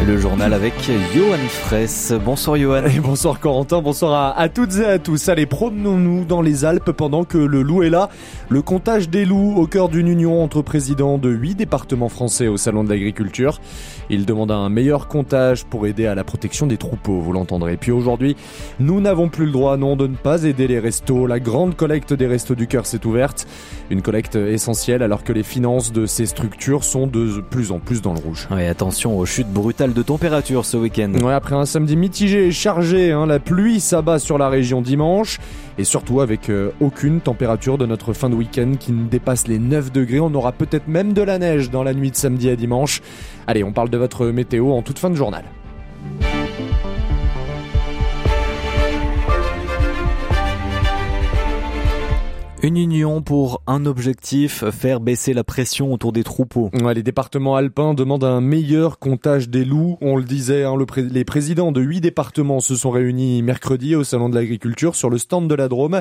Le 0.07 0.19
journal 0.19 0.53
avec 0.53 0.75
Johan 1.15 1.39
Fraisse. 1.49 2.13
Bonsoir 2.23 2.59
Johan. 2.59 2.85
Et 2.85 3.01
bonsoir 3.01 3.41
Corentin, 3.41 3.81
bonsoir 3.81 4.39
à, 4.39 4.49
toutes 4.51 4.77
et 4.77 4.85
à 4.85 4.99
tous. 4.99 5.31
Allez, 5.31 5.47
promenons-nous 5.47 6.27
dans 6.27 6.43
les 6.43 6.67
Alpes 6.67 6.93
pendant 6.93 7.25
que 7.25 7.39
le 7.39 7.63
loup 7.63 7.83
est 7.83 7.89
là. 7.91 8.11
Le 8.51 8.61
comptage 8.61 9.09
des 9.09 9.25
loups 9.25 9.55
au 9.57 9.67
cœur 9.67 9.89
d'une 9.89 10.09
union 10.09 10.43
entre 10.43 10.61
présidents 10.61 11.17
de 11.17 11.31
huit 11.31 11.55
départements 11.55 12.11
français 12.11 12.49
au 12.49 12.59
Salon 12.59 12.85
de 12.85 12.91
l'Agriculture. 12.91 13.63
Il 14.11 14.27
demande 14.27 14.51
un 14.51 14.69
meilleur 14.69 15.09
comptage 15.09 15.65
pour 15.65 15.87
aider 15.87 16.07
à 16.07 16.15
la 16.15 16.23
protection 16.23 16.67
des 16.67 16.77
troupeaux, 16.77 17.21
vous 17.21 17.33
l'entendrez. 17.33 17.79
Puis 17.79 17.91
aujourd'hui, 17.91 18.37
nous 18.81 19.01
n'avons 19.01 19.31
plus 19.31 19.47
le 19.47 19.53
droit, 19.53 19.79
non, 19.79 19.97
de 19.97 20.07
ne 20.07 20.17
pas 20.17 20.45
aider 20.45 20.67
les 20.67 20.81
restos. 20.81 21.27
La 21.27 21.41
grande 21.41 21.77
collecte 21.77 22.13
des 22.13 22.27
restos 22.27 22.55
du 22.55 22.67
cœur 22.67 22.85
s'est 22.85 23.07
ouverte. 23.07 23.47
Une 23.89 24.03
collecte 24.03 24.37
essentielle 24.37 25.03
alors 25.03 25.25
que 25.25 25.33
les 25.33 25.43
finances 25.43 25.93
de 25.93 26.05
ces 26.05 26.27
structures 26.27 26.85
sont 26.85 27.07
de 27.07 27.41
plus 27.41 27.73
en 27.73 27.79
plus 27.79 28.03
dans 28.03 28.13
le 28.13 28.21
rouge. 28.21 28.49
Oui, 28.51 28.67
attention 28.67 29.19
aux 29.19 29.25
chutes 29.25 29.49
brutales 29.49 29.94
de 29.95 30.03
température 30.03 30.65
ce 30.65 30.77
week-end. 30.77 31.13
Ouais, 31.23 31.33
après 31.33 31.55
un 31.55 31.65
samedi 31.67 31.97
mitigé 31.97 32.47
et 32.47 32.53
chargé, 32.53 33.13
hein, 33.13 33.27
la 33.27 33.39
pluie 33.39 33.81
s'abat 33.81 34.19
sur 34.19 34.37
la 34.39 34.49
région 34.49 34.83
dimanche 34.83 35.39
et 35.79 35.85
surtout 35.85 36.21
avec 36.21 36.51
euh, 36.51 36.73
aucune 36.81 37.21
température 37.21 37.79
de 37.79 37.87
notre 37.87 38.13
fin 38.13 38.29
de 38.29 38.35
week-end 38.35 38.73
qui 38.79 38.93
ne 38.93 39.07
dépasse 39.07 39.47
les 39.47 39.59
9 39.59 39.93
degrés. 39.93 40.21
On 40.21 40.35
aura 40.35 40.53
peut-être 40.53 40.89
même 40.89 41.13
de 41.13 41.23
la 41.23 41.39
neige 41.39 41.71
dans 41.71 41.83
la 41.83 41.95
nuit 41.95 42.11
de 42.11 42.17
samedi 42.17 42.51
à 42.51 42.57
dimanche. 42.57 43.01
Allez, 43.47 43.65
on 43.65 43.73
parle 43.73 43.91
de 43.91 43.99
votre 43.99 44.27
météo 44.27 44.73
en 44.73 44.83
toute 44.83 44.99
fin 44.99 45.11
de 45.11 45.15
journal. 45.15 45.45
Une 52.65 52.79
union 52.79 53.21
pour 53.21 53.61
un 53.67 53.85
objectif, 53.85 54.65
faire 54.71 55.01
baisser 55.01 55.35
la 55.35 55.45
pression 55.45 55.93
autour 55.93 56.13
des 56.13 56.25
troupeaux. 56.25 56.71
les 56.73 57.03
départements 57.03 57.57
alpins 57.57 57.93
demandent 57.93 58.25
un 58.25 58.41
meilleur 58.41 58.99
comptage 58.99 59.51
des 59.51 59.67
loups. 59.67 59.99
On 60.01 60.17
le 60.17 60.25
disait, 60.25 60.65
hein, 60.65 60.75
les 60.97 61.25
présidents 61.27 61.73
de 61.73 61.83
huit 61.83 62.01
départements 62.01 62.61
se 62.61 62.75
sont 62.75 62.91
réunis 62.91 63.43
mercredi 63.43 63.95
au 63.95 64.03
Salon 64.03 64.31
de 64.31 64.35
l'Agriculture 64.35 64.95
sur 64.95 65.11
le 65.11 65.19
stand 65.19 65.47
de 65.47 65.55
la 65.55 65.69
Drôme. 65.69 66.01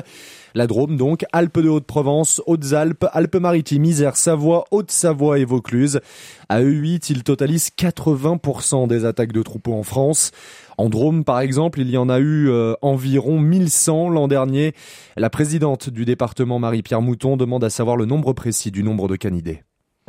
La 0.54 0.66
Drôme 0.66 0.96
donc, 0.96 1.26
Alpes 1.32 1.60
de 1.60 1.68
Haute-Provence, 1.68 2.40
Hautes-Alpes, 2.46 3.04
Alpes-Maritimes, 3.12 3.84
Isère, 3.84 4.16
Savoie, 4.16 4.64
Haute-Savoie 4.70 5.40
et 5.40 5.44
Vaucluse. 5.44 6.00
À 6.48 6.62
eux 6.62 6.70
8 6.70 7.10
ils 7.10 7.24
totalisent 7.24 7.72
80% 7.78 8.88
des 8.88 9.04
attaques 9.04 9.32
de 9.32 9.42
troupeaux 9.42 9.74
en 9.74 9.82
France. 9.82 10.30
En 10.78 10.88
Drôme, 10.88 11.24
par 11.24 11.40
exemple, 11.40 11.80
il 11.80 11.90
y 11.90 11.96
en 11.96 12.08
a 12.08 12.18
eu 12.18 12.48
euh, 12.48 12.74
environ 12.82 13.38
1100 13.38 14.08
l'an 14.08 14.28
dernier. 14.28 14.72
La 15.16 15.30
présidente 15.30 15.90
du 15.90 16.04
département, 16.04 16.58
Marie-Pierre 16.58 17.02
Mouton, 17.02 17.36
demande 17.36 17.64
à 17.64 17.70
savoir 17.70 17.96
le 17.96 18.06
nombre 18.06 18.32
précis 18.32 18.70
du 18.70 18.82
nombre 18.82 19.08
de 19.08 19.16
canidés. 19.16 19.62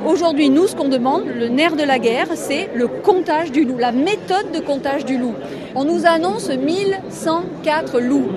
Aujourd'hui, 0.04 0.50
nous, 0.50 0.66
ce 0.66 0.76
qu'on 0.76 0.88
demande, 0.88 1.24
le 1.26 1.48
nerf 1.48 1.74
de 1.74 1.82
la 1.82 1.98
guerre, 1.98 2.28
c'est 2.34 2.68
le 2.74 2.86
comptage 2.86 3.50
du 3.50 3.64
loup, 3.64 3.78
la 3.78 3.92
méthode 3.92 4.52
de 4.52 4.60
comptage 4.60 5.04
du 5.04 5.18
loup. 5.18 5.34
On 5.74 5.84
nous 5.84 6.04
annonce 6.04 6.50
1104 6.50 8.00
loups. 8.00 8.30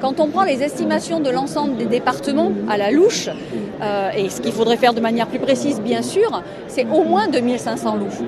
Quand 0.00 0.20
on 0.20 0.28
prend 0.28 0.44
les 0.44 0.62
estimations 0.62 1.18
de 1.18 1.28
l'ensemble 1.28 1.76
des 1.76 1.86
départements 1.86 2.52
à 2.68 2.76
la 2.76 2.92
louche, 2.92 3.28
euh, 3.82 4.10
et 4.16 4.28
ce 4.28 4.40
qu'il 4.40 4.52
faudrait 4.52 4.76
faire 4.76 4.94
de 4.94 5.00
manière 5.00 5.26
plus 5.26 5.40
précise, 5.40 5.80
bien 5.80 6.02
sûr, 6.02 6.42
c'est 6.68 6.86
au 6.86 7.02
moins 7.02 7.26
2500 7.26 7.96
loups. 7.96 8.24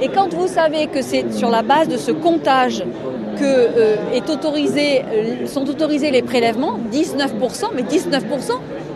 Et 0.00 0.08
quand 0.08 0.32
vous 0.32 0.48
savez 0.48 0.86
que 0.86 1.02
c'est 1.02 1.30
sur 1.32 1.50
la 1.50 1.62
base 1.62 1.88
de 1.88 1.98
ce 1.98 2.10
comptage 2.10 2.84
que 3.38 3.44
euh, 3.44 3.96
euh, 4.12 5.46
sont 5.46 5.68
autorisés 5.68 6.10
les 6.10 6.22
prélèvements, 6.22 6.78
19%, 6.90 7.70
mais 7.74 7.82
19%, 7.82 8.22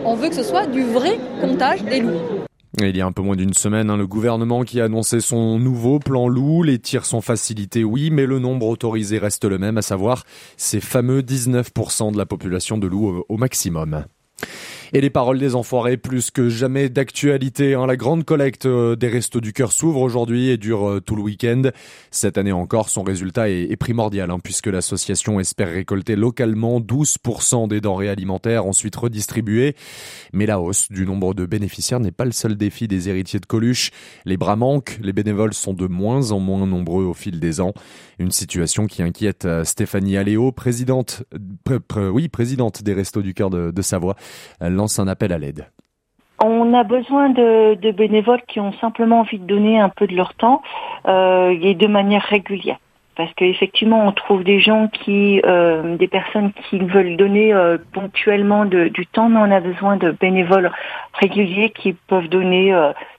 on 0.03 0.15
veut 0.15 0.29
que 0.29 0.35
ce 0.35 0.43
soit 0.43 0.65
du 0.65 0.83
vrai 0.83 1.19
comptage 1.41 1.83
des 1.83 1.99
loups. 1.99 2.44
Il 2.79 2.95
y 2.95 3.01
a 3.01 3.05
un 3.05 3.11
peu 3.11 3.21
moins 3.21 3.37
d'une 3.37 3.53
semaine, 3.53 3.89
hein, 3.89 3.95
le 3.95 4.05
gouvernement 4.05 4.63
qui 4.63 4.81
a 4.81 4.85
annoncé 4.85 5.21
son 5.21 5.59
nouveau 5.59 5.99
plan 5.99 6.27
loup. 6.27 6.63
Les 6.63 6.77
tirs 6.77 7.05
sont 7.05 7.21
facilités, 7.21 7.83
oui, 7.83 8.09
mais 8.09 8.25
le 8.25 8.39
nombre 8.39 8.67
autorisé 8.67 9.17
reste 9.17 9.45
le 9.45 9.57
même, 9.57 9.77
à 9.77 9.81
savoir 9.81 10.25
ces 10.57 10.81
fameux 10.81 11.21
19% 11.21 12.11
de 12.11 12.17
la 12.17 12.25
population 12.25 12.77
de 12.77 12.87
loups 12.87 13.23
au 13.29 13.37
maximum. 13.37 14.05
Et 14.93 15.01
les 15.01 15.09
paroles 15.09 15.39
des 15.39 15.55
enfoirés, 15.55 15.97
plus 15.97 16.31
que 16.31 16.49
jamais 16.49 16.89
d'actualité. 16.89 17.73
Hein. 17.73 17.87
La 17.87 17.95
grande 17.95 18.23
collecte 18.23 18.65
euh, 18.65 18.95
des 18.95 19.07
Restos 19.07 19.41
du 19.41 19.53
Cœur 19.53 19.71
s'ouvre 19.71 20.01
aujourd'hui 20.01 20.49
et 20.49 20.57
dure 20.57 20.89
euh, 20.89 21.01
tout 21.01 21.15
le 21.15 21.21
week-end. 21.21 21.63
Cette 22.11 22.37
année 22.37 22.51
encore, 22.51 22.89
son 22.89 23.03
résultat 23.03 23.49
est, 23.49 23.75
primordial, 23.77 24.31
hein, 24.31 24.39
puisque 24.41 24.67
l'association 24.67 25.39
espère 25.39 25.69
récolter 25.69 26.15
localement 26.15 26.79
12% 26.79 27.67
des 27.67 27.81
denrées 27.81 28.09
alimentaires 28.09 28.65
ensuite 28.65 28.95
redistribuées. 28.95 29.75
Mais 30.33 30.45
la 30.45 30.59
hausse 30.59 30.91
du 30.91 31.05
nombre 31.05 31.33
de 31.33 31.45
bénéficiaires 31.45 31.99
n'est 31.99 32.11
pas 32.11 32.25
le 32.25 32.31
seul 32.31 32.55
défi 32.55 32.87
des 32.87 33.09
héritiers 33.09 33.39
de 33.39 33.45
Coluche. 33.45 33.91
Les 34.25 34.37
bras 34.37 34.55
manquent, 34.55 34.99
les 35.01 35.13
bénévoles 35.13 35.53
sont 35.53 35.73
de 35.73 35.87
moins 35.87 36.31
en 36.31 36.39
moins 36.39 36.65
nombreux 36.65 37.05
au 37.05 37.13
fil 37.13 37.39
des 37.39 37.59
ans. 37.59 37.73
Une 38.19 38.31
situation 38.31 38.87
qui 38.87 39.01
inquiète 39.01 39.45
euh, 39.45 39.63
Stéphanie 39.63 40.17
Aléo, 40.17 40.51
présidente, 40.51 41.23
oui, 41.97 42.27
présidente 42.29 42.83
des 42.83 42.93
Restos 42.93 43.21
du 43.21 43.33
Cœur 43.33 43.49
de, 43.49 43.71
de 43.71 43.81
Savoie 43.81 44.15
lance 44.75 44.99
un 44.99 45.07
appel 45.07 45.33
à 45.33 45.37
l'aide. 45.37 45.67
On 46.43 46.73
a 46.73 46.83
besoin 46.83 47.29
de, 47.29 47.91
bénévoles 47.91 48.41
qui 48.47 48.59
ont 48.59 48.73
simplement 48.73 49.21
envie 49.21 49.39
de 49.39 49.45
donner 49.45 49.79
un 49.79 49.89
peu 49.89 50.05
de 50.05 50.15
leur 50.15 50.33
temps 50.33 50.61
euh, 51.07 51.57
et 51.61 51.75
de 51.75 51.87
manière 51.87 52.23
régulière. 52.23 52.77
Parce 53.15 53.33
qu'effectivement, 53.35 54.05
on 54.05 54.11
trouve 54.11 54.43
des 54.43 54.59
gens 54.59 54.89
qui, 54.89 55.41
euh, 55.45 55.95
des 55.95 56.09
personnes 56.09 56.51
qui 56.69 56.79
veulent 56.79 57.15
donner 57.15 57.53
euh, 57.53 57.77
ponctuellement 57.93 58.65
du 58.65 59.07
temps, 59.07 59.29
mais 59.29 59.39
on 59.39 59.51
a 59.51 59.61
besoin 59.61 59.95
de 59.95 60.11
bénévoles 60.11 60.69
réguliers 61.13 61.69
qui 61.69 61.93
peuvent 61.93 62.27
donner 62.27 62.73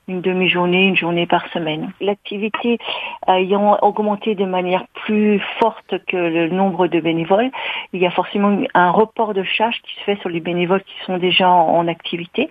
une 0.09 0.21
demi-journée, 0.21 0.87
une 0.87 0.97
journée 0.97 1.27
par 1.27 1.47
semaine. 1.49 1.93
L'activité 2.01 2.79
ayant 3.27 3.77
augmenté 3.83 4.35
de 4.35 4.45
manière 4.45 4.87
plus 4.95 5.41
forte 5.59 5.99
que 6.07 6.17
le 6.17 6.49
nombre 6.49 6.87
de 6.87 7.01
bénévoles, 7.01 7.51
il 7.93 8.01
y 8.01 8.07
a 8.07 8.11
forcément 8.11 8.57
un 8.75 8.91
report 8.91 9.35
de 9.35 9.43
charges 9.43 9.81
qui 9.83 9.95
se 9.97 10.05
fait 10.05 10.21
sur 10.21 10.29
les 10.29 10.41
bénévoles 10.41 10.83
qui 10.83 10.95
sont 11.05 11.19
déjà 11.19 11.49
en, 11.51 11.87
activité. 11.89 12.51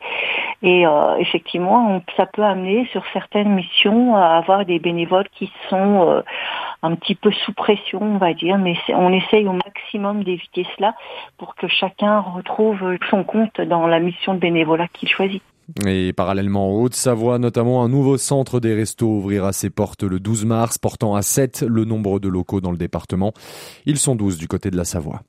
Et 0.64 0.88
euh, 0.88 1.18
effectivement, 1.18 2.02
ça 2.16 2.26
peut 2.26 2.44
amener 2.44 2.86
sur 2.92 3.04
certaines 3.12 3.54
missions 3.54 4.16
à 4.16 4.38
avoir 4.38 4.66
des 4.66 4.80
bénévoles 4.80 5.28
qui 5.34 5.52
sont 5.70 6.10
euh, 6.10 6.22
un 6.84 6.96
petit 6.96 7.16
peu 7.16 7.32
sous 7.32 7.54
pression, 7.54 8.00
on 8.02 8.18
va 8.18 8.34
dire, 8.34 8.58
mais 8.58 8.76
on 8.90 9.12
essaye 9.12 9.48
au 9.48 9.54
maximum 9.54 10.24
d'éviter 10.24 10.66
cela 10.78 10.96
pour 11.38 11.56
que 11.56 11.68
chacun 11.68 12.20
retrouve 12.20 12.98
son 13.10 13.24
compte 13.24 13.60
dans 13.60 13.88
la 13.88 14.00
mission 14.00 14.34
de 14.34 14.40
bénévolat 14.40 14.88
qu'il 14.88 15.10
choisit. 15.10 15.42
Et 15.86 16.14
parallèlement 16.14 16.70
en 16.70 16.82
Haute-Savoie, 16.82 17.40
notamment 17.40 17.84
un 17.84 17.90
nouveau 17.90 18.18
centre 18.18 18.60
des 18.60 18.74
restos 18.74 19.08
ouvrira 19.08 19.52
ses 19.52 19.70
portes 19.70 20.04
le 20.04 20.20
12 20.20 20.46
mars, 20.46 20.78
portant 20.78 21.16
à 21.16 21.22
7 21.22 21.64
le 21.68 21.86
nombre 21.86 22.20
de 22.20 22.30
locaux 22.30 22.62
dans 22.62 22.72
le 22.72 22.78
département. 22.78 23.34
Ils 23.86 23.98
sont 23.98 24.16
12 24.16 24.38
du 24.38 24.48
côté 24.48 24.70
de 24.72 24.78
la 24.78 24.86
Savoie. 24.86 25.22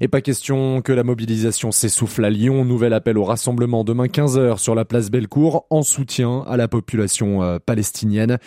Et 0.00 0.08
pas 0.08 0.20
question 0.20 0.80
que 0.82 0.92
la 0.92 1.04
mobilisation 1.04 1.72
s'essouffle 1.72 2.24
à 2.24 2.30
Lyon. 2.30 2.64
Nouvel 2.64 2.92
appel 2.92 3.18
au 3.18 3.24
rassemblement 3.24 3.84
demain 3.84 4.06
15h 4.06 4.58
sur 4.58 4.74
la 4.74 4.84
place 4.84 5.10
Bellecour 5.10 5.66
en 5.70 5.82
soutien 5.82 6.44
à 6.46 6.56
la 6.56 6.68
population 6.68 7.42
euh, 7.42 7.58
palestinienne. 7.64 8.38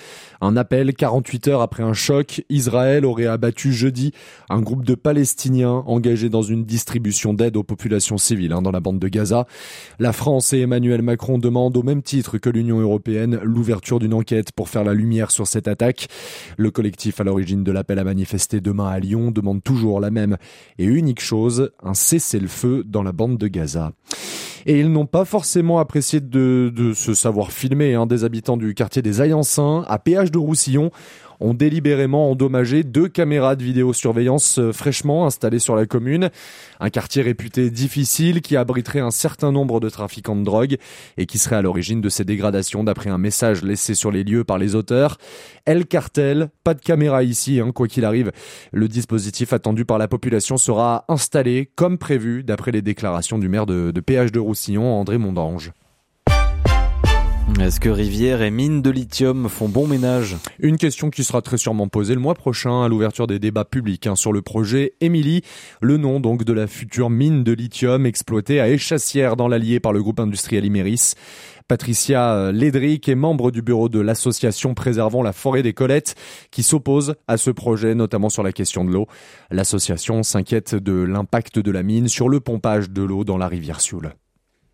Un 0.41 0.57
appel 0.57 0.93
48 0.93 1.47
heures 1.49 1.61
après 1.61 1.83
un 1.83 1.93
choc. 1.93 2.43
Israël 2.49 3.05
aurait 3.05 3.27
abattu 3.27 3.71
jeudi 3.71 4.13
un 4.49 4.61
groupe 4.61 4.85
de 4.85 4.95
Palestiniens 4.95 5.83
engagés 5.85 6.29
dans 6.29 6.41
une 6.41 6.65
distribution 6.65 7.33
d'aide 7.33 7.57
aux 7.57 7.63
populations 7.63 8.17
civiles 8.17 8.53
hein, 8.53 8.61
dans 8.61 8.71
la 8.71 8.79
bande 8.79 8.99
de 8.99 9.07
Gaza. 9.07 9.45
La 9.99 10.13
France 10.13 10.53
et 10.53 10.61
Emmanuel 10.61 11.01
Macron 11.01 11.37
demandent 11.37 11.77
au 11.77 11.83
même 11.83 12.01
titre 12.01 12.37
que 12.37 12.49
l'Union 12.49 12.79
européenne 12.79 13.39
l'ouverture 13.43 13.99
d'une 13.99 14.13
enquête 14.13 14.51
pour 14.51 14.69
faire 14.69 14.83
la 14.83 14.93
lumière 14.93 15.31
sur 15.31 15.47
cette 15.47 15.67
attaque. 15.67 16.07
Le 16.57 16.71
collectif 16.71 17.19
à 17.19 17.23
l'origine 17.23 17.63
de 17.63 17.71
l'appel 17.71 17.99
à 17.99 18.03
manifester 18.03 18.61
demain 18.61 18.87
à 18.87 18.99
Lyon 18.99 19.31
demande 19.31 19.63
toujours 19.63 19.99
la 19.99 20.11
même 20.11 20.37
et 20.77 20.85
chose, 21.21 21.71
un 21.83 21.93
cessez-le-feu 21.93 22.83
dans 22.85 23.03
la 23.03 23.11
bande 23.11 23.37
de 23.37 23.47
Gaza. 23.47 23.91
Et 24.65 24.79
ils 24.79 24.91
n'ont 24.91 25.05
pas 25.05 25.25
forcément 25.25 25.79
apprécié 25.79 26.21
de, 26.21 26.71
de 26.73 26.93
se 26.93 27.13
savoir 27.13 27.51
filmer 27.51 27.95
hein, 27.95 28.05
des 28.05 28.23
habitants 28.23 28.57
du 28.57 28.73
quartier 28.73 29.01
des 29.01 29.21
Ayençins 29.21 29.83
à 29.87 29.99
péage 29.99 30.31
de 30.31 30.37
Roussillon 30.37 30.91
ont 31.43 31.53
délibérément 31.53 32.31
endommagé 32.31 32.83
deux 32.83 33.09
caméras 33.09 33.55
de 33.55 33.63
vidéosurveillance 33.63 34.59
euh, 34.59 34.71
fraîchement 34.71 35.25
installées 35.25 35.59
sur 35.59 35.75
la 35.75 35.85
commune. 35.85 36.29
Un 36.79 36.89
quartier 36.89 37.21
réputé 37.21 37.69
difficile 37.69 38.41
qui 38.41 38.55
abriterait 38.55 39.01
un 39.01 39.11
certain 39.11 39.51
nombre 39.51 39.79
de 39.79 39.89
trafiquants 39.89 40.37
de 40.37 40.43
drogue 40.43 40.77
et 41.17 41.25
qui 41.25 41.37
serait 41.37 41.57
à 41.57 41.61
l'origine 41.61 41.99
de 41.99 42.09
ces 42.09 42.23
dégradations 42.23 42.83
d'après 42.83 43.09
un 43.09 43.17
message 43.17 43.61
laissé 43.61 43.93
sur 43.93 44.09
les 44.09 44.23
lieux 44.23 44.45
par 44.45 44.57
les 44.57 44.73
auteurs. 44.73 45.17
El 45.65 45.85
Cartel, 45.85 46.49
pas 46.63 46.73
de 46.73 46.81
caméra 46.81 47.23
ici, 47.23 47.59
hein, 47.59 47.71
quoi 47.71 47.87
qu'il 47.87 48.05
arrive. 48.05 48.31
Le 48.71 48.87
dispositif 48.87 49.51
attendu 49.51 49.83
par 49.83 49.97
la 49.97 50.07
population 50.07 50.57
sera 50.57 51.03
installé 51.09 51.69
comme 51.75 51.97
prévu 51.97 52.43
d'après 52.43 52.71
les 52.71 52.81
déclarations 52.81 53.37
du 53.37 53.49
maire 53.49 53.65
de, 53.65 53.91
de 53.91 54.01
PH 54.01 54.31
de 54.31 54.39
Roussillon, 54.39 54.93
André 54.93 55.17
Mondange. 55.17 55.73
Est-ce 57.59 57.79
que 57.79 57.89
rivières 57.89 58.41
et 58.41 58.51
mines 58.51 58.81
de 58.81 58.89
lithium 58.89 59.47
font 59.47 59.69
bon 59.69 59.87
ménage? 59.87 60.37
Une 60.59 60.77
question 60.77 61.09
qui 61.09 61.23
sera 61.23 61.41
très 61.41 61.57
sûrement 61.57 61.87
posée 61.87 62.13
le 62.13 62.19
mois 62.19 62.33
prochain 62.33 62.83
à 62.83 62.87
l'ouverture 62.87 63.27
des 63.27 63.39
débats 63.39 63.65
publics 63.65 64.07
hein, 64.07 64.15
sur 64.15 64.33
le 64.33 64.41
projet 64.41 64.93
Émilie, 65.01 65.43
le 65.81 65.97
nom 65.97 66.19
donc 66.19 66.43
de 66.43 66.53
la 66.53 66.67
future 66.67 67.09
mine 67.09 67.43
de 67.43 67.53
lithium 67.53 68.05
exploitée 68.05 68.59
à 68.59 68.69
Échassière 68.69 69.35
dans 69.35 69.47
l'Allier 69.47 69.79
par 69.79 69.93
le 69.93 70.01
groupe 70.01 70.19
industriel 70.19 70.65
Imeris. 70.65 71.13
Patricia 71.67 72.51
Lédric 72.51 73.07
est 73.07 73.15
membre 73.15 73.51
du 73.51 73.61
bureau 73.61 73.87
de 73.87 73.99
l'association 73.99 74.73
Préservons 74.73 75.23
la 75.23 75.33
forêt 75.33 75.63
des 75.63 75.73
Colettes 75.73 76.15
qui 76.51 76.63
s'oppose 76.63 77.15
à 77.27 77.37
ce 77.37 77.51
projet, 77.51 77.95
notamment 77.95 78.29
sur 78.29 78.43
la 78.43 78.51
question 78.51 78.83
de 78.83 78.91
l'eau. 78.91 79.07
L'association 79.51 80.23
s'inquiète 80.23 80.75
de 80.75 80.93
l'impact 80.93 81.59
de 81.59 81.71
la 81.71 81.83
mine 81.83 82.07
sur 82.07 82.29
le 82.29 82.39
pompage 82.39 82.89
de 82.89 83.03
l'eau 83.03 83.23
dans 83.23 83.37
la 83.37 83.47
rivière 83.47 83.79
Sioule. 83.79 84.13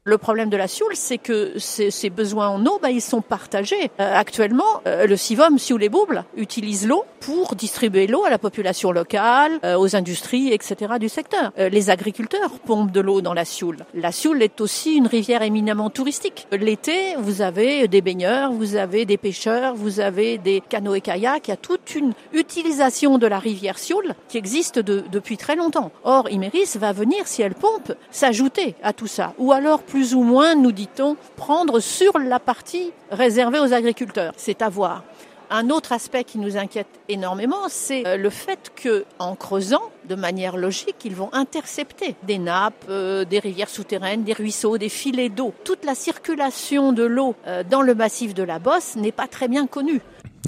Le 0.10 0.18
problème 0.18 0.50
de 0.50 0.58
la 0.58 0.68
Sioule, 0.68 0.96
c'est 0.96 1.20
que 1.20 1.54
ces, 1.60 2.10
besoins 2.10 2.48
en 2.48 2.66
eau, 2.66 2.80
bah, 2.82 2.90
ils 2.90 3.00
sont 3.00 3.22
partagés. 3.22 3.92
Euh, 4.00 4.12
actuellement, 4.16 4.82
euh, 4.88 5.06
le 5.06 5.16
CIVOM, 5.16 5.60
Sioule 5.60 5.84
et 5.84 5.90
Bouble, 5.90 6.26
utilise 6.36 6.88
l'eau 6.88 7.06
pour 7.20 7.54
distribuer 7.54 8.08
l'eau 8.08 8.26
à 8.26 8.32
la 8.32 8.40
population 8.40 8.92
locale, 8.92 9.60
euh, 9.64 9.78
aux 9.78 9.96
industries, 9.96 10.52
etc. 10.52 10.94
du 11.00 11.10
secteur. 11.10 11.52
les 11.58 11.92
agriculteurs 11.92 12.58
pompent 12.66 12.92
de 12.92 13.02
l'eau 13.02 13.22
dans 13.22 13.36
la 13.36 13.46
Sioule. 13.46 13.86
La 13.94 14.12
Sioule 14.12 14.42
est 14.42 14.62
aussi 14.62 14.96
une 14.96 15.06
rivière 15.06 15.44
éminemment 15.44 15.92
touristique. 15.92 16.48
L'été, 16.52 17.16
vous 17.20 17.44
avez 17.44 17.88
des 17.88 18.02
baigneurs, 18.02 18.52
vous 18.52 18.78
avez 18.78 19.06
des 19.06 19.18
pêcheurs, 19.18 19.76
vous 19.76 20.00
avez 20.00 20.40
des 20.40 20.64
canoës 20.68 20.96
et 20.96 21.02
kayaks. 21.02 21.50
Il 21.50 21.52
y 21.52 21.54
a 21.54 21.58
toute 21.58 21.94
une 21.94 22.14
utilisation 22.34 23.20
de 23.20 23.28
la 23.28 23.38
rivière 23.38 23.78
Sioule 23.78 24.16
qui 24.28 24.40
existe 24.40 24.80
depuis 24.80 25.38
très 25.38 25.56
longtemps. 25.56 25.92
Or, 26.04 26.28
Imeris 26.32 26.78
va 26.80 26.94
venir, 26.94 27.28
si 27.28 27.44
elle 27.44 27.54
pompe, 27.54 27.94
s'ajouter 28.10 28.74
à 28.82 28.92
tout 28.92 29.06
ça. 29.06 29.34
Ou 29.38 29.52
alors, 29.52 29.84
plus 29.84 29.99
plus 30.00 30.16
ou 30.16 30.24
moins, 30.24 30.56
nous 30.56 30.72
dit-on, 30.72 31.18
prendre 31.36 31.82
sur 31.82 32.18
la 32.20 32.40
partie 32.40 32.94
réservée 33.12 33.60
aux 33.60 33.74
agriculteurs. 33.74 34.32
C'est 34.38 34.62
à 34.62 34.70
voir. 34.70 35.04
Un 35.50 35.70
autre 35.70 35.92
aspect 35.92 36.24
qui 36.24 36.38
nous 36.38 36.56
inquiète 36.56 36.88
énormément, 37.10 37.68
c'est 37.68 38.08
euh, 38.08 38.16
le 38.16 38.30
fait 38.30 38.72
que, 38.78 39.04
en 39.20 39.36
creusant, 39.36 39.82
de 40.08 40.16
manière 40.16 40.56
logique, 40.56 40.96
ils 41.04 41.16
vont 41.16 41.30
intercepter 41.34 42.16
des 42.24 42.38
nappes, 42.38 42.86
euh, 42.88 43.26
des 43.26 43.40
rivières 43.40 43.68
souterraines, 43.68 44.24
des 44.24 44.32
ruisseaux, 44.32 44.78
des 44.78 44.88
filets 44.88 45.28
d'eau. 45.28 45.54
Toute 45.66 45.84
la 45.84 45.96
circulation 45.96 46.94
de 46.94 47.04
l'eau 47.04 47.36
euh, 47.46 47.66
dans 47.70 47.82
le 47.82 47.94
massif 47.94 48.34
de 48.34 48.44
la 48.44 48.58
Bosse 48.58 48.96
n'est 48.96 49.12
pas 49.12 49.28
très 49.28 49.50
bien 49.50 49.68
connue. 49.68 50.00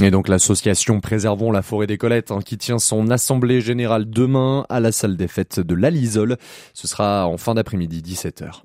Et 0.02 0.12
donc 0.12 0.30
l'association 0.30 1.02
Préservons 1.02 1.52
la 1.52 1.62
forêt 1.62 1.88
des 1.88 1.98
Colettes 1.98 2.32
hein, 2.32 2.40
qui 2.40 2.58
tient 2.58 2.80
son 2.80 3.10
assemblée 3.10 3.60
générale 3.60 4.10
demain 4.10 4.66
à 4.70 4.80
la 4.80 4.94
salle 4.94 5.18
des 5.18 5.28
fêtes 5.28 5.60
de 5.60 5.76
l'Alisole. 5.76 6.38
Ce 6.74 6.88
sera 6.88 7.28
en 7.28 7.36
fin 7.36 7.54
d'après-midi, 7.54 8.02
17h. 8.02 8.62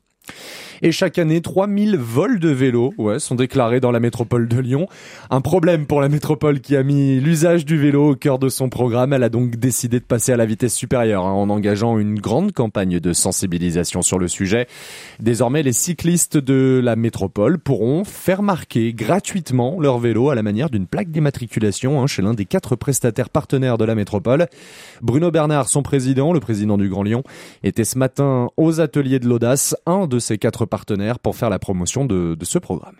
Et 0.82 0.92
chaque 0.92 1.18
année, 1.18 1.40
3000 1.40 1.96
vols 1.96 2.38
de 2.38 2.50
vélos 2.50 2.92
ouais, 2.98 3.18
sont 3.18 3.34
déclarés 3.34 3.80
dans 3.80 3.90
la 3.90 4.00
métropole 4.00 4.46
de 4.48 4.58
Lyon. 4.58 4.86
Un 5.30 5.40
problème 5.40 5.86
pour 5.86 6.00
la 6.00 6.08
métropole 6.08 6.60
qui 6.60 6.76
a 6.76 6.82
mis 6.82 7.18
l'usage 7.18 7.64
du 7.64 7.78
vélo 7.78 8.10
au 8.10 8.14
cœur 8.14 8.38
de 8.38 8.48
son 8.48 8.68
programme. 8.68 9.12
Elle 9.12 9.22
a 9.22 9.28
donc 9.28 9.56
décidé 9.56 10.00
de 10.00 10.04
passer 10.04 10.32
à 10.32 10.36
la 10.36 10.44
vitesse 10.44 10.74
supérieure 10.74 11.24
hein, 11.24 11.32
en 11.32 11.48
engageant 11.48 11.98
une 11.98 12.18
grande 12.18 12.52
campagne 12.52 13.00
de 13.00 13.12
sensibilisation 13.12 14.02
sur 14.02 14.18
le 14.18 14.28
sujet. 14.28 14.66
Désormais, 15.18 15.62
les 15.62 15.72
cyclistes 15.72 16.36
de 16.36 16.80
la 16.82 16.94
métropole 16.94 17.58
pourront 17.58 18.04
faire 18.04 18.42
marquer 18.42 18.92
gratuitement 18.92 19.80
leur 19.80 19.98
vélo 19.98 20.28
à 20.28 20.34
la 20.34 20.42
manière 20.42 20.68
d'une 20.68 20.86
plaque 20.86 21.10
d'immatriculation 21.10 22.02
hein, 22.02 22.06
chez 22.06 22.20
l'un 22.20 22.34
des 22.34 22.44
quatre 22.44 22.76
prestataires 22.76 23.30
partenaires 23.30 23.78
de 23.78 23.84
la 23.84 23.94
métropole. 23.94 24.46
Bruno 25.00 25.30
Bernard, 25.30 25.68
son 25.68 25.82
président, 25.82 26.32
le 26.32 26.40
président 26.40 26.76
du 26.76 26.88
Grand 26.88 27.02
Lyon, 27.02 27.22
était 27.62 27.84
ce 27.84 27.98
matin 27.98 28.48
aux 28.56 28.80
ateliers 28.80 29.18
de 29.18 29.26
l'audace, 29.26 29.74
un 29.86 30.06
de 30.06 30.18
ces 30.18 30.36
quatre 30.36 30.65
partenaires 30.66 31.18
pour 31.18 31.36
faire 31.36 31.50
la 31.50 31.58
promotion 31.58 32.04
de, 32.04 32.36
ce 32.42 32.58
programme. 32.58 32.96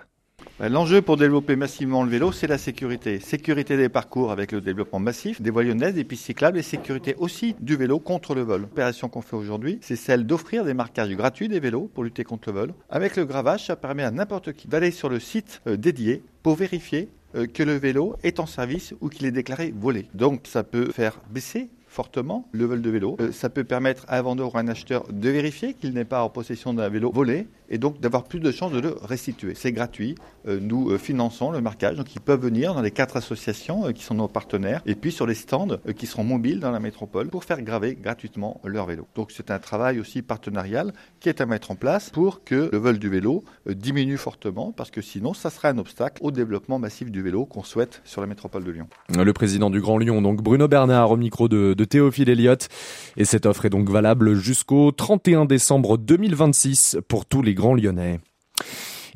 L'enjeu 0.59 1.03
pour 1.03 1.19
développer 1.19 1.55
massivement 1.55 2.03
le 2.03 2.09
vélo, 2.09 2.33
c'est 2.33 2.47
la 2.47 2.57
sécurité. 2.57 3.21
Sécurité 3.21 3.77
des 3.77 3.91
parcours 3.91 4.33
avec 4.33 4.53
le 4.53 4.63
développement 4.63 4.99
massif, 4.99 5.43
des 5.43 5.51
voies 5.51 5.65
des 5.65 6.05
pistes 6.05 6.25
cyclables 6.25 6.59
et 6.59 6.63
sécurité 6.63 7.15
aussi 7.19 7.55
du 7.61 7.77
vélo 7.77 7.99
contre 7.99 8.35
le 8.35 8.41
vol. 8.41 8.63
L'opération 8.63 9.11
qu'on 9.11 9.21
fait 9.21 9.37
aujourd'hui, 9.37 9.79
c'est 9.83 9.97
celle 9.97 10.25
d'offrir 10.25 10.65
des 10.65 10.73
marquages 10.73 11.15
gratuits 11.15 11.49
des 11.49 11.61
vélos 11.61 11.91
pour 11.93 12.05
lutter 12.05 12.25
contre 12.25 12.49
le 12.49 12.59
vol. 12.59 12.75
Avec 12.89 13.17
le 13.17 13.27
gravage, 13.27 13.67
ça 13.67 13.77
permet 13.77 14.03
à 14.03 14.11
n'importe 14.11 14.55
qui 14.55 14.67
d'aller 14.67 14.93
sur 14.93 15.11
le 15.11 15.21
site 15.21 15.61
euh, 15.67 15.77
dédié 15.77 16.23
pour 16.43 16.57
vérifier 16.57 17.11
euh, 17.35 17.47
que 17.47 17.63
le 17.63 17.75
vélo 17.75 18.17
est 18.23 18.41
en 18.41 18.47
service 18.47 18.95
ou 19.03 19.11
qu'il 19.11 19.27
est 19.27 19.33
déclaré 19.33 19.75
volé. 19.77 20.09
Donc 20.15 20.43
ça 20.45 20.65
peut 20.65 20.91
faire 20.91 21.21
baisser 21.31 21.69
fortement 21.97 22.47
le 22.53 22.67
vol 22.67 22.83
de 22.83 22.91
vélo. 22.91 23.17
Euh, 23.21 23.33
ça 23.33 23.49
peut 23.49 23.65
permettre 23.65 24.05
à 24.09 24.19
un 24.19 24.23
vendeur 24.23 24.55
ou 24.55 24.59
à 24.59 24.61
un 24.61 24.69
acheteur 24.69 25.05
de 25.11 25.31
vérifier 25.31 25.73
qu'il 25.73 25.95
n'est 25.95 26.05
pas 26.05 26.23
en 26.23 26.29
possession 26.29 26.75
d'un 26.75 26.91
vélo 26.91 27.11
volé 27.11 27.49
et 27.71 27.79
donc 27.79 28.01
d'avoir 28.01 28.25
plus 28.25 28.39
de 28.39 28.53
chances 28.53 28.71
de 28.71 28.81
le 28.81 28.95
restituer. 29.03 29.55
C'est 29.55 29.73
gratuit. 29.73 30.15
Euh, 30.47 30.61
nous 30.61 30.91
euh, 30.91 30.99
finançons 30.99 31.51
le 31.51 31.63
marquage, 31.63 31.97
donc 31.97 32.15
ils 32.15 32.21
peuvent 32.21 32.43
venir 32.43 32.75
dans 32.75 32.83
les 32.83 32.91
quatre 32.91 33.17
associations 33.17 33.91
qui 33.95 34.05
sont 34.05 34.15
nos 34.15 34.29
partenaires 34.29 34.83
et 34.85 34.95
puis 34.95 35.11
sur 35.11 35.27
les 35.27 35.35
stands 35.35 35.79
qui 35.97 36.07
seront 36.07 36.23
mobiles 36.23 36.61
dans 36.61 36.71
la 36.71 36.81
métropole 36.81 37.29
pour 37.29 37.45
faire 37.45 37.63
graver 37.63 37.95
gratuitement 37.95 38.61
leur 38.65 38.85
vélo. 38.85 39.07
Donc 39.15 39.31
c'est 39.35 39.51
un 39.51 39.59
travail 39.59 39.99
aussi 39.99 40.21
partenarial 40.21 40.93
qui 41.19 41.31
est 41.31 41.41
à 41.41 41.47
mettre 41.47 41.71
en 41.71 41.77
place 41.77 42.11
pour 42.11 42.45
que 42.45 42.69
le 42.71 42.79
vol 42.79 42.99
du 42.99 43.09
vélo 43.09 43.43
diminue 43.67 44.19
fortement 44.19 44.71
parce 44.71 44.91
que 44.91 45.01
sinon 45.01 45.33
ça 45.33 45.49
serait 45.49 45.69
un 45.69 45.79
obstacle 45.79 46.23
au 46.23 46.31
développement 46.31 46.79
massif 46.79 47.11
du 47.11 47.23
vélo 47.23 47.47
qu'on 47.47 47.63
souhaite 47.63 48.03
sur 48.05 48.21
la 48.21 48.27
métropole 48.27 48.65
de 48.65 48.71
Lyon. 48.71 48.89
Le 49.09 49.33
président 49.33 49.71
du 49.71 49.81
Grand 49.81 49.97
Lyon, 49.97 50.21
donc 50.21 50.43
Bruno 50.43 50.69
Bernard 50.69 51.11
au 51.11 51.17
micro 51.17 51.49
de 51.49 51.86
Théophile 51.87 52.29
Elliott. 52.29 52.69
Et 53.17 53.25
cette 53.25 53.47
offre 53.47 53.65
est 53.65 53.71
donc 53.71 53.89
valable 53.89 54.35
jusqu'au 54.35 54.91
31 54.93 55.45
décembre 55.45 55.99
2026 55.99 56.99
pour 57.09 57.27
tous 57.27 57.43
les 57.43 57.55
grands 57.55 57.75
lyonnais. 57.75 58.21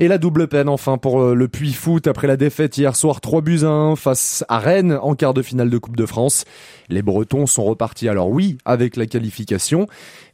Et 0.03 0.09
la 0.09 0.17
double 0.17 0.49
peine 0.49 0.71
enfin 0.71 0.97
pour 0.97 1.21
euh, 1.21 1.35
le 1.35 1.47
Puy 1.47 1.75
Foot 1.75 2.07
après 2.07 2.27
la 2.27 2.39
défaite 2.39 2.79
hier 2.79 2.97
soir 2.97 3.21
3 3.21 3.43
buts 3.43 3.65
à 3.65 3.69
1 3.69 3.97
face 3.97 4.47
à 4.49 4.59
Rennes 4.59 4.99
en 5.03 5.15
quart 5.15 5.35
de 5.35 5.43
finale 5.43 5.69
de 5.69 5.77
Coupe 5.77 5.95
de 5.95 6.07
France. 6.07 6.47
Les 6.89 7.03
Bretons 7.03 7.45
sont 7.45 7.65
repartis 7.65 8.09
alors 8.09 8.31
oui 8.31 8.57
avec 8.65 8.97
la 8.97 9.05
qualification, 9.05 9.89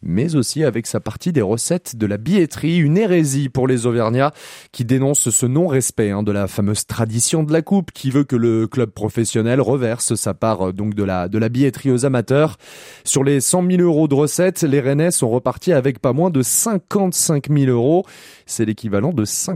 mais 0.05 0.37
aussi 0.37 0.63
avec 0.63 0.87
sa 0.87 1.01
partie 1.01 1.33
des 1.33 1.43
recettes 1.43 1.97
de 1.97 2.07
la 2.07 2.17
billetterie, 2.17 2.79
une 2.79 2.97
hérésie 2.97 3.49
pour 3.49 3.67
les 3.67 3.87
Auvergnats 3.87 4.33
qui 4.71 4.85
dénoncent 4.85 5.31
ce 5.31 5.47
non-respect 5.47 6.13
hein, 6.13 6.23
de 6.23 6.31
la 6.31 6.47
fameuse 6.47 6.87
tradition 6.87 7.43
de 7.43 7.53
la 7.53 7.61
coupe 7.61 7.91
qui 7.91 8.13
veut 8.13 8.23
que 8.23 8.37
le 8.37 8.69
club 8.69 8.91
professionnel 8.91 9.61
reverse 9.61 10.15
sa 10.15 10.33
part 10.33 10.69
euh, 10.69 10.73
donc 10.73 10.95
de 10.95 11.03
la, 11.03 11.27
de 11.27 11.39
la 11.39 11.49
billetterie 11.49 11.91
aux 11.91 12.07
amateurs. 12.07 12.57
Sur 13.03 13.25
les 13.25 13.41
100 13.41 13.69
000 13.69 13.83
euros 13.83 14.07
de 14.07 14.15
recettes, 14.15 14.63
les 14.63 14.79
Rennais 14.79 15.11
sont 15.11 15.29
repartis 15.29 15.73
avec 15.73 15.99
pas 15.99 16.13
moins 16.13 16.31
de 16.31 16.43
55 16.43 17.49
000 17.51 17.65
euros. 17.73 18.07
C'est 18.47 18.65
l'équivalent 18.65 19.13
de 19.13 19.25
5% 19.25 19.56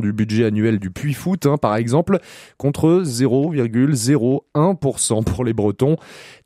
du 0.00 0.12
budget 0.12 0.46
annuel 0.46 0.78
du 0.78 0.90
Puy 0.90 1.14
Foot, 1.14 1.46
hein, 1.46 1.56
par 1.56 1.76
exemple, 1.76 2.18
contre 2.56 3.02
0,01% 3.04 5.24
pour 5.24 5.44
les 5.44 5.52
Bretons. 5.52 5.96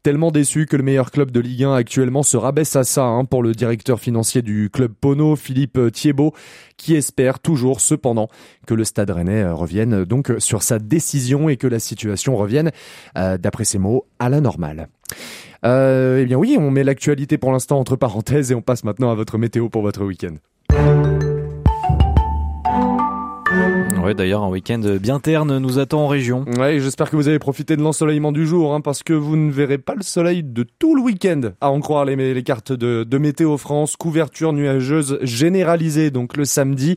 Tellement 0.03 0.33
déçu 0.33 0.67
que 0.67 0.77
le 0.77 0.83
meilleur 0.83 1.11
club 1.11 1.31
de 1.31 1.41
Ligue 1.41 1.65
1 1.65 1.75
actuellement 1.75 2.23
se 2.23 2.37
rabaisse 2.37 2.77
à 2.77 2.85
ça 2.85 3.05
hein, 3.05 3.25
pour 3.25 3.43
le 3.43 3.53
directeur 3.53 4.01
financier 4.01 4.43
du 4.43 4.69
club 4.71 4.93
Pono, 5.01 5.37
Philippe 5.37 5.79
Thiebaud, 5.93 6.35
qui 6.77 6.95
espère 6.95 7.39
toujours 7.39 7.81
cependant 7.81 8.29
que 8.67 8.75
le 8.75 8.85
Stade 8.85 9.11
Rennais 9.11 9.43
euh, 9.43 9.55
revienne 9.55 10.05
donc 10.05 10.33
sur 10.39 10.63
sa 10.63 10.79
décision 10.79 11.49
et 11.49 11.57
que 11.57 11.69
la 11.69 11.79
situation 11.79 12.37
revienne, 12.37 12.71
euh, 13.17 13.39
d'après 13.39 13.65
ses 13.65 13.79
mots, 13.79 14.07
à 14.19 14.29
la 14.29 14.41
normale. 14.41 14.89
Euh, 15.65 16.19
eh 16.21 16.27
bien 16.27 16.37
oui, 16.37 16.57
on 16.59 16.71
met 16.71 16.83
l'actualité 16.83 17.39
pour 17.39 17.53
l'instant 17.53 17.79
entre 17.79 17.97
parenthèses 17.97 18.51
et 18.51 18.55
on 18.55 18.63
passe 18.63 18.85
maintenant 18.85 19.11
à 19.11 19.15
votre 19.15 19.39
météo 19.39 19.69
pour 19.69 19.83
votre 19.83 20.05
week-end. 20.05 20.35
Ouais, 24.03 24.15
d'ailleurs, 24.15 24.43
un 24.43 24.49
week-end 24.49 24.81
bien 25.01 25.21
terne 25.21 25.59
nous 25.59 25.79
attend 25.79 26.05
en 26.05 26.09
région. 26.09 26.45
Ouais, 26.59 26.81
j'espère 26.81 27.09
que 27.09 27.15
vous 27.15 27.29
avez 27.29 27.39
profité 27.39 27.77
de 27.77 27.83
l'ensoleillement 27.83 28.33
du 28.33 28.49
jour, 28.49 28.75
hein, 28.75 28.81
parce 28.81 29.05
que 29.05 29.13
vous 29.13 29.37
ne 29.37 29.53
verrez 29.53 29.79
pas 29.79 29.95
le 29.95 30.03
soleil 30.03 30.43
de 30.43 30.65
tout 30.79 30.97
le 30.97 31.03
week-end, 31.03 31.41
à 31.61 31.71
en 31.71 31.79
croire 31.79 32.05
les, 32.05 32.17
les 32.35 32.43
cartes 32.43 32.73
de, 32.73 33.05
de 33.05 33.19
Météo 33.19 33.57
France. 33.57 33.95
Couverture 33.95 34.53
nuageuse 34.53 35.19
généralisée, 35.23 36.11
donc 36.11 36.37
le 36.37 36.45
samedi, 36.45 36.97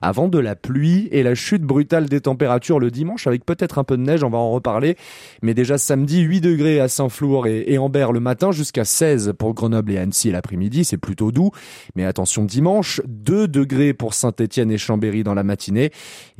avant 0.00 0.28
de 0.28 0.38
la 0.38 0.54
pluie 0.54 1.08
et 1.10 1.24
la 1.24 1.34
chute 1.34 1.62
brutale 1.62 2.08
des 2.08 2.20
températures 2.20 2.78
le 2.78 2.92
dimanche, 2.92 3.26
avec 3.26 3.44
peut-être 3.44 3.78
un 3.78 3.84
peu 3.84 3.96
de 3.96 4.02
neige, 4.02 4.22
on 4.22 4.30
va 4.30 4.38
en 4.38 4.52
reparler. 4.52 4.96
Mais 5.42 5.54
déjà 5.54 5.76
samedi, 5.76 6.20
8 6.20 6.40
degrés 6.40 6.78
à 6.78 6.86
Saint-Flour 6.86 7.48
et, 7.48 7.64
et 7.66 7.78
Ambert 7.78 8.12
le 8.12 8.20
matin, 8.20 8.52
jusqu'à 8.52 8.84
16 8.84 9.32
pour 9.36 9.54
Grenoble 9.54 9.90
et 9.90 9.98
Annecy 9.98 10.30
l'après-midi, 10.30 10.84
c'est 10.84 10.98
plutôt 10.98 11.32
doux. 11.32 11.50
Mais 11.96 12.04
attention 12.04 12.44
dimanche, 12.44 13.00
2 13.08 13.48
degrés 13.48 13.92
pour 13.92 14.14
Saint-Étienne 14.14 14.70
et 14.70 14.78
Chambéry 14.78 15.24
dans 15.24 15.34
la 15.34 15.42
matinée. 15.42 15.90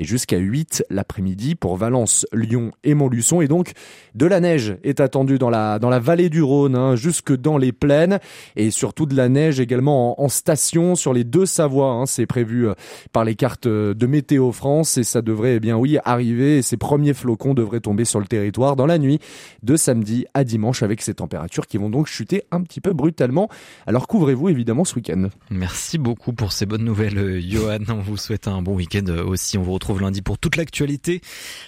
Jusqu'à 0.05 0.38
8 0.38 0.85
l'après-midi 0.90 1.55
pour 1.55 1.77
Valence, 1.77 2.27
Lyon 2.33 2.71
et 2.85 2.95
Montluçon. 2.95 3.40
Et 3.40 3.49
donc, 3.49 3.73
de 4.14 4.27
la 4.27 4.40
neige 4.40 4.77
est 4.85 5.01
attendue 5.01 5.38
dans 5.38 5.51
la, 5.51 5.79
dans 5.79 5.90
la 5.90 5.99
vallée 5.99 6.29
du 6.29 6.43
Rhône, 6.43 6.77
hein, 6.77 6.97
jusque 6.97 7.35
dans 7.35 7.59
les 7.59 7.73
plaines 7.73 8.19
et 8.57 8.71
surtout 8.71 9.07
de 9.07 9.17
la 9.17 9.29
neige 9.29 9.61
également 9.61 10.21
en, 10.23 10.29
station 10.29 10.95
sur 10.95 11.12
les 11.12 11.25
deux 11.25 11.47
Savoies. 11.47 11.90
Hein. 11.90 12.07
C'est 12.07 12.27
prévu 12.27 12.69
euh, 12.69 12.75
par 13.12 13.25
les 13.25 13.35
cartes 13.35 13.69
de 13.69 14.07
Météo 14.07 14.53
France 14.53 14.99
et 14.99 15.05
ça 15.05 15.23
devrait, 15.23 15.57
eh 15.57 15.61
bien 15.61 15.77
oui, 15.77 15.99
arriver. 16.05 16.59
Et 16.59 16.62
ces 16.62 16.77
premiers 16.77 17.14
flocons 17.14 17.55
devraient 17.55 17.81
tomber 17.81 18.05
sur 18.05 18.21
le 18.21 18.27
territoire 18.27 18.77
dans 18.77 18.87
la 18.87 18.99
nuit 18.99 19.19
de 19.62 19.77
samedi 19.77 20.27
à 20.35 20.45
dimanche 20.45 20.83
avec 20.83 21.03
ces 21.03 21.14
températures 21.14 21.67
qui 21.67 21.79
vont 21.79 21.90
donc 21.90 22.07
chuter 22.07 22.45
un 22.51 22.62
petit 22.62 22.81
peu 22.81 22.93
brutalement. 22.93 23.49
Alors 23.87 24.07
couvrez-vous 24.07 24.49
évidemment 24.49 24.85
ce 24.85 24.97
week-end. 24.97 25.29
Merci 25.51 25.99
beaucoup 25.99 26.33
pour 26.33 26.53
ces 26.53 26.67
bonnes 26.67 26.85
nouvelles, 26.85 27.19
euh, 27.19 27.40
Johan. 27.40 27.79
On 27.88 28.01
vous 28.01 28.17
souhaite 28.17 28.49
un 28.49 28.62
bon 28.62 28.75
week-end 28.75 29.05
euh, 29.09 29.25
aussi. 29.25 29.59
On 29.59 29.62
vous 29.62 29.73
retrouve 29.73 29.93
lundi 30.00 30.22
pour 30.22 30.38
toute 30.38 30.57
l'actualité 30.57 31.20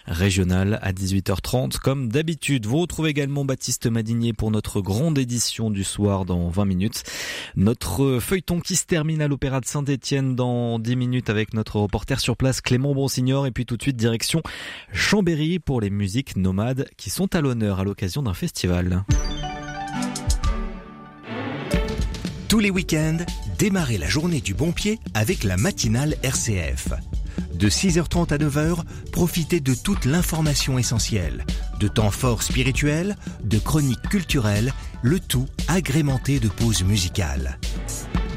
régionale 0.07 0.79
à 0.83 0.93
18h30 0.93 1.79
comme 1.79 2.09
d'habitude. 2.09 2.67
Vous 2.67 2.79
retrouvez 2.79 3.11
également 3.11 3.45
Baptiste 3.45 3.87
Madinier 3.87 4.33
pour 4.33 4.51
notre 4.51 4.81
grande 4.81 5.19
édition 5.19 5.71
du 5.71 5.85
soir 5.85 6.25
dans 6.25 6.49
20 6.49 6.65
minutes. 6.65 7.03
Notre 7.57 8.19
feuilleton 8.21 8.61
qui 8.61 8.77
se 8.77 8.87
termine 8.87 9.23
à 9.23 9.29
l'Opéra 9.29 9.61
de 9.61 9.67
Saint-Étienne 9.67 10.35
dans 10.35 10.79
10 10.79 10.97
minutes 10.97 11.31
avec 11.31 11.55
notre 11.55 11.81
reporter 11.81 12.21
sur 12.21 12.37
place 12.37 12.61
Clément 12.61 12.95
Bonsignor 12.95 13.47
et 13.47 13.51
puis 13.51 13.67
tout 13.67 13.77
de 13.77 13.83
suite 13.83 13.97
direction 13.97 14.43
Chambéry 14.93 15.59
pour 15.59 15.81
les 15.81 15.91
musiques 15.91 16.37
nomades 16.37 16.89
qui 16.97 17.11
sont 17.11 17.35
à 17.35 17.41
l'honneur 17.41 17.81
à 17.81 17.85
l'occasion 17.85 18.23
d'un 18.23 18.35
festival. 18.35 19.05
Tous 22.49 22.61
les 22.61 22.71
week-ends, 22.71 23.19
démarrez 23.59 23.99
la 23.99 24.09
journée 24.09 24.41
du 24.41 24.55
bon 24.55 24.71
pied 24.71 25.01
avec 25.15 25.43
la 25.43 25.57
matinale 25.57 26.15
RCF. 26.23 26.93
De 27.55 27.69
6h30 27.69 28.33
à 28.33 28.39
9h, 28.39 28.79
profitez 29.13 29.61
de 29.61 29.75
toute 29.75 30.05
l'information 30.05 30.79
essentielle, 30.79 31.45
de 31.81 31.89
temps 31.89 32.11
forts 32.11 32.43
spirituels, 32.43 33.17
de 33.43 33.59
chroniques 33.59 34.09
culturelles, 34.09 34.73
le 35.03 35.21
tout 35.21 35.47
agrémenté 35.69 36.39
de 36.39 36.49
pauses 36.49 36.85
musicales. 36.85 37.59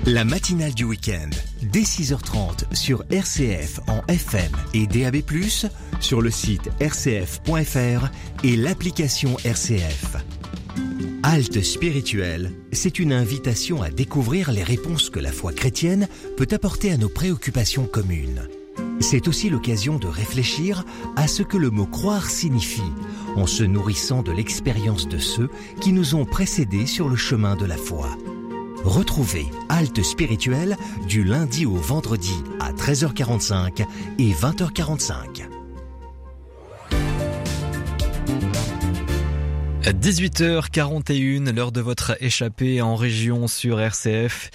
La 0.05 0.23
matinale 0.23 0.73
du 0.73 0.85
week-end, 0.85 1.29
dès 1.61 1.81
6h30 1.81 2.73
sur 2.73 3.03
RCF 3.09 3.81
en 3.87 4.01
FM 4.07 4.51
et 4.73 4.87
DAB+, 4.87 5.17
sur 5.99 6.21
le 6.21 6.31
site 6.31 6.69
rcf.fr 6.81 8.07
et 8.43 8.55
l'application 8.55 9.37
RCF. 9.43 10.15
Halte 11.21 11.61
spirituelle, 11.61 12.51
c'est 12.71 12.97
une 12.97 13.11
invitation 13.11 13.81
à 13.81 13.89
découvrir 13.89 14.51
les 14.51 14.63
réponses 14.63 15.09
que 15.09 15.19
la 15.19 15.31
foi 15.31 15.51
chrétienne 15.51 16.07
peut 16.37 16.47
apporter 16.51 16.91
à 16.91 16.97
nos 16.97 17.09
préoccupations 17.09 17.85
communes. 17.85 18.47
C'est 18.99 19.27
aussi 19.27 19.49
l'occasion 19.49 19.97
de 19.97 20.07
réfléchir 20.07 20.83
à 21.15 21.27
ce 21.27 21.41
que 21.43 21.57
le 21.57 21.69
mot 21.69 21.85
croire 21.85 22.29
signifie, 22.29 22.93
en 23.35 23.47
se 23.47 23.63
nourrissant 23.63 24.21
de 24.21 24.31
l'expérience 24.31 25.07
de 25.07 25.17
ceux 25.17 25.49
qui 25.79 25.93
nous 25.93 26.15
ont 26.15 26.25
précédés 26.25 26.85
sur 26.85 27.09
le 27.09 27.15
chemin 27.15 27.55
de 27.55 27.65
la 27.65 27.77
foi. 27.77 28.09
Retrouvez 28.83 29.47
Halte 29.67 30.03
spirituelle 30.03 30.77
du 31.07 31.23
lundi 31.23 31.65
au 31.65 31.75
vendredi 31.75 32.43
à 32.59 32.71
13h45 32.71 33.85
et 34.19 34.31
20h45. 34.31 35.48
18h41, 39.93 41.51
l'heure 41.55 41.71
de 41.71 41.81
votre 41.81 42.15
échappée 42.21 42.79
en 42.81 42.95
région 42.95 43.47
sur 43.47 43.79
RCF. 43.79 44.51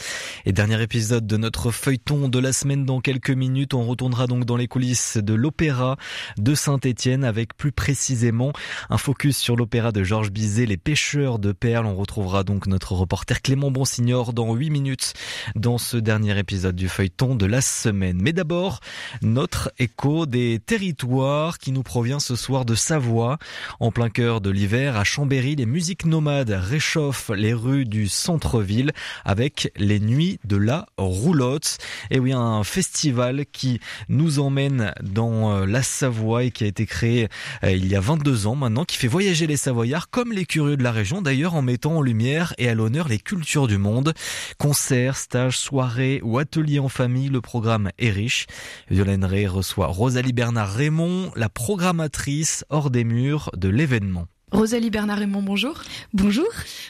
Et 0.47 0.53
dernier 0.53 0.81
épisode 0.81 1.27
de 1.27 1.37
notre 1.37 1.73
feuilleton 1.73 2.29
de 2.29 2.39
la 2.39 2.53
semaine 2.53 2.85
dans 2.85 3.01
quelques 3.01 3.31
minutes. 3.31 3.75
On 3.75 3.85
retournera 3.85 4.29
donc 4.29 4.45
dans 4.45 4.57
les 4.57 4.69
coulisses 4.69 5.17
de 5.17 5.35
l'opéra 5.35 5.97
de 6.39 6.55
Saint-Étienne 6.55 7.25
avec 7.25 7.57
plus 7.57 7.73
précisément 7.73 8.53
un 8.91 8.99
focus 8.99 9.37
sur 9.37 9.57
l'opéra 9.57 9.91
de 9.91 10.05
Georges 10.05 10.31
Bizet, 10.31 10.67
Les 10.67 10.77
pêcheurs 10.77 11.41
de 11.41 11.51
perles. 11.51 11.87
On 11.87 11.97
retrouvera 11.97 12.45
donc 12.45 12.69
notre 12.69 12.93
reporter 12.93 13.43
Clément 13.43 13.73
Bonsignor 13.73 14.35
dans 14.35 14.55
8 14.55 14.71
minutes 14.71 15.15
dans 15.57 15.79
ce 15.79 15.97
dernier 15.97 16.39
épisode 16.39 16.77
du 16.77 16.89
feuilleton 16.89 17.35
de 17.35 17.47
la 17.47 17.61
semaine. 17.61 18.19
Mais 18.23 18.33
d'abord, 18.33 18.81
notre 19.21 19.73
écho 19.79 20.27
des 20.27 20.61
territoires 20.65 21.59
qui 21.59 21.73
nous 21.73 21.83
provient 21.83 22.21
ce 22.21 22.37
soir 22.37 22.65
de 22.65 22.77
Savoie, 22.77 23.39
en 23.81 23.91
plein 23.91 24.11
cœur 24.11 24.41
de 24.41 24.51
l'hiver 24.51 24.97
à 24.97 25.03
Les 25.31 25.65
musiques 25.65 26.05
nomades 26.05 26.51
réchauffent 26.51 27.31
les 27.31 27.55
rues 27.55 27.87
du 27.87 28.09
centre-ville 28.09 28.93
avec 29.25 29.73
les 29.75 29.99
nuits 29.99 30.39
de 30.45 30.57
la 30.57 30.87
roulotte. 30.99 31.79
Et 32.11 32.19
oui, 32.19 32.33
un 32.33 32.63
festival 32.63 33.47
qui 33.51 33.81
nous 34.11 34.39
emmène 34.39 34.93
dans 35.03 35.51
euh, 35.51 35.67
la 35.67 35.83
Savoie 35.83 36.45
et 36.45 36.51
qui 36.51 36.65
a 36.65 36.67
été 36.67 36.85
créé 36.85 37.29
euh, 37.65 37.73
il 37.73 37.87
y 37.87 37.97
a 37.97 38.01
22 38.01 38.47
ans 38.47 38.55
maintenant, 38.55 38.85
qui 38.85 38.99
fait 38.99 39.09
voyager 39.09 39.47
les 39.47 39.57
Savoyards 39.57 40.11
comme 40.11 40.31
les 40.31 40.45
curieux 40.45 40.77
de 40.77 40.83
la 40.83 40.93
région, 40.93 41.23
d'ailleurs 41.23 41.55
en 41.55 41.63
mettant 41.63 41.97
en 41.97 42.03
lumière 42.03 42.53
et 42.59 42.69
à 42.69 42.75
l'honneur 42.75 43.09
les 43.09 43.19
cultures 43.19 43.67
du 43.67 43.79
monde. 43.79 44.13
Concerts, 44.59 45.17
stages, 45.17 45.59
soirées 45.59 46.21
ou 46.23 46.39
ateliers 46.39 46.81
en 46.81 46.91
famille, 46.91 47.31
le 47.31 47.41
programme 47.41 47.91
est 47.99 48.11
riche. 48.11 48.47
Violaine 48.91 49.25
Ray 49.25 49.47
reçoit 49.47 49.87
Rosalie 49.87 50.35
Bernard 50.35 50.73
Raymond, 50.75 51.33
la 51.35 51.49
programmatrice 51.49 52.67
hors 52.69 52.91
des 52.91 53.05
murs 53.05 53.51
de 53.57 53.71
l'événement. 53.71 54.27
Rosalie 54.55 54.91
Bernard-Raymond, 54.91 55.43
bonjour. 55.43 55.83
Bonjour. 56.13 56.47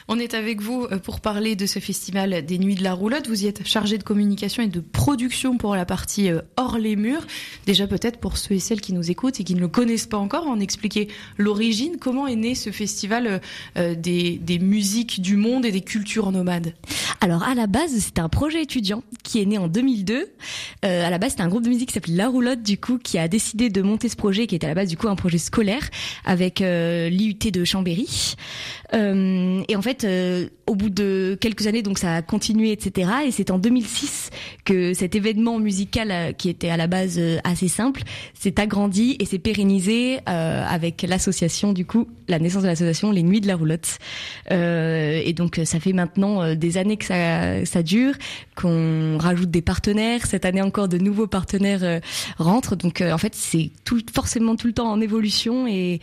On 0.07 0.19
est 0.19 0.35
avec 0.35 0.61
vous 0.61 0.83
euh, 0.91 0.99
pour 0.99 1.19
parler 1.19 1.55
de 1.55 1.65
ce 1.65 1.79
festival 1.79 2.45
des 2.45 2.59
Nuits 2.59 2.75
de 2.75 2.83
la 2.83 2.93
Roulotte. 2.93 3.27
Vous 3.27 3.43
y 3.43 3.47
êtes 3.47 3.65
chargé 3.65 3.97
de 3.97 4.03
communication 4.03 4.61
et 4.61 4.67
de 4.67 4.81
production 4.81 5.57
pour 5.57 5.75
la 5.75 5.83
partie 5.83 6.29
euh, 6.29 6.41
hors 6.57 6.77
les 6.77 6.95
murs. 6.95 7.25
Déjà 7.65 7.87
peut-être 7.87 8.19
pour 8.19 8.37
ceux 8.37 8.53
et 8.53 8.59
celles 8.59 8.81
qui 8.81 8.93
nous 8.93 9.09
écoutent 9.09 9.39
et 9.39 9.43
qui 9.43 9.55
ne 9.55 9.59
le 9.61 9.67
connaissent 9.67 10.05
pas 10.05 10.19
encore, 10.19 10.45
en 10.45 10.59
expliquer 10.59 11.07
l'origine. 11.39 11.97
Comment 11.99 12.27
est 12.27 12.35
né 12.35 12.53
ce 12.53 12.69
festival 12.69 13.41
euh, 13.77 13.95
des, 13.95 14.37
des 14.37 14.59
musiques 14.59 15.19
du 15.19 15.35
monde 15.35 15.65
et 15.65 15.71
des 15.71 15.81
cultures 15.81 16.31
nomades? 16.31 16.75
Alors 17.19 17.41
à 17.41 17.55
la 17.55 17.65
base, 17.65 17.97
c'était 17.97 18.21
un 18.21 18.29
projet 18.29 18.61
étudiant 18.61 19.01
qui 19.23 19.41
est 19.41 19.45
né 19.45 19.57
en 19.57 19.67
2002. 19.67 20.27
à 20.83 21.09
la 21.09 21.17
base, 21.17 21.31
c'était 21.31 21.41
un 21.41 21.47
groupe 21.47 21.63
de 21.63 21.69
musique 21.69 21.87
qui 21.87 21.93
s'appelait 21.95 22.13
La 22.13 22.27
Roulotte, 22.27 22.61
du 22.61 22.77
coup, 22.77 22.99
qui 22.99 23.17
a 23.17 23.27
décidé 23.27 23.71
de 23.71 23.81
monter 23.81 24.07
ce 24.07 24.15
projet, 24.15 24.45
qui 24.45 24.53
était 24.53 24.67
à 24.67 24.69
la 24.69 24.75
base 24.75 24.89
du 24.89 24.97
coup 24.97 25.07
un 25.07 25.15
projet 25.15 25.39
scolaire 25.39 25.89
avec 26.25 26.59
l'IUT 26.59 27.54
de 27.55 27.63
Chambéry. 27.63 28.35
Euh, 28.93 29.63
et 29.67 29.75
en 29.75 29.81
fait, 29.81 30.03
euh, 30.03 30.47
au 30.67 30.75
bout 30.75 30.89
de 30.89 31.37
quelques 31.39 31.67
années, 31.67 31.81
donc 31.81 31.97
ça 31.97 32.15
a 32.15 32.21
continué, 32.21 32.71
etc. 32.71 33.09
Et 33.25 33.31
c'est 33.31 33.49
en 33.51 33.57
2006 33.57 34.29
que 34.63 34.93
cet 34.93 35.15
événement 35.15 35.59
musical, 35.59 36.11
euh, 36.11 36.31
qui 36.33 36.49
était 36.49 36.69
à 36.69 36.77
la 36.77 36.87
base 36.87 37.19
assez 37.43 37.67
simple, 37.67 38.03
s'est 38.33 38.59
agrandi 38.59 39.15
et 39.19 39.25
s'est 39.25 39.39
pérennisé 39.39 40.19
avec 40.25 41.03
l'association, 41.03 41.73
du 41.73 41.85
coup, 41.85 42.07
la 42.27 42.39
naissance 42.39 42.63
de 42.63 42.67
l'association 42.67 43.11
Les 43.11 43.23
Nuits 43.23 43.41
de 43.41 43.47
la 43.47 43.55
Roulotte. 43.55 43.97
et 44.51 45.33
donc, 45.33 45.61
ça 45.63 45.79
fait 45.79 45.93
maintenant 45.93 46.55
des 46.55 46.77
années 46.77 46.97
que 46.97 47.05
ça, 47.05 47.65
ça 47.65 47.83
dure, 47.83 48.13
qu'on 48.55 49.17
rajoute 49.17 49.51
des 49.51 49.61
partenaires. 49.61 50.25
Cette 50.25 50.45
année 50.45 50.61
encore, 50.61 50.87
de 50.87 50.97
nouveaux 50.97 51.27
partenaires 51.27 52.01
rentrent. 52.37 52.75
Donc, 52.75 53.01
en 53.01 53.17
fait, 53.17 53.35
c'est 53.35 53.71
tout, 53.83 54.01
forcément 54.13 54.55
tout 54.55 54.67
le 54.67 54.73
temps 54.73 54.91
en 54.91 55.01
évolution 55.01 55.67
et, 55.67 55.99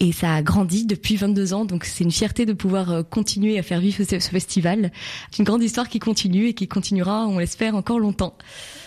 et 0.00 0.12
ça 0.12 0.34
a 0.34 0.42
grandi 0.42 0.86
depuis 0.86 1.16
22 1.16 1.52
ans. 1.52 1.64
Donc, 1.66 1.84
c'est 1.84 2.04
une 2.04 2.10
fierté 2.10 2.46
de 2.46 2.54
pouvoir 2.54 2.90
euh, 2.90 3.02
continuer 3.02 3.58
à 3.58 3.62
faire 3.62 3.80
vivre 3.80 4.02
ce, 4.02 4.18
festival. 4.18 4.90
C'est 5.30 5.40
une 5.40 5.44
grande 5.44 5.62
histoire 5.62 5.88
qui 5.88 5.98
continue 5.98 6.46
et 6.46 6.54
qui 6.54 6.68
continuera, 6.68 7.26
on 7.26 7.38
l'espère, 7.38 7.76
encore 7.76 7.98
longtemps. 7.98 8.36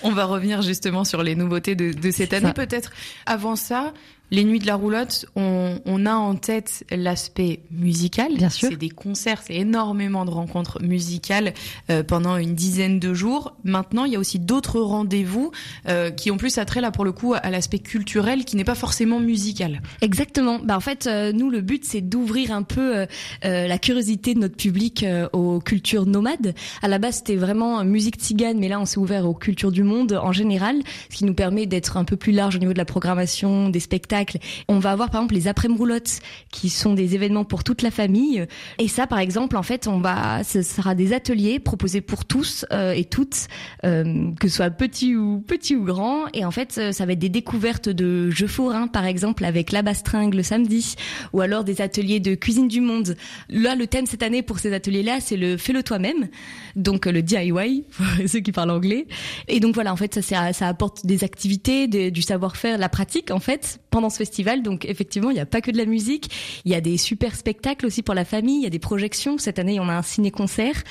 On 0.01 0.11
va 0.11 0.25
revenir 0.25 0.63
justement 0.63 1.03
sur 1.03 1.21
les 1.21 1.35
nouveautés 1.35 1.75
de, 1.75 1.93
de 1.93 2.11
cette 2.11 2.33
année. 2.33 2.51
Peut-être 2.53 2.91
avant 3.27 3.55
ça, 3.55 3.93
les 4.33 4.43
nuits 4.45 4.57
de 4.57 4.65
la 4.65 4.75
roulotte, 4.75 5.27
on, 5.35 5.79
on 5.85 6.07
a 6.07 6.15
en 6.15 6.33
tête 6.33 6.85
l'aspect 6.89 7.59
musical. 7.69 8.33
Bien 8.35 8.49
sûr. 8.49 8.69
C'est 8.71 8.77
des 8.77 8.89
concerts, 8.89 9.43
c'est 9.45 9.53
énormément 9.53 10.25
de 10.25 10.31
rencontres 10.31 10.81
musicales 10.81 11.53
euh, 11.91 12.01
pendant 12.01 12.37
une 12.37 12.55
dizaine 12.55 12.99
de 12.99 13.13
jours. 13.13 13.55
Maintenant, 13.63 14.05
il 14.05 14.13
y 14.13 14.15
a 14.15 14.19
aussi 14.19 14.39
d'autres 14.39 14.79
rendez-vous 14.79 15.51
euh, 15.87 16.09
qui 16.09 16.31
ont 16.31 16.37
plus 16.37 16.57
attrait 16.57 16.81
là 16.81 16.89
pour 16.89 17.05
le 17.05 17.11
coup 17.11 17.35
à 17.35 17.51
l'aspect 17.51 17.77
culturel 17.77 18.43
qui 18.43 18.55
n'est 18.55 18.63
pas 18.63 18.73
forcément 18.73 19.19
musical. 19.19 19.83
Exactement. 20.01 20.57
Bah 20.57 20.77
en 20.77 20.81
fait, 20.81 21.05
euh, 21.05 21.31
nous 21.31 21.51
le 21.51 21.61
but 21.61 21.85
c'est 21.85 22.01
d'ouvrir 22.01 22.51
un 22.53 22.63
peu 22.63 23.05
la 23.43 23.77
curiosité 23.77 24.33
de 24.33 24.39
notre 24.39 24.55
public 24.55 25.05
aux 25.31 25.59
cultures 25.59 26.07
nomades. 26.07 26.55
À 26.81 26.87
la 26.87 26.97
base, 26.97 27.17
c'était 27.17 27.35
vraiment 27.35 27.83
musique 27.83 28.15
tzigane, 28.15 28.57
mais 28.57 28.67
là 28.67 28.79
on 28.79 28.85
s'est 28.85 28.97
ouvert 28.97 29.27
aux 29.27 29.35
cultures 29.35 29.71
du 29.71 29.83
monde 29.83 30.13
en 30.13 30.31
général, 30.31 30.77
ce 31.11 31.17
qui 31.17 31.25
nous 31.25 31.35
permet 31.35 31.67
d'être 31.67 31.97
un 31.97 32.03
peu 32.03 32.15
plus 32.15 32.31
large 32.31 32.55
au 32.55 32.59
niveau 32.59 32.73
de 32.73 32.77
la 32.79 32.85
programmation, 32.85 33.69
des 33.69 33.79
spectacles 33.79 34.22
On 34.67 34.79
va 34.79 34.91
avoir 34.91 35.09
par 35.09 35.21
exemple 35.21 35.35
les 35.35 35.47
après 35.47 35.67
roulottes 35.67 36.19
qui 36.51 36.69
sont 36.69 36.93
des 36.93 37.15
événements 37.15 37.45
pour 37.45 37.63
toute 37.63 37.81
la 37.81 37.91
famille. 37.91 38.45
Et 38.79 38.87
ça, 38.87 39.07
par 39.07 39.19
exemple, 39.19 39.55
en 39.57 39.63
fait, 39.63 39.87
on 39.87 39.99
va, 39.99 40.43
ce 40.43 40.61
sera 40.61 40.95
des 40.95 41.13
ateliers 41.13 41.59
proposés 41.59 42.01
pour 42.01 42.25
tous 42.25 42.65
euh, 42.71 42.91
et 42.91 43.05
toutes, 43.05 43.47
euh, 43.85 44.31
que 44.39 44.47
ce 44.47 44.55
soit 44.57 44.69
petit 44.69 45.15
ou 45.15 45.39
petit 45.39 45.75
ou 45.75 45.83
grand. 45.83 46.25
Et 46.33 46.45
en 46.45 46.51
fait, 46.51 46.75
euh, 46.77 46.91
ça 46.91 47.05
va 47.05 47.13
être 47.13 47.19
des 47.19 47.29
découvertes 47.29 47.89
de 47.89 48.29
jeux 48.29 48.47
forains, 48.47 48.87
par 48.87 49.05
exemple, 49.05 49.45
avec 49.45 49.71
la 49.71 49.81
bastringue 49.81 50.33
le 50.33 50.43
samedi, 50.43 50.95
ou 51.31 51.41
alors 51.41 51.63
des 51.63 51.81
ateliers 51.81 52.19
de 52.19 52.35
cuisine 52.35 52.67
du 52.67 52.81
monde. 52.81 53.15
Là, 53.49 53.75
le 53.75 53.87
thème 53.87 54.05
cette 54.05 54.23
année 54.23 54.41
pour 54.41 54.59
ces 54.59 54.73
ateliers-là, 54.73 55.19
c'est 55.19 55.37
le 55.37 55.57
fais-le 55.57 55.83
toi-même, 55.83 56.27
donc 56.75 57.05
le 57.05 57.21
DIY, 57.21 57.83
pour 57.91 58.05
ceux 58.27 58.39
qui 58.39 58.51
parlent 58.51 58.71
anglais. 58.71 59.07
Et 59.47 59.59
donc 59.59 59.75
voilà, 59.75 59.93
en 59.93 59.97
fait, 59.97 60.21
ça, 60.21 60.53
ça 60.53 60.67
apporte 60.67 61.05
des 61.05 61.23
activités, 61.23 61.87
du 61.87 62.21
savoir-faire, 62.21 62.77
la 62.77 62.89
pratique, 62.89 63.31
en 63.31 63.39
fait, 63.39 63.79
pendant 63.89 64.09
ce 64.13 64.17
festival. 64.17 64.63
Donc 64.63 64.85
effectivement, 64.85 65.29
il 65.29 65.33
n'y 65.33 65.39
a 65.39 65.45
pas 65.45 65.61
que 65.61 65.71
de 65.71 65.77
la 65.77 65.85
musique, 65.85 66.29
il 66.65 66.71
y 66.71 66.75
a 66.75 66.81
des 66.81 66.97
super 66.97 67.35
spectacles 67.35 67.85
aussi 67.85 68.01
pour 68.01 68.13
la 68.13 68.25
famille, 68.25 68.57
il 68.57 68.63
y 68.63 68.67
a 68.67 68.69
des 68.69 68.79
projections. 68.79 69.37
Cette 69.37 69.59
année, 69.59 69.79
on 69.79 69.89
a 69.89 69.93
un 69.93 70.01
ciné-concert. 70.01 70.83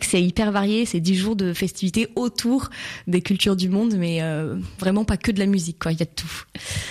C'est 0.00 0.22
hyper 0.22 0.52
varié, 0.52 0.84
c'est 0.84 1.00
dix 1.00 1.16
jours 1.16 1.36
de 1.36 1.52
festivités 1.52 2.08
autour 2.16 2.70
des 3.06 3.22
cultures 3.22 3.56
du 3.56 3.68
monde, 3.68 3.94
mais 3.96 4.22
euh, 4.22 4.56
vraiment 4.78 5.04
pas 5.04 5.16
que 5.16 5.30
de 5.30 5.38
la 5.38 5.46
musique, 5.46 5.78
quoi. 5.78 5.92
Il 5.92 5.98
y 5.98 6.02
a 6.02 6.06
de 6.06 6.10
tout. 6.14 6.42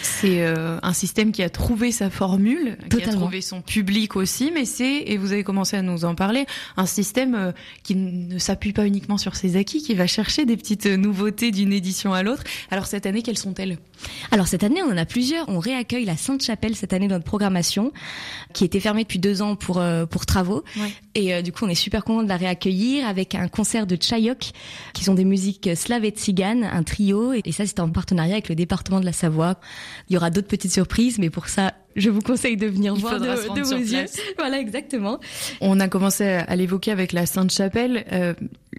C'est 0.02 0.42
euh, 0.42 0.80
un 0.82 0.94
système 0.94 1.32
qui 1.32 1.44
a 1.44 1.50
trouvé 1.50 1.92
sa 1.92 2.10
formule, 2.10 2.78
qui 2.90 3.04
a 3.04 3.08
trouvé 3.08 3.42
son 3.42 3.62
public 3.62 4.16
aussi, 4.16 4.52
mais 4.54 4.66
c'est, 4.66 5.04
et 5.06 5.18
vous 5.18 5.32
avez 5.32 5.44
commencé 5.44 5.76
à 5.78 5.82
nous 5.82 6.06
en 6.06 6.16
parler, 6.16 6.46
un 6.78 6.86
système 6.86 7.36
euh, 7.36 7.52
qui 7.84 7.96
ne 7.96 8.38
s'appuie 8.38 8.74
pas 8.74 8.86
uniquement 8.86 9.18
sur 9.18 9.36
ses 9.36 9.56
acquis, 9.56 9.82
qui 9.82 9.94
va 9.94 10.08
chercher 10.08 10.46
des 10.46 10.58
petites 10.58 10.86
nouveautés 10.86 11.52
d'une 11.52 11.74
édition 11.74 12.14
à 12.14 12.24
l'autre. 12.24 12.44
Alors 12.72 12.88
cette 12.88 13.06
année, 13.06 13.22
quelles 13.22 13.38
sont-elles? 13.38 13.78
Alors 14.32 14.48
cette 14.48 14.64
année, 14.64 14.82
on 14.84 14.92
en 14.92 14.98
a 14.98 15.06
plusieurs. 15.06 15.48
On 15.50 15.60
réaccueille 15.60 16.06
la 16.06 16.18
Sainte-Chapelle 16.18 16.76
cette 16.76 16.94
année 16.94 17.08
dans 17.08 17.16
notre 17.16 17.26
programmation, 17.26 17.92
qui 18.54 18.66
était 18.66 18.80
fermée 18.80 19.04
depuis 19.04 19.20
deux 19.20 19.42
ans 19.42 19.56
pour 19.56 19.82
pour 20.10 20.26
travaux. 20.26 20.64
Et 21.16 21.42
du 21.44 21.52
coup, 21.52 21.66
on 21.66 21.70
est 21.70 21.76
super 21.76 22.04
content 22.04 22.24
de 22.24 22.30
la 22.30 22.38
réaccueillir 22.38 23.08
avec 23.08 23.36
un 23.36 23.48
concert 23.48 23.88
de 23.88 23.98
Chayok, 24.00 24.52
qui 24.94 25.04
sont 25.04 25.14
des 25.14 25.26
musiques 25.26 25.70
slaves 25.76 26.06
et 26.06 26.12
tziganes, 26.12 26.64
un 26.64 26.84
trio. 26.84 27.34
Et 27.34 27.52
ça, 27.52 27.66
c'est 27.66 27.80
en 27.80 27.90
partenariat 27.90 28.34
avec 28.34 28.50
le 28.50 28.56
département 28.56 29.00
de 29.00 29.06
la 29.06 29.14
Savoie. 29.14 29.56
Il 30.10 30.14
y 30.14 30.18
aura 30.18 30.30
d'autres 30.30 30.48
petites 30.48 30.74
surprises, 30.74 31.20
mais 31.20 31.30
pour 31.30 31.48
ça, 31.48 31.74
je 31.96 32.10
vous 32.10 32.22
conseille 32.22 32.58
de 32.58 32.68
venir 32.68 32.96
voir 32.96 33.20
de, 33.20 33.26
de 33.26 33.62
vos 33.62 33.78
yeux. 33.78 34.06
Voilà, 34.38 34.60
exactement. 34.60 35.20
On 35.62 35.80
a 35.80 35.88
commencé 35.88 36.24
à 36.26 36.56
l'évoquer 36.56 36.92
avec 36.92 37.12
la 37.14 37.26
Sainte-Chapelle. 37.26 38.06
Euh, 38.12 38.34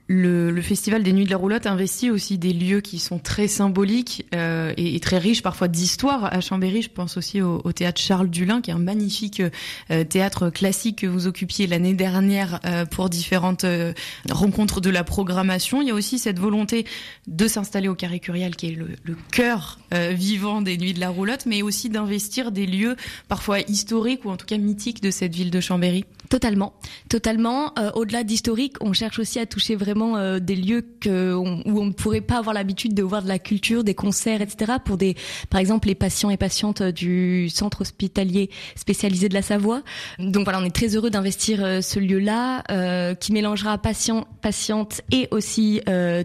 le, 0.07 0.51
le, 0.51 0.63
festival 0.63 1.03
des 1.03 1.13
Nuits 1.13 1.25
de 1.25 1.31
la 1.31 1.39
Roulotte 1.39 1.67
investit 1.67 2.11
aussi 2.11 2.37
des 2.37 2.53
lieux 2.53 2.81
qui 2.81 2.99
sont 2.99 3.19
très 3.19 3.49
symboliques 3.49 4.27
euh, 4.35 4.75
et, 4.77 4.95
et, 4.97 5.01
très 5.01 5.19
riches 5.19 5.43
parfois 5.43 5.69
d'histoire. 5.69 6.25
À 6.25 6.41
Chambéry, 6.41 6.83
je 6.83 6.91
pense 6.91 7.17
aussi 7.17 7.41
au, 7.41 7.63
au, 7.65 7.73
théâtre 7.73 8.01
Charles 8.01 8.29
Dulin, 8.29 8.61
qui 8.61 8.71
est 8.71 8.75
un 8.75 8.79
magnifique 8.79 9.43
euh, 9.91 10.05
théâtre 10.05 10.51
classique 10.51 10.99
que 10.99 11.07
vous 11.07 11.27
occupiez 11.27 11.67
l'année 11.67 11.95
dernière 11.95 12.61
euh, 12.67 12.85
pour 12.85 13.09
différentes 13.09 13.65
euh, 13.65 13.95
rencontres 14.31 14.81
de 14.81 14.91
la 14.91 15.05
programmation. 15.05 15.81
Il 15.81 15.89
y 15.89 15.91
a 15.91 15.95
aussi 15.95 16.19
cette 16.19 16.39
volonté 16.39 16.85
de 17.27 17.49
s'installer 17.49 17.89
au 17.89 17.95
Carré 17.95 18.21
Curial, 18.21 18.57
qui 18.57 18.69
est 18.69 18.75
le, 18.75 18.89
le 19.05 19.17
cœur 19.33 19.79
euh, 19.95 20.11
vivant 20.13 20.61
des 20.61 20.77
Nuits 20.77 20.95
de 20.95 21.01
la 21.01 21.09
Roulotte, 21.09 21.47
mais 21.47 21.63
aussi 21.63 21.89
d'investir 21.89 22.53
des 22.53 22.67
lieux 22.67 22.97
parfois 23.29 23.61
historiques 23.61 24.25
ou 24.25 24.31
en 24.31 24.37
tout 24.37 24.47
cas 24.47 24.59
mythiques 24.59 25.03
de 25.03 25.11
cette 25.11 25.35
ville 25.35 25.51
de 25.51 25.61
Chambéry. 25.61 26.05
Totalement, 26.29 26.75
totalement. 27.09 27.73
Euh, 27.79 27.91
Au-delà 27.95 28.25
d'historique, 28.25 28.77
on 28.81 28.93
cherche 28.93 29.19
aussi 29.19 29.39
à 29.39 29.47
toucher 29.47 29.77
vraiment 29.77 29.94
euh, 30.03 30.39
des 30.39 30.57
lieux 30.57 30.85
que 31.01 31.35
où 31.35 31.81
on 31.81 31.87
ne 31.87 31.93
pourrait 31.93 32.21
pas 32.21 32.39
avoir 32.39 32.55
l'habitude 32.55 32.95
de 32.95 33.03
voir 33.03 33.23
de 33.23 33.29
la 33.29 33.39
culture, 33.39 33.85
des 33.85 33.95
concerts, 33.95 34.43
etc. 34.43 34.75
Pour 34.85 34.97
des, 34.97 35.17
par 35.51 35.61
exemple, 35.61 35.89
les 35.89 35.95
patients 35.95 36.31
et 36.31 36.37
patientes 36.37 36.83
du 36.83 37.49
centre 37.49 37.83
hospitalier 37.83 38.51
spécialisé 38.77 39.29
de 39.29 39.35
la 39.35 39.43
Savoie. 39.43 39.83
Donc 40.19 40.45
voilà, 40.45 40.61
on 40.61 40.65
est 40.65 40.75
très 40.75 40.97
heureux 40.97 41.11
d'investir 41.11 41.65
euh, 41.65 41.81
ce 41.81 41.99
lieu-là 41.99 42.63
euh, 42.71 43.15
qui 43.15 43.33
mélangera 43.33 43.79
patients, 43.79 44.27
patientes 44.43 45.03
et 45.11 45.29
aussi 45.31 45.81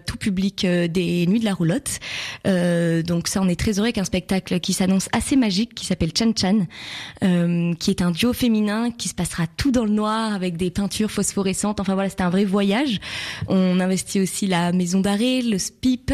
tout 0.06 0.16
public 0.16 0.66
des 0.66 1.26
Nuits 1.26 1.40
de 1.40 1.44
la 1.44 1.54
Roulotte. 1.54 2.00
donc 2.44 3.28
ça, 3.28 3.40
on 3.42 3.48
est 3.48 3.58
très 3.58 3.78
heureux 3.78 3.86
avec 3.86 3.98
un 3.98 4.04
spectacle 4.04 4.60
qui 4.60 4.72
s'annonce 4.72 5.08
assez 5.12 5.36
magique, 5.36 5.74
qui 5.74 5.86
s'appelle 5.86 6.10
Chan 6.16 6.32
Chan, 6.36 6.66
qui 7.78 7.90
est 7.90 8.02
un 8.02 8.10
duo 8.10 8.32
féminin 8.32 8.90
qui 8.90 9.08
se 9.08 9.14
passera 9.14 9.46
tout 9.56 9.70
dans 9.70 9.84
le 9.84 9.90
noir 9.90 10.34
avec 10.34 10.56
des 10.56 10.70
peintures 10.70 11.10
phosphorescentes. 11.10 11.80
Enfin 11.80 11.94
voilà, 11.94 12.08
c'était 12.08 12.22
un 12.22 12.30
vrai 12.30 12.44
voyage. 12.44 13.00
Investit 13.80 14.20
aussi 14.20 14.46
la 14.46 14.72
maison 14.72 15.00
d'arrêt, 15.00 15.42
le 15.42 15.58
SPIP. 15.58 16.12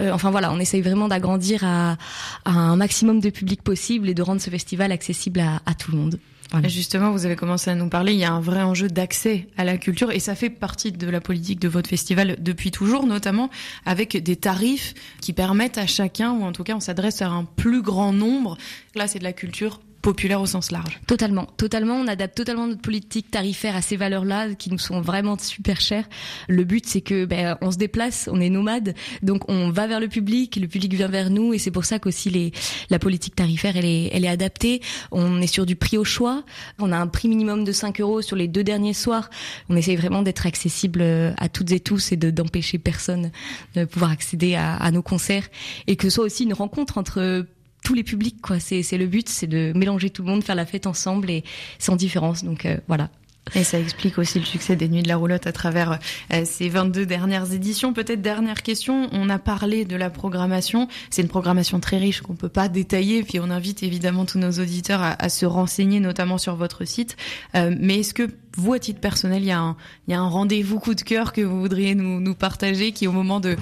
Euh, 0.00 0.12
enfin 0.12 0.30
voilà, 0.30 0.52
on 0.52 0.58
essaye 0.58 0.82
vraiment 0.82 1.08
d'agrandir 1.08 1.64
à, 1.64 1.96
un 2.44 2.76
maximum 2.76 3.20
de 3.20 3.30
public 3.30 3.62
possible 3.62 4.08
et 4.08 4.14
de 4.14 4.22
rendre 4.22 4.40
ce 4.40 4.50
festival 4.50 4.92
accessible 4.92 5.40
à, 5.40 5.74
tout 5.74 5.92
le 5.92 5.98
monde. 5.98 6.18
Justement, 6.64 7.10
vous 7.10 7.24
avez 7.24 7.34
commencé 7.34 7.70
à 7.70 7.74
nous 7.74 7.88
parler, 7.88 8.12
il 8.12 8.18
y 8.18 8.24
a 8.24 8.32
un 8.32 8.40
vrai 8.40 8.60
enjeu 8.60 8.88
d'accès 8.88 9.48
à 9.56 9.64
la 9.64 9.78
culture 9.78 10.10
et 10.10 10.18
ça 10.18 10.34
fait 10.34 10.50
partie 10.50 10.92
de 10.92 11.08
la 11.08 11.22
politique 11.22 11.60
de 11.60 11.68
votre 11.68 11.88
festival 11.88 12.36
depuis 12.40 12.70
toujours, 12.70 13.06
notamment 13.06 13.48
avec 13.86 14.22
des 14.22 14.36
tarifs 14.36 14.92
qui 15.22 15.32
permettent 15.32 15.78
à 15.78 15.86
chacun, 15.86 16.32
ou 16.32 16.42
en 16.42 16.52
tout 16.52 16.62
cas 16.62 16.74
on 16.74 16.80
s'adresse 16.80 17.22
à 17.22 17.28
un 17.28 17.44
plus 17.44 17.80
grand 17.80 18.12
nombre, 18.12 18.58
là 18.94 19.08
c'est 19.08 19.18
de 19.18 19.24
la 19.24 19.32
culture 19.32 19.80
populaire 20.02 20.40
au 20.40 20.46
sens 20.46 20.70
large. 20.72 21.00
Totalement, 21.06 21.46
totalement. 21.56 21.94
On 21.94 22.08
adapte 22.08 22.36
totalement 22.36 22.66
notre 22.66 22.82
politique 22.82 23.30
tarifaire 23.30 23.76
à 23.76 23.82
ces 23.82 23.96
valeurs-là 23.96 24.54
qui 24.54 24.70
nous 24.70 24.78
sont 24.78 25.00
vraiment 25.00 25.38
super 25.38 25.80
chères. 25.80 26.08
Le 26.48 26.64
but, 26.64 26.86
c'est 26.86 27.00
que 27.00 27.24
ben, 27.24 27.56
on 27.60 27.70
se 27.70 27.78
déplace, 27.78 28.28
on 28.30 28.40
est 28.40 28.50
nomade, 28.50 28.94
donc 29.22 29.48
on 29.48 29.70
va 29.70 29.86
vers 29.86 30.00
le 30.00 30.08
public, 30.08 30.56
le 30.56 30.66
public 30.66 30.92
vient 30.94 31.08
vers 31.08 31.30
nous, 31.30 31.54
et 31.54 31.58
c'est 31.58 31.70
pour 31.70 31.84
ça 31.84 31.98
qu'aussi 31.98 32.30
les 32.30 32.52
la 32.90 32.98
politique 32.98 33.36
tarifaire, 33.36 33.76
elle 33.76 33.86
est 33.86 34.10
elle 34.12 34.24
est 34.24 34.28
adaptée. 34.28 34.82
On 35.12 35.40
est 35.40 35.46
sur 35.46 35.64
du 35.66 35.76
prix 35.76 35.96
au 35.96 36.04
choix. 36.04 36.42
On 36.78 36.92
a 36.92 36.98
un 36.98 37.06
prix 37.06 37.28
minimum 37.28 37.64
de 37.64 37.72
5 37.72 38.00
euros 38.00 38.22
sur 38.22 38.36
les 38.36 38.48
deux 38.48 38.64
derniers 38.64 38.94
soirs. 38.94 39.30
On 39.68 39.76
essaye 39.76 39.96
vraiment 39.96 40.22
d'être 40.22 40.46
accessible 40.46 41.02
à 41.02 41.48
toutes 41.48 41.70
et 41.70 41.80
tous 41.80 42.12
et 42.12 42.16
de 42.16 42.30
d'empêcher 42.30 42.78
personne 42.78 43.30
de 43.76 43.84
pouvoir 43.84 44.10
accéder 44.10 44.56
à, 44.56 44.74
à 44.74 44.90
nos 44.90 45.02
concerts 45.02 45.48
et 45.86 45.96
que 45.96 46.08
ce 46.08 46.10
soit 46.10 46.24
aussi 46.24 46.44
une 46.44 46.54
rencontre 46.54 46.98
entre 46.98 47.46
tous 47.82 47.94
les 47.94 48.02
publics 48.04 48.40
quoi. 48.40 48.60
C'est 48.60 48.82
c'est 48.82 48.98
le 48.98 49.06
but 49.06 49.28
c'est 49.28 49.46
de 49.46 49.72
mélanger 49.74 50.10
tout 50.10 50.22
le 50.22 50.28
monde 50.28 50.44
faire 50.44 50.54
la 50.54 50.66
fête 50.66 50.86
ensemble 50.86 51.30
et 51.30 51.44
sans 51.78 51.96
différence. 51.96 52.44
Donc 52.44 52.66
euh, 52.66 52.76
voilà 52.88 53.10
et 53.54 53.64
ça 53.64 53.78
explique 53.78 54.18
aussi 54.18 54.38
le 54.38 54.46
succès 54.46 54.76
des 54.76 54.88
Nuits 54.88 55.02
de 55.02 55.08
la 55.08 55.16
Roulotte 55.16 55.46
à 55.46 55.52
travers 55.52 55.98
euh, 56.32 56.42
ces 56.44 56.68
22 56.68 57.04
dernières 57.04 57.52
éditions. 57.52 57.92
Peut-être 57.92 58.22
dernière 58.22 58.62
question, 58.62 59.08
on 59.12 59.28
a 59.28 59.38
parlé 59.38 59.84
de 59.84 59.96
la 59.96 60.10
programmation. 60.10 60.88
C'est 61.10 61.22
une 61.22 61.28
programmation 61.28 61.78
très 61.78 61.98
riche 61.98 62.22
qu'on 62.22 62.34
peut 62.34 62.48
pas 62.48 62.68
détailler. 62.68 63.22
Puis 63.24 63.40
on 63.40 63.50
invite 63.50 63.82
évidemment 63.82 64.24
tous 64.24 64.38
nos 64.38 64.52
auditeurs 64.52 65.02
à, 65.02 65.28
se 65.28 65.44
renseigner, 65.44 66.00
notamment 66.00 66.38
sur 66.38 66.56
votre 66.56 66.86
site. 66.86 67.16
Euh, 67.54 67.74
mais 67.78 68.00
est-ce 68.00 68.14
que 68.14 68.28
vous, 68.56 68.72
à 68.72 68.78
titre 68.78 69.00
personnel, 69.00 69.42
il 69.42 69.48
y 69.48 69.52
a 69.52 69.60
un, 69.60 70.28
rendez-vous 70.28 70.78
coup 70.78 70.94
de 70.94 71.02
cœur 71.02 71.32
que 71.32 71.42
vous 71.42 71.60
voudriez 71.60 71.94
nous, 71.94 72.34
partager 72.34 72.92
qui, 72.92 73.06
au 73.06 73.12
moment 73.12 73.40
de 73.40 73.56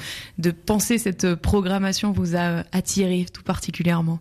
penser 0.51 0.99
cette 0.99 1.35
programmation, 1.35 2.13
vous 2.13 2.37
a 2.37 2.65
attiré 2.73 3.27
tout 3.33 3.43
particulièrement? 3.43 4.21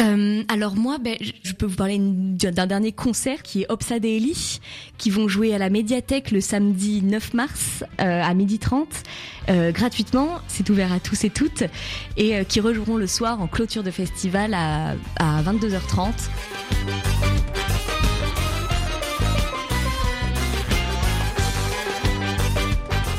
Euh, 0.00 0.42
alors 0.48 0.76
moi, 0.76 0.98
ben, 0.98 1.16
je 1.20 1.52
peux 1.52 1.66
vous 1.66 1.76
parler 1.76 1.98
d'un 1.98 2.66
dernier 2.66 2.92
concert 2.92 3.42
qui 3.42 3.62
est 3.62 3.66
Opsa 3.70 3.96
Eli, 3.96 4.60
qui 4.98 5.10
vont 5.10 5.26
jouer 5.26 5.54
à 5.54 5.58
la 5.58 5.70
médiathèque 5.70 6.30
le 6.30 6.40
samedi 6.40 7.02
9 7.02 7.34
mars 7.34 7.84
euh, 8.00 8.22
à 8.22 8.34
12h30, 8.34 8.86
euh, 9.48 9.72
gratuitement, 9.72 10.40
c'est 10.48 10.68
ouvert 10.68 10.92
à 10.92 11.00
tous 11.00 11.24
et 11.24 11.30
toutes, 11.30 11.64
et 12.16 12.44
qui 12.44 12.60
rejoueront 12.60 12.96
le 12.96 13.06
soir 13.06 13.40
en 13.40 13.46
clôture 13.46 13.82
de 13.82 13.90
festival 13.90 14.52
à, 14.52 14.94
à 15.18 15.42
22h30. 15.42 16.12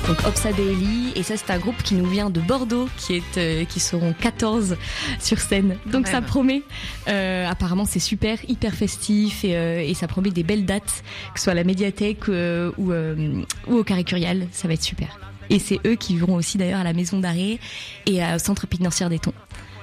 Donc 0.07 0.25
Obsadeli 0.25 1.11
et 1.15 1.23
ça 1.23 1.35
c'est 1.35 1.51
un 1.51 1.57
groupe 1.57 1.83
qui 1.83 1.95
nous 1.95 2.05
vient 2.05 2.29
de 2.29 2.39
Bordeaux 2.39 2.87
qui 2.95 3.15
est 3.15 3.37
euh, 3.37 3.65
qui 3.65 3.81
seront 3.81 4.13
14 4.13 4.77
sur 5.19 5.39
scène. 5.39 5.75
Donc 5.85 6.07
ça 6.07 6.21
promet 6.21 6.63
euh, 7.09 7.45
apparemment 7.45 7.83
c'est 7.83 7.99
super 7.99 8.37
hyper 8.47 8.73
festif 8.73 9.43
et, 9.43 9.57
euh, 9.57 9.81
et, 9.81 9.93
ça 9.93 10.07
promet 10.07 10.29
des 10.29 10.43
belles 10.43 10.65
dates 10.65 11.03
que 11.33 11.39
ce 11.39 11.43
soit 11.43 11.51
à 11.51 11.55
la 11.55 11.65
médiathèque 11.65 12.29
euh, 12.29 12.71
ou, 12.77 12.93
ou 12.93 13.77
au 13.77 13.83
carré 13.83 14.05
curial 14.05 14.47
ça 14.51 14.69
va 14.69 14.75
être 14.75 14.83
super. 14.83 15.19
Et 15.49 15.59
c'est 15.59 15.79
eux 15.85 15.95
qui 15.95 16.17
vont 16.17 16.35
aussi 16.35 16.57
d'ailleurs 16.57 16.79
à 16.79 16.85
la 16.85 16.93
maison 16.93 17.19
d'arrêt 17.19 17.59
et 18.05 18.21
au 18.23 18.39
centre 18.39 18.65
pénitentiaire 18.65 19.09
des 19.09 19.19
Tons 19.19 19.33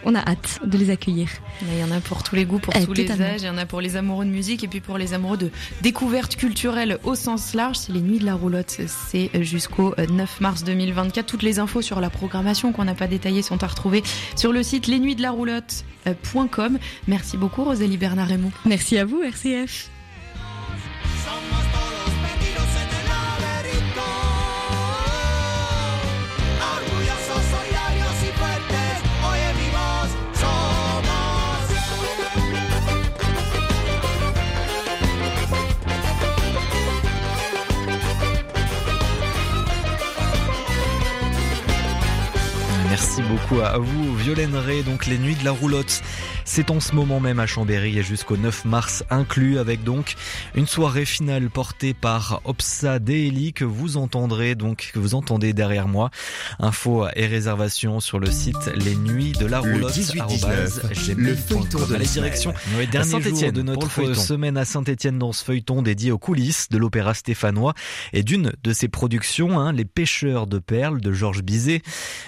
on 0.05 0.15
a 0.15 0.21
hâte 0.21 0.61
de 0.65 0.79
les 0.79 0.91
accueillir. 0.91 1.29
Il 1.63 1.79
y 1.79 1.85
en 1.85 1.91
a 1.91 2.01
pour 2.01 2.23
tous 2.23 2.35
les 2.35 2.45
goûts, 2.45 2.59
pour 2.59 2.77
euh, 2.77 2.85
tous 2.85 2.93
les 2.93 3.11
âges, 3.11 3.43
il 3.43 3.47
y 3.47 3.51
en 3.51 3.59
a 3.59 3.67
pour 3.67 3.81
les 3.81 3.97
amoureux 3.97 4.25
de 4.25 4.31
musique 4.31 4.65
et 4.65 4.69
puis 4.69 4.81
pour 4.81 4.99
les 4.99 5.15
amoureux 5.15 5.37
de 5.37 5.51
découverte 5.83 6.37
culturelle 6.37 6.99
au 7.05 7.15
sens 7.15 7.55
large. 7.55 7.77
C'est 7.77 7.93
les 7.93 8.01
Nuits 8.01 8.19
de 8.19 8.27
la 8.27 8.35
Roulotte, 8.35 8.81
c'est 8.87 9.31
jusqu'au 9.43 9.95
9 9.97 10.41
mars 10.41 10.65
2024. 10.65 11.27
Toutes 11.27 11.43
les 11.43 11.59
infos 11.59 11.83
sur 11.83 12.01
la 12.01 12.11
programmation 12.11 12.73
qu'on 12.73 12.85
n'a 12.85 12.95
pas 12.95 13.07
détaillée 13.07 13.43
sont 13.43 13.63
à 13.63 13.67
retrouver 13.67 14.03
sur 14.37 14.53
le 14.53 14.63
site 14.63 14.87
lesnuitsdelaroulotte.com. 14.87 16.79
Merci 17.09 17.37
beaucoup 17.37 17.65
Rosalie 17.65 17.97
Bernard 17.97 18.29
Raymond. 18.29 18.53
Merci 18.65 18.99
à 18.99 19.05
vous 19.05 19.23
RCF. 19.23 19.94
Beaucoup 43.35 43.63
à 43.63 43.79
vous. 43.79 44.15
Violaine 44.17 44.55
Ray, 44.55 44.85
donc 44.85 45.07
les 45.07 45.19
nuits 45.19 45.35
de 45.35 45.45
la 45.45 45.51
roulotte. 45.51 46.03
C'est 46.45 46.71
en 46.71 46.79
ce 46.79 46.95
moment 46.95 47.19
même 47.19 47.41
à 47.41 47.47
Chambéry 47.47 47.99
et 47.99 48.03
jusqu'au 48.03 48.37
9 48.37 48.65
mars 48.67 49.03
inclus 49.11 49.59
avec 49.59 49.83
donc 49.83 50.15
une 50.55 50.67
soirée 50.67 51.05
finale 51.05 51.51
portée 51.51 51.95
par 51.95 52.43
Opsa 52.45 53.01
Daily 53.01 53.53
que 53.53 53.65
vous 53.65 53.97
entendrez 53.97 54.55
donc, 54.55 54.91
que 54.93 54.99
vous 55.01 55.17
entendez 55.17 55.53
derrière 55.53 55.89
moi. 55.89 56.11
Infos 56.61 57.07
et 57.17 57.27
réservations 57.27 57.99
sur 57.99 58.21
le 58.21 58.31
site 58.31 58.71
les 58.77 58.95
nuits 58.95 59.33
de 59.33 59.47
la 59.47 59.59
roulotte. 59.59 59.97
Le, 61.17 61.35
feuilleton 61.35 61.87
de 61.87 61.95
la 61.95 62.05
direction. 62.05 62.55
Saint-Etienne 63.03 63.51
de 63.51 63.63
notre 63.63 64.15
semaine 64.15 64.57
à 64.57 64.65
Saint-Etienne 64.65 65.19
dans 65.19 65.33
ce 65.33 65.43
feuilleton 65.43 65.83
dédié 65.83 66.13
aux 66.13 66.19
coulisses 66.19 66.69
de 66.69 66.79
l'opéra 66.79 67.15
stéphanois 67.15 67.75
et 68.13 68.23
d'une 68.23 68.53
de 68.63 68.73
ses 68.73 68.89
productions, 68.89 69.59
hein, 69.59 69.73
Les 69.73 69.85
pêcheurs 69.85 70.47
de 70.47 70.59
perles 70.59 71.01
de 71.01 71.13
Georges 71.13 71.43
Bizet. 71.43 71.83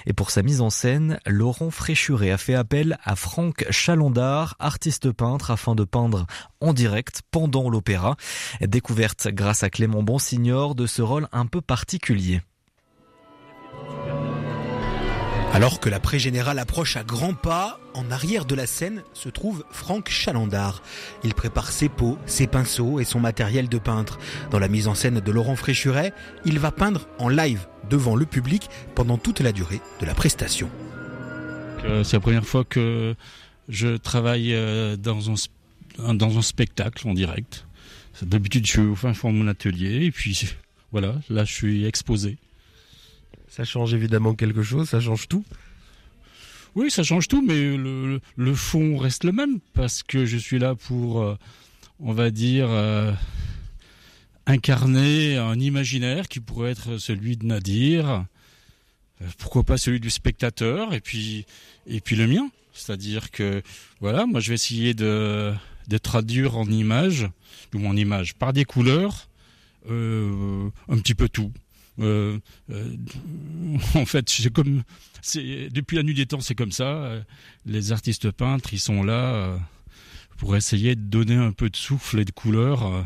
Et 0.05 0.13
pour 0.13 0.31
sa 0.31 0.41
mise 0.41 0.59
en 0.59 0.69
scène, 0.69 0.96
Laurent 1.25 1.71
Fréchuré 1.71 2.31
a 2.31 2.37
fait 2.37 2.53
appel 2.53 2.97
à 3.03 3.15
Franck 3.15 3.65
Chalandard, 3.69 4.55
artiste 4.59 5.11
peintre, 5.11 5.51
afin 5.51 5.75
de 5.75 5.83
peindre 5.83 6.25
en 6.61 6.73
direct 6.73 7.21
pendant 7.31 7.69
l'opéra. 7.69 8.15
Découverte 8.61 9.27
grâce 9.29 9.63
à 9.63 9.69
Clément 9.69 10.03
Bonsignor 10.03 10.75
de 10.75 10.85
ce 10.87 11.01
rôle 11.01 11.27
un 11.31 11.45
peu 11.45 11.61
particulier. 11.61 12.41
Alors 15.53 15.79
que 15.79 15.89
la 15.89 15.99
pré-générale 15.99 16.59
approche 16.59 16.97
à 16.97 17.03
grands 17.03 17.33
pas, 17.33 17.79
en 17.93 18.11
arrière 18.11 18.45
de 18.45 18.53
la 18.53 18.67
scène 18.67 19.03
se 19.13 19.29
trouve 19.29 19.63
Franck 19.71 20.09
Chalandard. 20.09 20.83
Il 21.23 21.33
prépare 21.33 21.71
ses 21.71 21.89
pots, 21.89 22.17
ses 22.25 22.45
pinceaux 22.45 22.99
et 22.99 23.05
son 23.05 23.19
matériel 23.19 23.67
de 23.67 23.77
peintre. 23.79 24.19
Dans 24.51 24.59
la 24.59 24.67
mise 24.67 24.87
en 24.87 24.93
scène 24.93 25.19
de 25.19 25.31
Laurent 25.31 25.55
Fréchuret, 25.55 26.13
il 26.45 26.59
va 26.59 26.71
peindre 26.71 27.07
en 27.17 27.29
live 27.29 27.65
devant 27.89 28.15
le 28.15 28.25
public 28.25 28.69
pendant 28.93 29.17
toute 29.17 29.39
la 29.39 29.51
durée 29.51 29.81
de 29.99 30.05
la 30.05 30.13
prestation. 30.13 30.69
Euh, 31.85 32.03
c'est 32.03 32.17
la 32.17 32.21
première 32.21 32.45
fois 32.45 32.63
que 32.63 33.15
je 33.69 33.97
travaille 33.97 34.53
euh, 34.53 34.95
dans 34.95 35.31
un, 35.31 36.13
dans 36.13 36.37
un 36.37 36.41
spectacle 36.41 37.07
en 37.07 37.13
direct. 37.13 37.65
D'habitude, 38.21 38.65
je 38.65 38.71
suis 38.71 38.81
au 38.81 38.95
fin 38.95 39.13
fond 39.13 39.31
de 39.31 39.37
mon 39.37 39.47
atelier 39.47 40.05
et 40.05 40.11
puis 40.11 40.55
voilà, 40.91 41.15
là 41.29 41.45
je 41.45 41.53
suis 41.53 41.85
exposé. 41.85 42.37
Ça 43.57 43.63
change 43.63 43.95
évidemment 43.95 44.35
quelque 44.35 44.61
chose, 44.61 44.87
ça 44.87 44.99
change 44.99 45.27
tout. 45.27 45.43
Oui, 46.75 46.91
ça 46.91 47.01
change 47.01 47.27
tout, 47.27 47.41
mais 47.41 47.75
le, 47.75 48.53
fond 48.53 48.97
reste 48.97 49.23
le 49.23 49.31
même 49.31 49.59
parce 49.73 50.03
que 50.03 50.27
je 50.27 50.37
suis 50.37 50.59
là 50.59 50.75
pour, 50.75 51.23
euh, 51.23 51.35
on 51.99 52.13
va 52.13 52.29
dire, 52.29 52.67
euh, 52.69 53.11
incarner 54.45 55.37
un 55.37 55.59
imaginaire 55.59 56.27
qui 56.27 56.39
pourrait 56.39 56.69
être 56.69 56.99
celui 56.99 57.35
de 57.35 57.47
Nadir, 57.47 58.25
euh, 59.23 59.25
pourquoi 59.39 59.63
pas 59.63 59.77
celui 59.77 59.99
du 59.99 60.11
spectateur, 60.11 60.93
et 60.93 61.01
puis, 61.01 61.47
et 61.87 61.99
puis 61.99 62.15
le 62.15 62.27
mien. 62.27 62.51
C'est-à-dire 62.73 63.31
que, 63.31 63.63
voilà, 64.01 64.27
moi 64.27 64.39
je 64.39 64.49
vais 64.49 64.55
essayer 64.55 64.93
de, 64.93 65.51
traduire 66.03 66.57
en 66.57 66.67
images, 66.67 67.27
ou 67.73 67.87
en 67.87 67.97
image, 67.97 68.35
par 68.35 68.53
des 68.53 68.65
couleurs, 68.65 69.29
un 69.89 70.97
petit 70.99 71.15
peu 71.15 71.27
tout. 71.27 71.51
Euh, 71.99 72.39
euh, 72.71 72.95
en 73.95 74.05
fait, 74.05 74.29
c'est 74.29 74.51
comme 74.51 74.83
c'est 75.21 75.69
depuis 75.69 75.97
la 75.97 76.03
nuit 76.03 76.13
des 76.13 76.25
temps, 76.25 76.39
c'est 76.39 76.55
comme 76.55 76.71
ça. 76.71 76.85
Euh, 76.85 77.21
les 77.65 77.91
artistes 77.91 78.31
peintres, 78.31 78.73
ils 78.73 78.79
sont 78.79 79.03
là 79.03 79.57
pour 80.37 80.55
essayer 80.55 80.95
de 80.95 81.01
donner 81.01 81.35
un 81.35 81.51
peu 81.51 81.69
de 81.69 81.75
souffle 81.75 82.19
et 82.19 82.25
de 82.25 82.31
couleur 82.31 83.05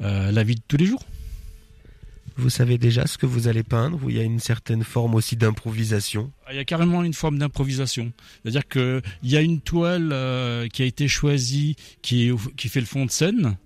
à 0.00 0.32
la 0.32 0.42
vie 0.42 0.54
de 0.54 0.62
tous 0.66 0.76
les 0.76 0.86
jours. 0.86 1.04
Vous 2.36 2.50
savez 2.50 2.78
déjà 2.78 3.06
ce 3.06 3.16
que 3.16 3.26
vous 3.26 3.46
allez 3.46 3.62
peindre 3.62 4.02
ou 4.02 4.10
il 4.10 4.16
y 4.16 4.18
a 4.18 4.24
une 4.24 4.40
certaine 4.40 4.82
forme 4.82 5.14
aussi 5.14 5.36
d'improvisation? 5.36 6.32
Ah, 6.46 6.52
Il 6.52 6.56
y 6.56 6.58
a 6.58 6.64
carrément 6.64 7.04
une 7.04 7.14
forme 7.14 7.38
d'improvisation. 7.38 8.12
C'est-à-dire 8.42 8.66
qu'il 8.66 9.02
y 9.22 9.36
a 9.36 9.40
une 9.40 9.60
toile 9.60 10.08
qui 10.72 10.82
a 10.82 10.86
été 10.86 11.06
choisie 11.06 11.76
qui, 12.02 12.32
qui 12.56 12.68
fait 12.68 12.80
le 12.80 12.86
fond 12.86 13.06
de 13.06 13.10
scène. 13.10 13.56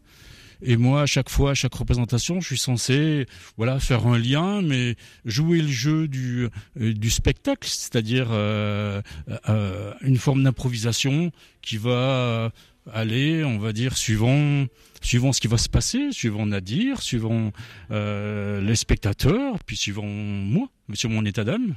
Et 0.63 0.77
moi, 0.77 1.03
à 1.03 1.07
chaque 1.07 1.31
fois, 1.31 1.53
à 1.53 1.55
chaque 1.55 1.75
représentation, 1.75 2.41
je 2.41 2.47
suis 2.47 2.59
censé, 2.59 3.27
voilà, 3.57 3.79
faire 3.79 4.07
un 4.07 4.19
lien, 4.19 4.61
mais 4.63 4.97
jouer 5.25 5.61
le 5.61 5.69
jeu 5.69 6.09
du, 6.09 6.49
euh, 6.81 7.09
spectacle, 7.09 7.69
c'est-à-dire 7.69 8.29
euh, 8.31 9.01
euh, 9.49 9.93
une 10.03 10.17
forme 10.17 10.43
d'improvisation 10.43 11.31
qui 11.63 11.77
va 11.77 12.51
aller, 12.93 13.45
on 13.45 13.59
va 13.59 13.73
dire, 13.73 13.97
suivant, 13.97 14.67
suivant 15.01 15.33
ce 15.33 15.41
qui 15.41 15.49
va 15.49 15.59
se 15.59 15.69
passer, 15.69 16.11
suivant 16.11 16.47
Nadir, 16.47 17.03
suivant 17.03 17.53
les 17.91 18.77
spectateurs, 18.77 19.63
puis 19.65 19.77
suivant 19.77 20.07
moi, 20.07 20.69
sur 20.95 21.11
mon 21.11 21.25
état 21.25 21.45
d'âme. 21.45 21.77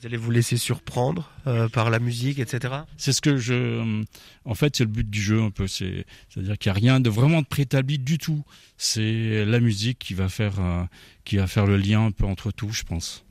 Vous 0.00 0.06
allez 0.06 0.18
vous 0.18 0.30
laisser 0.30 0.58
surprendre 0.58 1.30
euh, 1.46 1.68
par 1.70 1.88
la 1.88 1.98
musique, 1.98 2.38
etc. 2.38 2.74
C'est 2.98 3.12
ce 3.12 3.22
que 3.22 3.38
je. 3.38 4.04
En 4.44 4.54
fait, 4.54 4.76
c'est 4.76 4.84
le 4.84 4.90
but 4.90 5.08
du 5.08 5.22
jeu 5.22 5.40
un 5.40 5.50
peu. 5.50 5.66
C'est, 5.66 6.04
c'est-à-dire 6.28 6.58
qu'il 6.58 6.70
n'y 6.70 6.76
a 6.76 6.80
rien 6.80 7.00
de 7.00 7.08
vraiment 7.08 7.42
préétabli 7.42 7.98
du 7.98 8.18
tout. 8.18 8.44
C'est 8.76 9.46
la 9.46 9.58
musique 9.58 9.98
qui 9.98 10.12
va 10.12 10.28
faire, 10.28 10.60
euh, 10.60 10.82
qui 11.24 11.38
va 11.38 11.46
faire 11.46 11.66
le 11.66 11.78
lien 11.78 12.04
un 12.04 12.10
peu 12.10 12.26
entre 12.26 12.50
tout, 12.50 12.72
je 12.72 12.82
pense. 12.82 13.24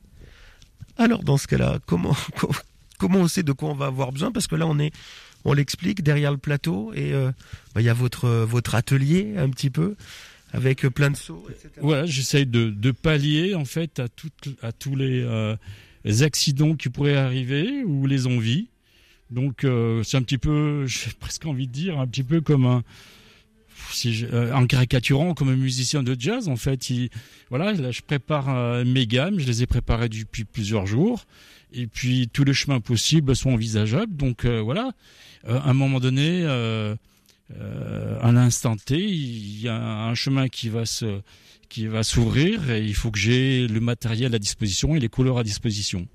Alors, 0.98 1.22
dans 1.22 1.36
ce 1.36 1.46
cas-là, 1.46 1.78
comment, 1.86 2.16
comment 2.98 3.20
on 3.20 3.28
sait 3.28 3.44
de 3.44 3.52
quoi 3.52 3.70
on 3.70 3.74
va 3.74 3.86
avoir 3.86 4.10
besoin? 4.10 4.32
Parce 4.32 4.48
que 4.48 4.56
là, 4.56 4.66
on 4.66 4.80
est, 4.80 4.92
on 5.44 5.52
l'explique 5.52 6.02
derrière 6.02 6.32
le 6.32 6.38
plateau 6.38 6.92
et 6.94 7.12
euh, 7.12 7.30
bah, 7.76 7.80
il 7.80 7.84
y 7.84 7.90
a 7.90 7.94
votre, 7.94 8.28
votre 8.28 8.74
atelier 8.74 9.34
un 9.38 9.50
petit 9.50 9.70
peu 9.70 9.94
avec 10.52 10.80
plein 10.88 11.10
de 11.10 11.16
sauts, 11.16 11.46
etc. 11.48 11.68
Voilà, 11.80 12.06
j'essaye 12.06 12.46
de, 12.46 12.70
de 12.70 12.90
pallier 12.90 13.54
en 13.54 13.64
fait 13.64 14.00
à, 14.00 14.08
toutes, 14.08 14.48
à 14.62 14.72
tous 14.72 14.96
les 14.96 15.22
les 15.22 15.24
accidents 16.22 16.74
qui 16.74 16.88
pourraient 16.88 17.16
arriver 17.16 17.82
ou 17.84 18.06
les 18.06 18.26
envies. 18.26 18.68
Donc 19.30 19.64
euh, 19.64 20.02
c'est 20.02 20.16
un 20.16 20.22
petit 20.22 20.38
peu, 20.38 20.86
j'ai 20.86 21.10
presque 21.18 21.46
envie 21.46 21.66
de 21.66 21.72
dire, 21.72 21.98
un 21.98 22.06
petit 22.06 22.22
peu 22.22 22.40
comme 22.40 22.66
un, 22.66 22.82
si 23.92 24.24
euh, 24.32 24.52
en 24.52 24.66
caricaturant 24.66 25.34
comme 25.34 25.48
un 25.48 25.56
musicien 25.56 26.02
de 26.02 26.16
jazz 26.18 26.48
en 26.48 26.56
fait. 26.56 26.90
Il, 26.90 27.10
voilà, 27.50 27.72
là, 27.72 27.90
je 27.90 28.02
prépare 28.02 28.48
euh, 28.48 28.84
mes 28.84 29.06
gammes, 29.06 29.38
je 29.38 29.46
les 29.46 29.62
ai 29.62 29.66
préparées 29.66 30.08
depuis 30.08 30.44
plusieurs 30.44 30.86
jours, 30.86 31.26
et 31.72 31.86
puis 31.86 32.28
tous 32.32 32.44
les 32.44 32.54
chemins 32.54 32.80
possibles 32.80 33.34
sont 33.34 33.50
envisageables. 33.50 34.14
Donc 34.14 34.46
voilà, 34.46 34.92
à 35.46 35.70
un 35.70 35.74
moment 35.74 36.00
donné, 36.00 36.44
à 36.46 38.32
l'instant 38.32 38.76
T, 38.76 38.98
il 38.98 39.60
y 39.60 39.68
a 39.68 39.76
un 39.76 40.14
chemin 40.14 40.48
qui 40.48 40.68
va 40.68 40.86
se 40.86 41.20
qui 41.68 41.86
va 41.86 42.02
s'ouvrir 42.02 42.70
et 42.70 42.84
il 42.84 42.94
faut 42.94 43.10
que 43.10 43.18
j'ai 43.18 43.66
le 43.66 43.80
matériel 43.80 44.34
à 44.34 44.38
disposition 44.38 44.94
et 44.94 45.00
les 45.00 45.08
couleurs 45.08 45.38
à 45.38 45.44
disposition. 45.44 46.06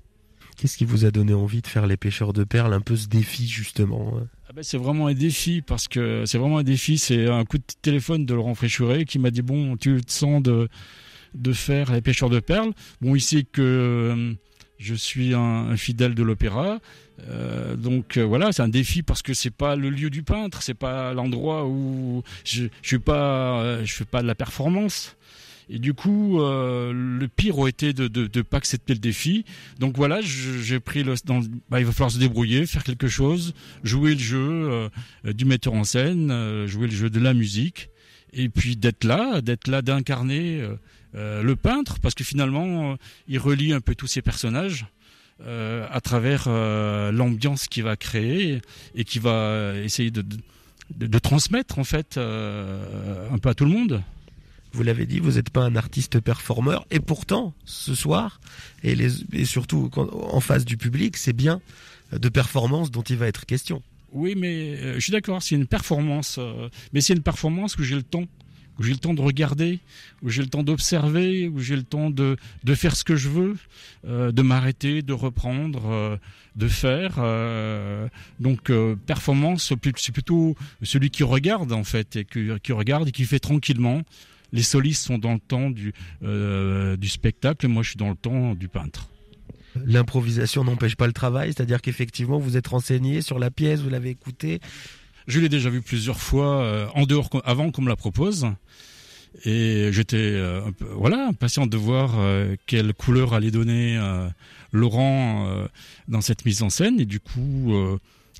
Qu'est-ce 0.56 0.76
qui 0.76 0.84
vous 0.84 1.04
a 1.04 1.10
donné 1.10 1.34
envie 1.34 1.62
de 1.62 1.66
faire 1.66 1.86
les 1.86 1.96
pêcheurs 1.96 2.32
de 2.32 2.44
perles, 2.44 2.72
un 2.72 2.80
peu 2.80 2.96
ce 2.96 3.08
défi 3.08 3.48
justement 3.48 4.14
hein? 4.16 4.28
Ah 4.48 4.52
ben, 4.54 4.62
C'est 4.62 4.76
vraiment 4.76 5.06
un 5.06 5.14
défi 5.14 5.62
parce 5.62 5.88
que 5.88 6.24
c'est 6.26 6.38
vraiment 6.38 6.58
un 6.58 6.62
défi. 6.62 6.98
C'est 6.98 7.26
un 7.26 7.44
coup 7.44 7.58
de 7.58 7.64
téléphone 7.80 8.26
de 8.26 8.34
Laurent 8.34 8.54
Fréchuret 8.54 9.04
qui 9.04 9.18
m'a 9.18 9.30
dit 9.30 9.42
bon, 9.42 9.76
tu 9.76 10.00
te 10.02 10.12
sens 10.12 10.42
de 10.42 10.68
de 11.34 11.52
faire 11.52 11.92
les 11.92 12.02
pêcheurs 12.02 12.28
de 12.28 12.40
perles? 12.40 12.72
Bon, 13.00 13.14
il 13.14 13.20
sait 13.20 13.44
que 13.44 13.62
euh, 13.62 14.34
je 14.82 14.94
suis 14.94 15.34
un, 15.34 15.76
fidèle 15.76 16.14
de 16.14 16.22
l'opéra, 16.22 16.80
euh, 17.28 17.76
donc 17.76 18.16
euh, 18.16 18.22
voilà, 18.22 18.52
c'est 18.52 18.62
un 18.62 18.68
défi 18.68 19.02
parce 19.02 19.22
que 19.22 19.34
c'est 19.34 19.50
pas 19.50 19.76
le 19.76 19.90
lieu 19.90 20.10
du 20.10 20.22
peintre, 20.22 20.62
c'est 20.62 20.74
pas 20.74 21.14
l'endroit 21.14 21.66
où 21.66 22.22
je, 22.44 22.64
je 22.82 22.96
pas, 22.96 23.84
je 23.84 23.92
fais 23.92 24.04
pas 24.04 24.22
de 24.22 24.26
la 24.26 24.34
performance. 24.34 25.16
Et 25.68 25.78
du 25.78 25.94
coup, 25.94 26.40
euh, 26.40 26.92
le 26.92 27.28
pire 27.28 27.58
aurait 27.58 27.70
été 27.70 27.94
de 27.94 28.08
ne 28.08 28.42
pas 28.42 28.58
accepter 28.58 28.92
le 28.92 28.98
défi. 28.98 29.44
Donc 29.78 29.96
voilà, 29.96 30.20
j'ai 30.20 30.80
pris 30.80 31.02
le. 31.02 31.14
Bah, 31.70 31.80
il 31.80 31.86
va 31.86 31.92
falloir 31.92 32.10
se 32.10 32.18
débrouiller, 32.18 32.66
faire 32.66 32.84
quelque 32.84 33.08
chose, 33.08 33.54
jouer 33.82 34.12
le 34.14 34.20
jeu 34.20 34.38
euh, 34.40 34.88
du 35.24 35.46
metteur 35.46 35.72
en 35.72 35.84
scène, 35.84 36.30
euh, 36.30 36.66
jouer 36.66 36.88
le 36.88 36.92
jeu 36.92 37.08
de 37.10 37.20
la 37.20 37.32
musique, 37.32 37.88
et 38.34 38.50
puis 38.50 38.76
d'être 38.76 39.04
là, 39.04 39.40
d'être 39.40 39.66
là, 39.66 39.80
d'incarner 39.80 40.62
le 41.14 41.54
peintre, 41.54 41.98
parce 42.00 42.14
que 42.14 42.24
finalement, 42.24 42.96
il 43.28 43.38
relie 43.38 43.72
un 43.72 43.80
peu 43.80 43.94
tous 43.94 44.06
ces 44.06 44.22
personnages. 44.22 44.86
à 45.44 46.00
travers 46.00 46.48
l'ambiance 47.12 47.66
qu'il 47.68 47.84
va 47.84 47.96
créer 47.96 48.62
et 48.94 49.04
qui 49.04 49.18
va 49.18 49.74
essayer 49.82 50.10
de, 50.10 50.22
de, 50.22 51.06
de 51.06 51.18
transmettre 51.18 51.78
en 51.78 51.84
fait 51.84 52.18
un 52.18 53.38
peu 53.38 53.48
à 53.48 53.54
tout 53.54 53.64
le 53.64 53.70
monde. 53.70 54.02
Vous 54.72 54.82
l'avez 54.82 55.04
dit, 55.04 55.20
vous 55.20 55.32
n'êtes 55.32 55.50
pas 55.50 55.62
un 55.62 55.76
artiste 55.76 56.20
performeur. 56.20 56.86
Et 56.90 57.00
pourtant, 57.00 57.52
ce 57.66 57.94
soir, 57.94 58.40
et, 58.82 58.94
les, 58.94 59.44
surtout 59.44 59.90
en 59.96 60.40
face 60.40 60.64
du 60.64 60.76
public, 60.78 61.18
c'est 61.18 61.34
bien 61.34 61.60
de 62.12 62.28
performance 62.28 62.90
dont 62.90 63.02
il 63.02 63.16
va 63.16 63.26
être 63.26 63.44
question. 63.44 63.82
Oui, 64.12 64.34
mais 64.36 64.76
euh, 64.76 64.94
je 64.94 65.00
suis 65.00 65.12
d'accord, 65.12 65.42
c'est 65.42 65.54
une 65.54 65.66
performance. 65.66 66.36
Euh, 66.38 66.68
mais 66.92 67.00
c'est 67.00 67.14
une 67.14 67.22
performance 67.22 67.76
que 67.76 67.82
j'ai 67.82 67.94
le 67.94 68.02
temps. 68.02 68.24
Où 68.82 68.84
j'ai 68.84 68.94
le 68.94 68.98
temps 68.98 69.14
de 69.14 69.20
regarder, 69.20 69.78
où 70.24 70.28
j'ai 70.28 70.42
le 70.42 70.48
temps 70.48 70.64
d'observer, 70.64 71.46
où 71.46 71.60
j'ai 71.60 71.76
le 71.76 71.84
temps 71.84 72.10
de, 72.10 72.36
de 72.64 72.74
faire 72.74 72.96
ce 72.96 73.04
que 73.04 73.14
je 73.14 73.28
veux, 73.28 73.56
euh, 74.04 74.32
de 74.32 74.42
m'arrêter, 74.42 75.02
de 75.02 75.12
reprendre, 75.12 76.18
de 76.56 76.68
faire. 76.68 77.20
donc 78.40 78.72
performance, 79.06 79.72
c'est 79.94 80.12
plutôt 80.12 80.56
celui 80.82 81.10
qui 81.10 81.22
regarde 81.22 81.72
en 81.72 81.84
fait, 81.84 82.16
et 82.16 82.24
qui, 82.24 82.72
regarde 82.72 83.06
et 83.06 83.12
qui 83.12 83.24
fait 83.24 83.38
tranquillement, 83.38 84.02
les 84.52 84.62
solistes 84.62 85.04
sont 85.04 85.18
dans 85.18 85.32
le 85.32 85.40
temps 85.40 85.70
du, 85.70 85.92
euh, 86.22 86.96
du 86.96 87.08
spectacle, 87.08 87.66
moi 87.68 87.82
je 87.82 87.90
suis 87.90 87.96
dans 87.96 88.10
le 88.10 88.16
temps 88.16 88.54
du 88.54 88.68
peintre. 88.68 89.08
L'improvisation 89.86 90.64
n'empêche 90.64 90.96
pas 90.96 91.06
le 91.06 91.14
travail, 91.14 91.54
c'est-à-dire 91.54 91.80
qu'effectivement 91.80 92.38
vous 92.38 92.56
êtes 92.56 92.66
renseigné 92.66 93.22
sur 93.22 93.38
la 93.38 93.50
pièce, 93.50 93.80
vous 93.80 93.88
l'avez 93.88 94.10
écoutée. 94.10 94.60
Je 95.26 95.40
l'ai 95.40 95.48
déjà 95.48 95.70
vu 95.70 95.82
plusieurs 95.82 96.20
fois 96.20 96.90
en 96.94 97.06
dehors 97.06 97.30
avant 97.44 97.70
qu'on 97.70 97.82
me 97.82 97.88
la 97.88 97.96
propose. 97.96 98.46
Et 99.44 99.88
j'étais 99.92 100.18
euh, 100.18 100.60
voilà 100.94 101.28
impatient 101.28 101.66
de 101.66 101.76
voir 101.76 102.18
euh, 102.18 102.54
quelle 102.66 102.92
couleur 102.92 103.34
allait 103.34 103.50
donner 103.50 103.96
euh, 103.96 104.28
Laurent 104.72 105.66
dans 106.08 106.20
cette 106.20 106.44
mise 106.44 106.62
en 106.62 106.70
scène. 106.70 107.00
Et 107.00 107.04
du 107.04 107.20
coup, 107.20 107.72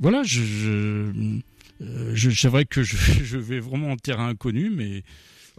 voilà, 0.01 0.23
c'est 0.25 2.49
vrai 2.49 2.65
que 2.65 2.83
je, 2.83 3.37
vais 3.39 3.61
vraiment 3.61 3.93
en 3.93 3.97
terrain 3.97 4.29
inconnu, 4.29 4.71
mais 4.71 5.03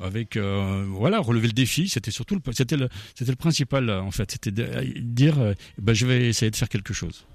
avec 0.01 0.37
voilà 0.37 1.19
relever 1.19 1.45
le 1.45 1.53
défi 1.53 1.87
c'était 1.87 2.09
surtout 2.09 2.39
c'était 2.51 2.77
le 2.77 2.89
c'était 3.13 3.29
le 3.29 3.35
principal 3.35 3.91
en 3.91 4.09
fait 4.09 4.31
c'était 4.31 4.51
dire 4.51 5.53
bah, 5.77 5.93
je 5.93 6.07
vais 6.07 6.29
essayer 6.29 6.49
de 6.49 6.55
faire 6.55 6.67
quelque 6.67 6.95
chose 6.95 7.27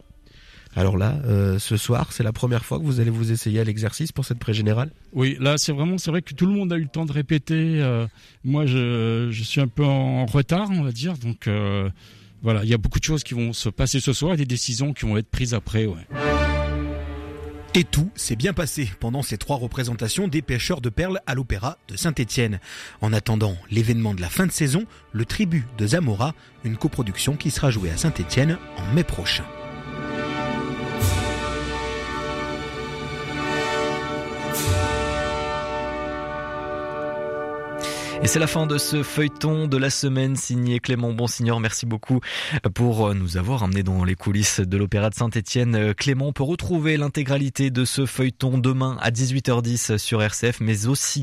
alors 0.77 0.97
là, 0.97 1.19
euh, 1.25 1.59
ce 1.59 1.77
soir, 1.77 2.13
c'est 2.13 2.23
la 2.23 2.33
première 2.33 2.65
fois 2.65 2.79
que 2.79 2.85
vous 2.85 3.01
allez 3.01 3.11
vous 3.11 3.33
essayer 3.33 3.61
à 3.61 3.65
l'exercice 3.65 4.13
pour 4.13 4.25
cette 4.25 4.39
pré-générale 4.39 4.91
Oui, 5.13 5.37
là, 5.41 5.59
c'est 5.59 5.73
vraiment, 5.73 5.99
c'est 5.99 6.11
vrai 6.11 6.23
que 6.23 6.35
tout 6.35 6.47
le 6.47 6.53
monde 6.53 6.73
a 6.73 6.77
eu 6.77 6.83
le 6.83 6.89
temps 6.89 7.07
de 7.07 7.13
répéter. 7.13 7.81
Euh, 7.81 8.07
moi, 8.45 8.67
je, 8.67 9.31
suis 9.33 9.61
un 9.61 9.69
peu 9.69 9.85
en 9.85 10.27
retard, 10.27 10.69
on 10.71 10.83
va 10.83 10.93
dire. 10.93 11.17
Donc, 11.19 11.47
euh, 11.47 11.89
voilà, 12.43 12.63
il 12.65 12.71
y 12.71 12.75
a 12.75 12.79
beaucoup 12.79 13.01
de 13.01 13.05
choses 13.05 13.25
qui 13.25 13.35
vont 13.35 13.53
se 13.53 13.69
passer 13.69 14.01
ce 14.01 14.13
soir 14.13 14.35
et 14.35 14.37
des 14.37 14.47
décisions 14.47 14.93
qui 14.93 15.07
vont 15.07 15.17
être 15.17 15.31
prises 15.31 15.55
après. 15.55 15.87
Ouais. 15.87 16.07
Et 17.75 17.85
tout 17.85 18.11
s'est 18.15 18.37
bien 18.37 18.53
passé 18.53 18.91
pendant 19.01 19.23
ces 19.23 19.39
trois 19.39 19.57
représentations 19.57 20.29
des 20.29 20.43
pêcheurs 20.43 20.81
de 20.81 20.89
perles 20.89 21.21
à 21.27 21.35
l'Opéra 21.35 21.79
de 21.89 21.97
Saint-Étienne. 21.97 22.61
En 23.01 23.13
attendant 23.13 23.57
l'événement 23.71 24.15
de 24.15 24.21
la 24.21 24.29
fin 24.29 24.47
de 24.47 24.53
saison, 24.53 24.85
le 25.13 25.25
Tribut 25.25 25.65
de 25.77 25.87
Zamora, 25.89 26.35
une 26.65 26.77
coproduction 26.77 27.37
qui 27.37 27.51
sera 27.51 27.71
jouée 27.71 27.91
à 27.91 27.97
Saint-Étienne 27.97 28.59
en 28.77 28.95
mai 28.95 29.05
prochain. 29.05 29.45
Et 38.21 38.27
c'est 38.27 38.41
la 38.41 38.49
fin 38.49 38.67
de 38.67 38.79
ce 38.79 39.05
feuilleton 39.05 39.69
de 39.69 39.77
la 39.77 39.91
semaine 39.91 40.35
signé 40.35 40.81
Clément 40.81 41.13
Bonsignor. 41.13 41.61
Merci 41.61 41.87
beaucoup 41.87 42.21
pour 42.75 43.15
nous 43.15 43.37
avoir 43.37 43.63
amené 43.63 43.85
dans 43.85 44.03
les 44.03 44.17
coulisses 44.17 44.59
de 44.61 44.77
l'Opéra 44.77 45.09
de 45.09 45.15
Saint-Étienne. 45.15 45.95
Clément 45.95 46.33
peut 46.33 46.43
retrouver 46.43 46.97
l'intégralité 46.97 47.71
de 47.71 47.85
ce 47.85 48.07
feuilleton 48.07 48.59
demain 48.59 48.97
à 49.01 49.13
18h10 49.13 49.99
sur 49.99 50.21
RCF, 50.21 50.61
mais 50.61 50.87
aussi 50.87 51.23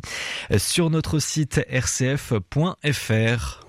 sur 0.57 0.89
notre 0.89 1.19
site 1.19 1.65
rcf.fr. 1.69 3.64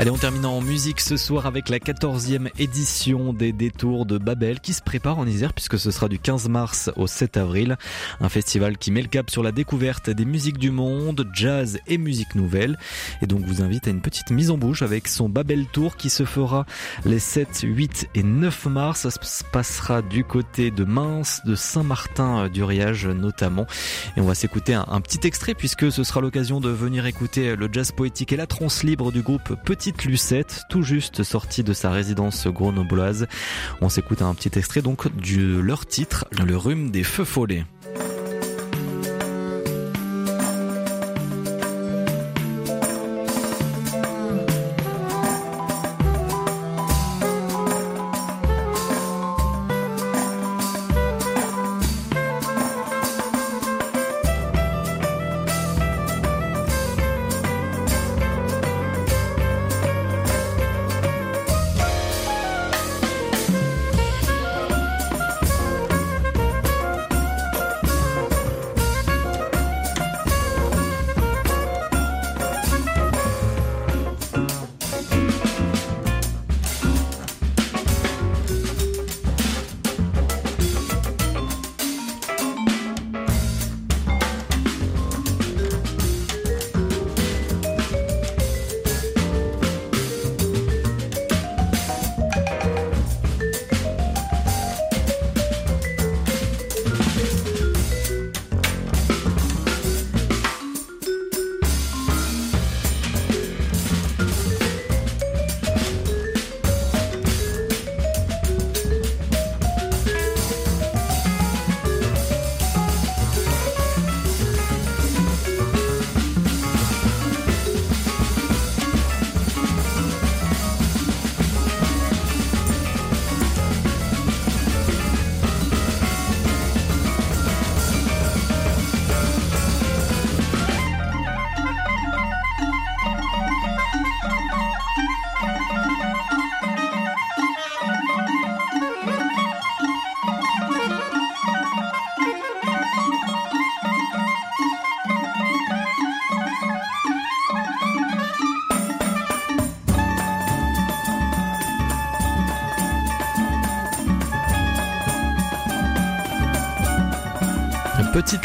Allez, 0.00 0.12
on 0.12 0.16
termine 0.16 0.46
en 0.46 0.60
musique 0.60 1.00
ce 1.00 1.16
soir 1.16 1.46
avec 1.46 1.68
la 1.68 1.80
14e 1.80 2.50
édition 2.60 3.32
des 3.32 3.50
Détours 3.50 4.06
de 4.06 4.16
Babel 4.16 4.60
qui 4.60 4.72
se 4.72 4.80
prépare 4.80 5.18
en 5.18 5.26
Isère 5.26 5.52
puisque 5.52 5.76
ce 5.76 5.90
sera 5.90 6.06
du 6.06 6.20
15 6.20 6.48
mars 6.48 6.88
au 6.94 7.08
7 7.08 7.36
avril. 7.36 7.76
Un 8.20 8.28
festival 8.28 8.78
qui 8.78 8.92
met 8.92 9.02
le 9.02 9.08
cap 9.08 9.28
sur 9.28 9.42
la 9.42 9.50
découverte 9.50 10.08
des 10.08 10.24
musiques 10.24 10.58
du 10.58 10.70
monde, 10.70 11.28
jazz 11.32 11.80
et 11.88 11.98
musique 11.98 12.36
nouvelle. 12.36 12.78
Et 13.22 13.26
donc 13.26 13.40
vous 13.40 13.60
invite 13.60 13.88
à 13.88 13.90
une 13.90 14.00
petite 14.00 14.30
mise 14.30 14.52
en 14.52 14.56
bouche 14.56 14.82
avec 14.82 15.08
son 15.08 15.28
Babel 15.28 15.66
Tour 15.66 15.96
qui 15.96 16.10
se 16.10 16.24
fera 16.24 16.64
les 17.04 17.18
7, 17.18 17.62
8 17.64 18.10
et 18.14 18.22
9 18.22 18.66
mars. 18.66 19.00
Ça 19.00 19.10
se 19.10 19.42
passera 19.42 20.00
du 20.00 20.22
côté 20.22 20.70
de 20.70 20.84
Mince, 20.84 21.40
de 21.44 21.56
Saint-Martin 21.56 22.48
du 22.48 22.62
Riage 22.62 23.08
notamment. 23.08 23.66
Et 24.16 24.20
on 24.20 24.26
va 24.26 24.36
s'écouter 24.36 24.74
un, 24.74 24.86
un 24.88 25.00
petit 25.00 25.26
extrait 25.26 25.54
puisque 25.54 25.90
ce 25.90 26.04
sera 26.04 26.20
l'occasion 26.20 26.60
de 26.60 26.70
venir 26.70 27.04
écouter 27.06 27.56
le 27.56 27.68
jazz 27.72 27.90
poétique 27.90 28.32
et 28.32 28.36
la 28.36 28.46
trance 28.46 28.84
libre 28.84 29.10
du 29.10 29.22
groupe 29.22 29.56
Petit 29.64 29.87
Lucette, 30.04 30.62
tout 30.68 30.82
juste 30.82 31.22
sortie 31.22 31.64
de 31.64 31.72
sa 31.72 31.90
résidence 31.90 32.46
grenobloise. 32.46 33.26
On 33.80 33.88
s'écoute 33.88 34.22
un 34.22 34.34
petit 34.34 34.58
extrait 34.58 34.82
donc 34.82 35.08
de 35.16 35.58
leur 35.58 35.86
titre, 35.86 36.26
Le 36.44 36.56
rhume 36.56 36.90
des 36.90 37.04
feux 37.04 37.24
follets. 37.24 37.64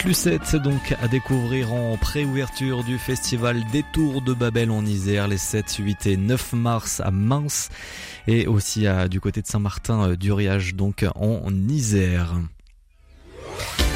Petite 0.03 0.25
Lucette 0.25 0.61
donc 0.61 0.93
à 1.01 1.07
découvrir 1.07 1.71
en 1.71 1.95
pré-ouverture 1.95 2.83
du 2.83 2.97
festival 2.97 3.63
des 3.71 3.83
Tours 3.93 4.21
de 4.21 4.33
Babel 4.33 4.69
en 4.69 4.85
Isère 4.85 5.29
les 5.29 5.37
7, 5.37 5.77
8 5.79 6.07
et 6.07 6.17
9 6.17 6.53
mars 6.53 6.99
à 6.99 7.09
Mince 7.09 7.69
et 8.27 8.45
aussi 8.45 8.85
du 9.09 9.21
côté 9.21 9.41
de 9.41 9.47
Saint-Martin 9.47 10.09
euh, 10.09 10.15
du 10.17 10.33
Riage 10.33 10.75
donc 10.75 11.05
en 11.15 11.53
Isère. 11.69 12.35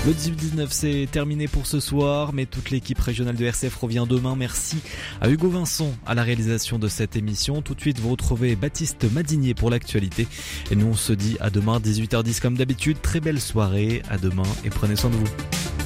Le 0.05 0.14
19 0.14 0.72
c'est 0.72 1.10
terminé 1.12 1.49
pour 1.49 1.68
ce 1.68 1.82
soir, 1.82 2.32
mais 2.32 2.45
toute 2.45 2.70
l'équipe 2.70 2.99
régionale 2.99 3.36
de 3.36 3.43
RCF 3.43 3.76
revient 3.76 4.05
demain. 4.08 4.38
Merci 4.38 4.78
à 5.20 5.30
Hugo 5.30 5.49
Vincent 5.49 5.93
à 6.05 6.16
la 6.16 6.24
réalisation 6.24 6.80
de 6.80 6.88
cette 6.88 7.18
émission. 7.18 7.62
Tout 7.62 7.76
de 7.76 7.82
suite, 7.82 7.99
vous 7.99 8.12
retrouvez 8.12 8.55
Baptiste 8.55 9.12
Madinier 9.12 9.55
pour 9.55 9.70
l'actualité. 9.70 10.26
Et 10.72 10.78
nous, 10.78 10.88
on 10.88 10.95
se 10.95 11.12
dit 11.12 11.36
à 11.41 11.49
demain, 11.49 11.80
18h10 11.80 12.39
comme 12.39 12.55
d'habitude. 12.55 13.01
Très 13.01 13.20
belle 13.20 13.41
soirée, 13.41 14.03
à 14.10 14.18
demain 14.18 14.43
et 14.64 14.70
prenez 14.70 14.95
soin 14.95 15.10
de 15.10 15.18
vous. 15.18 15.76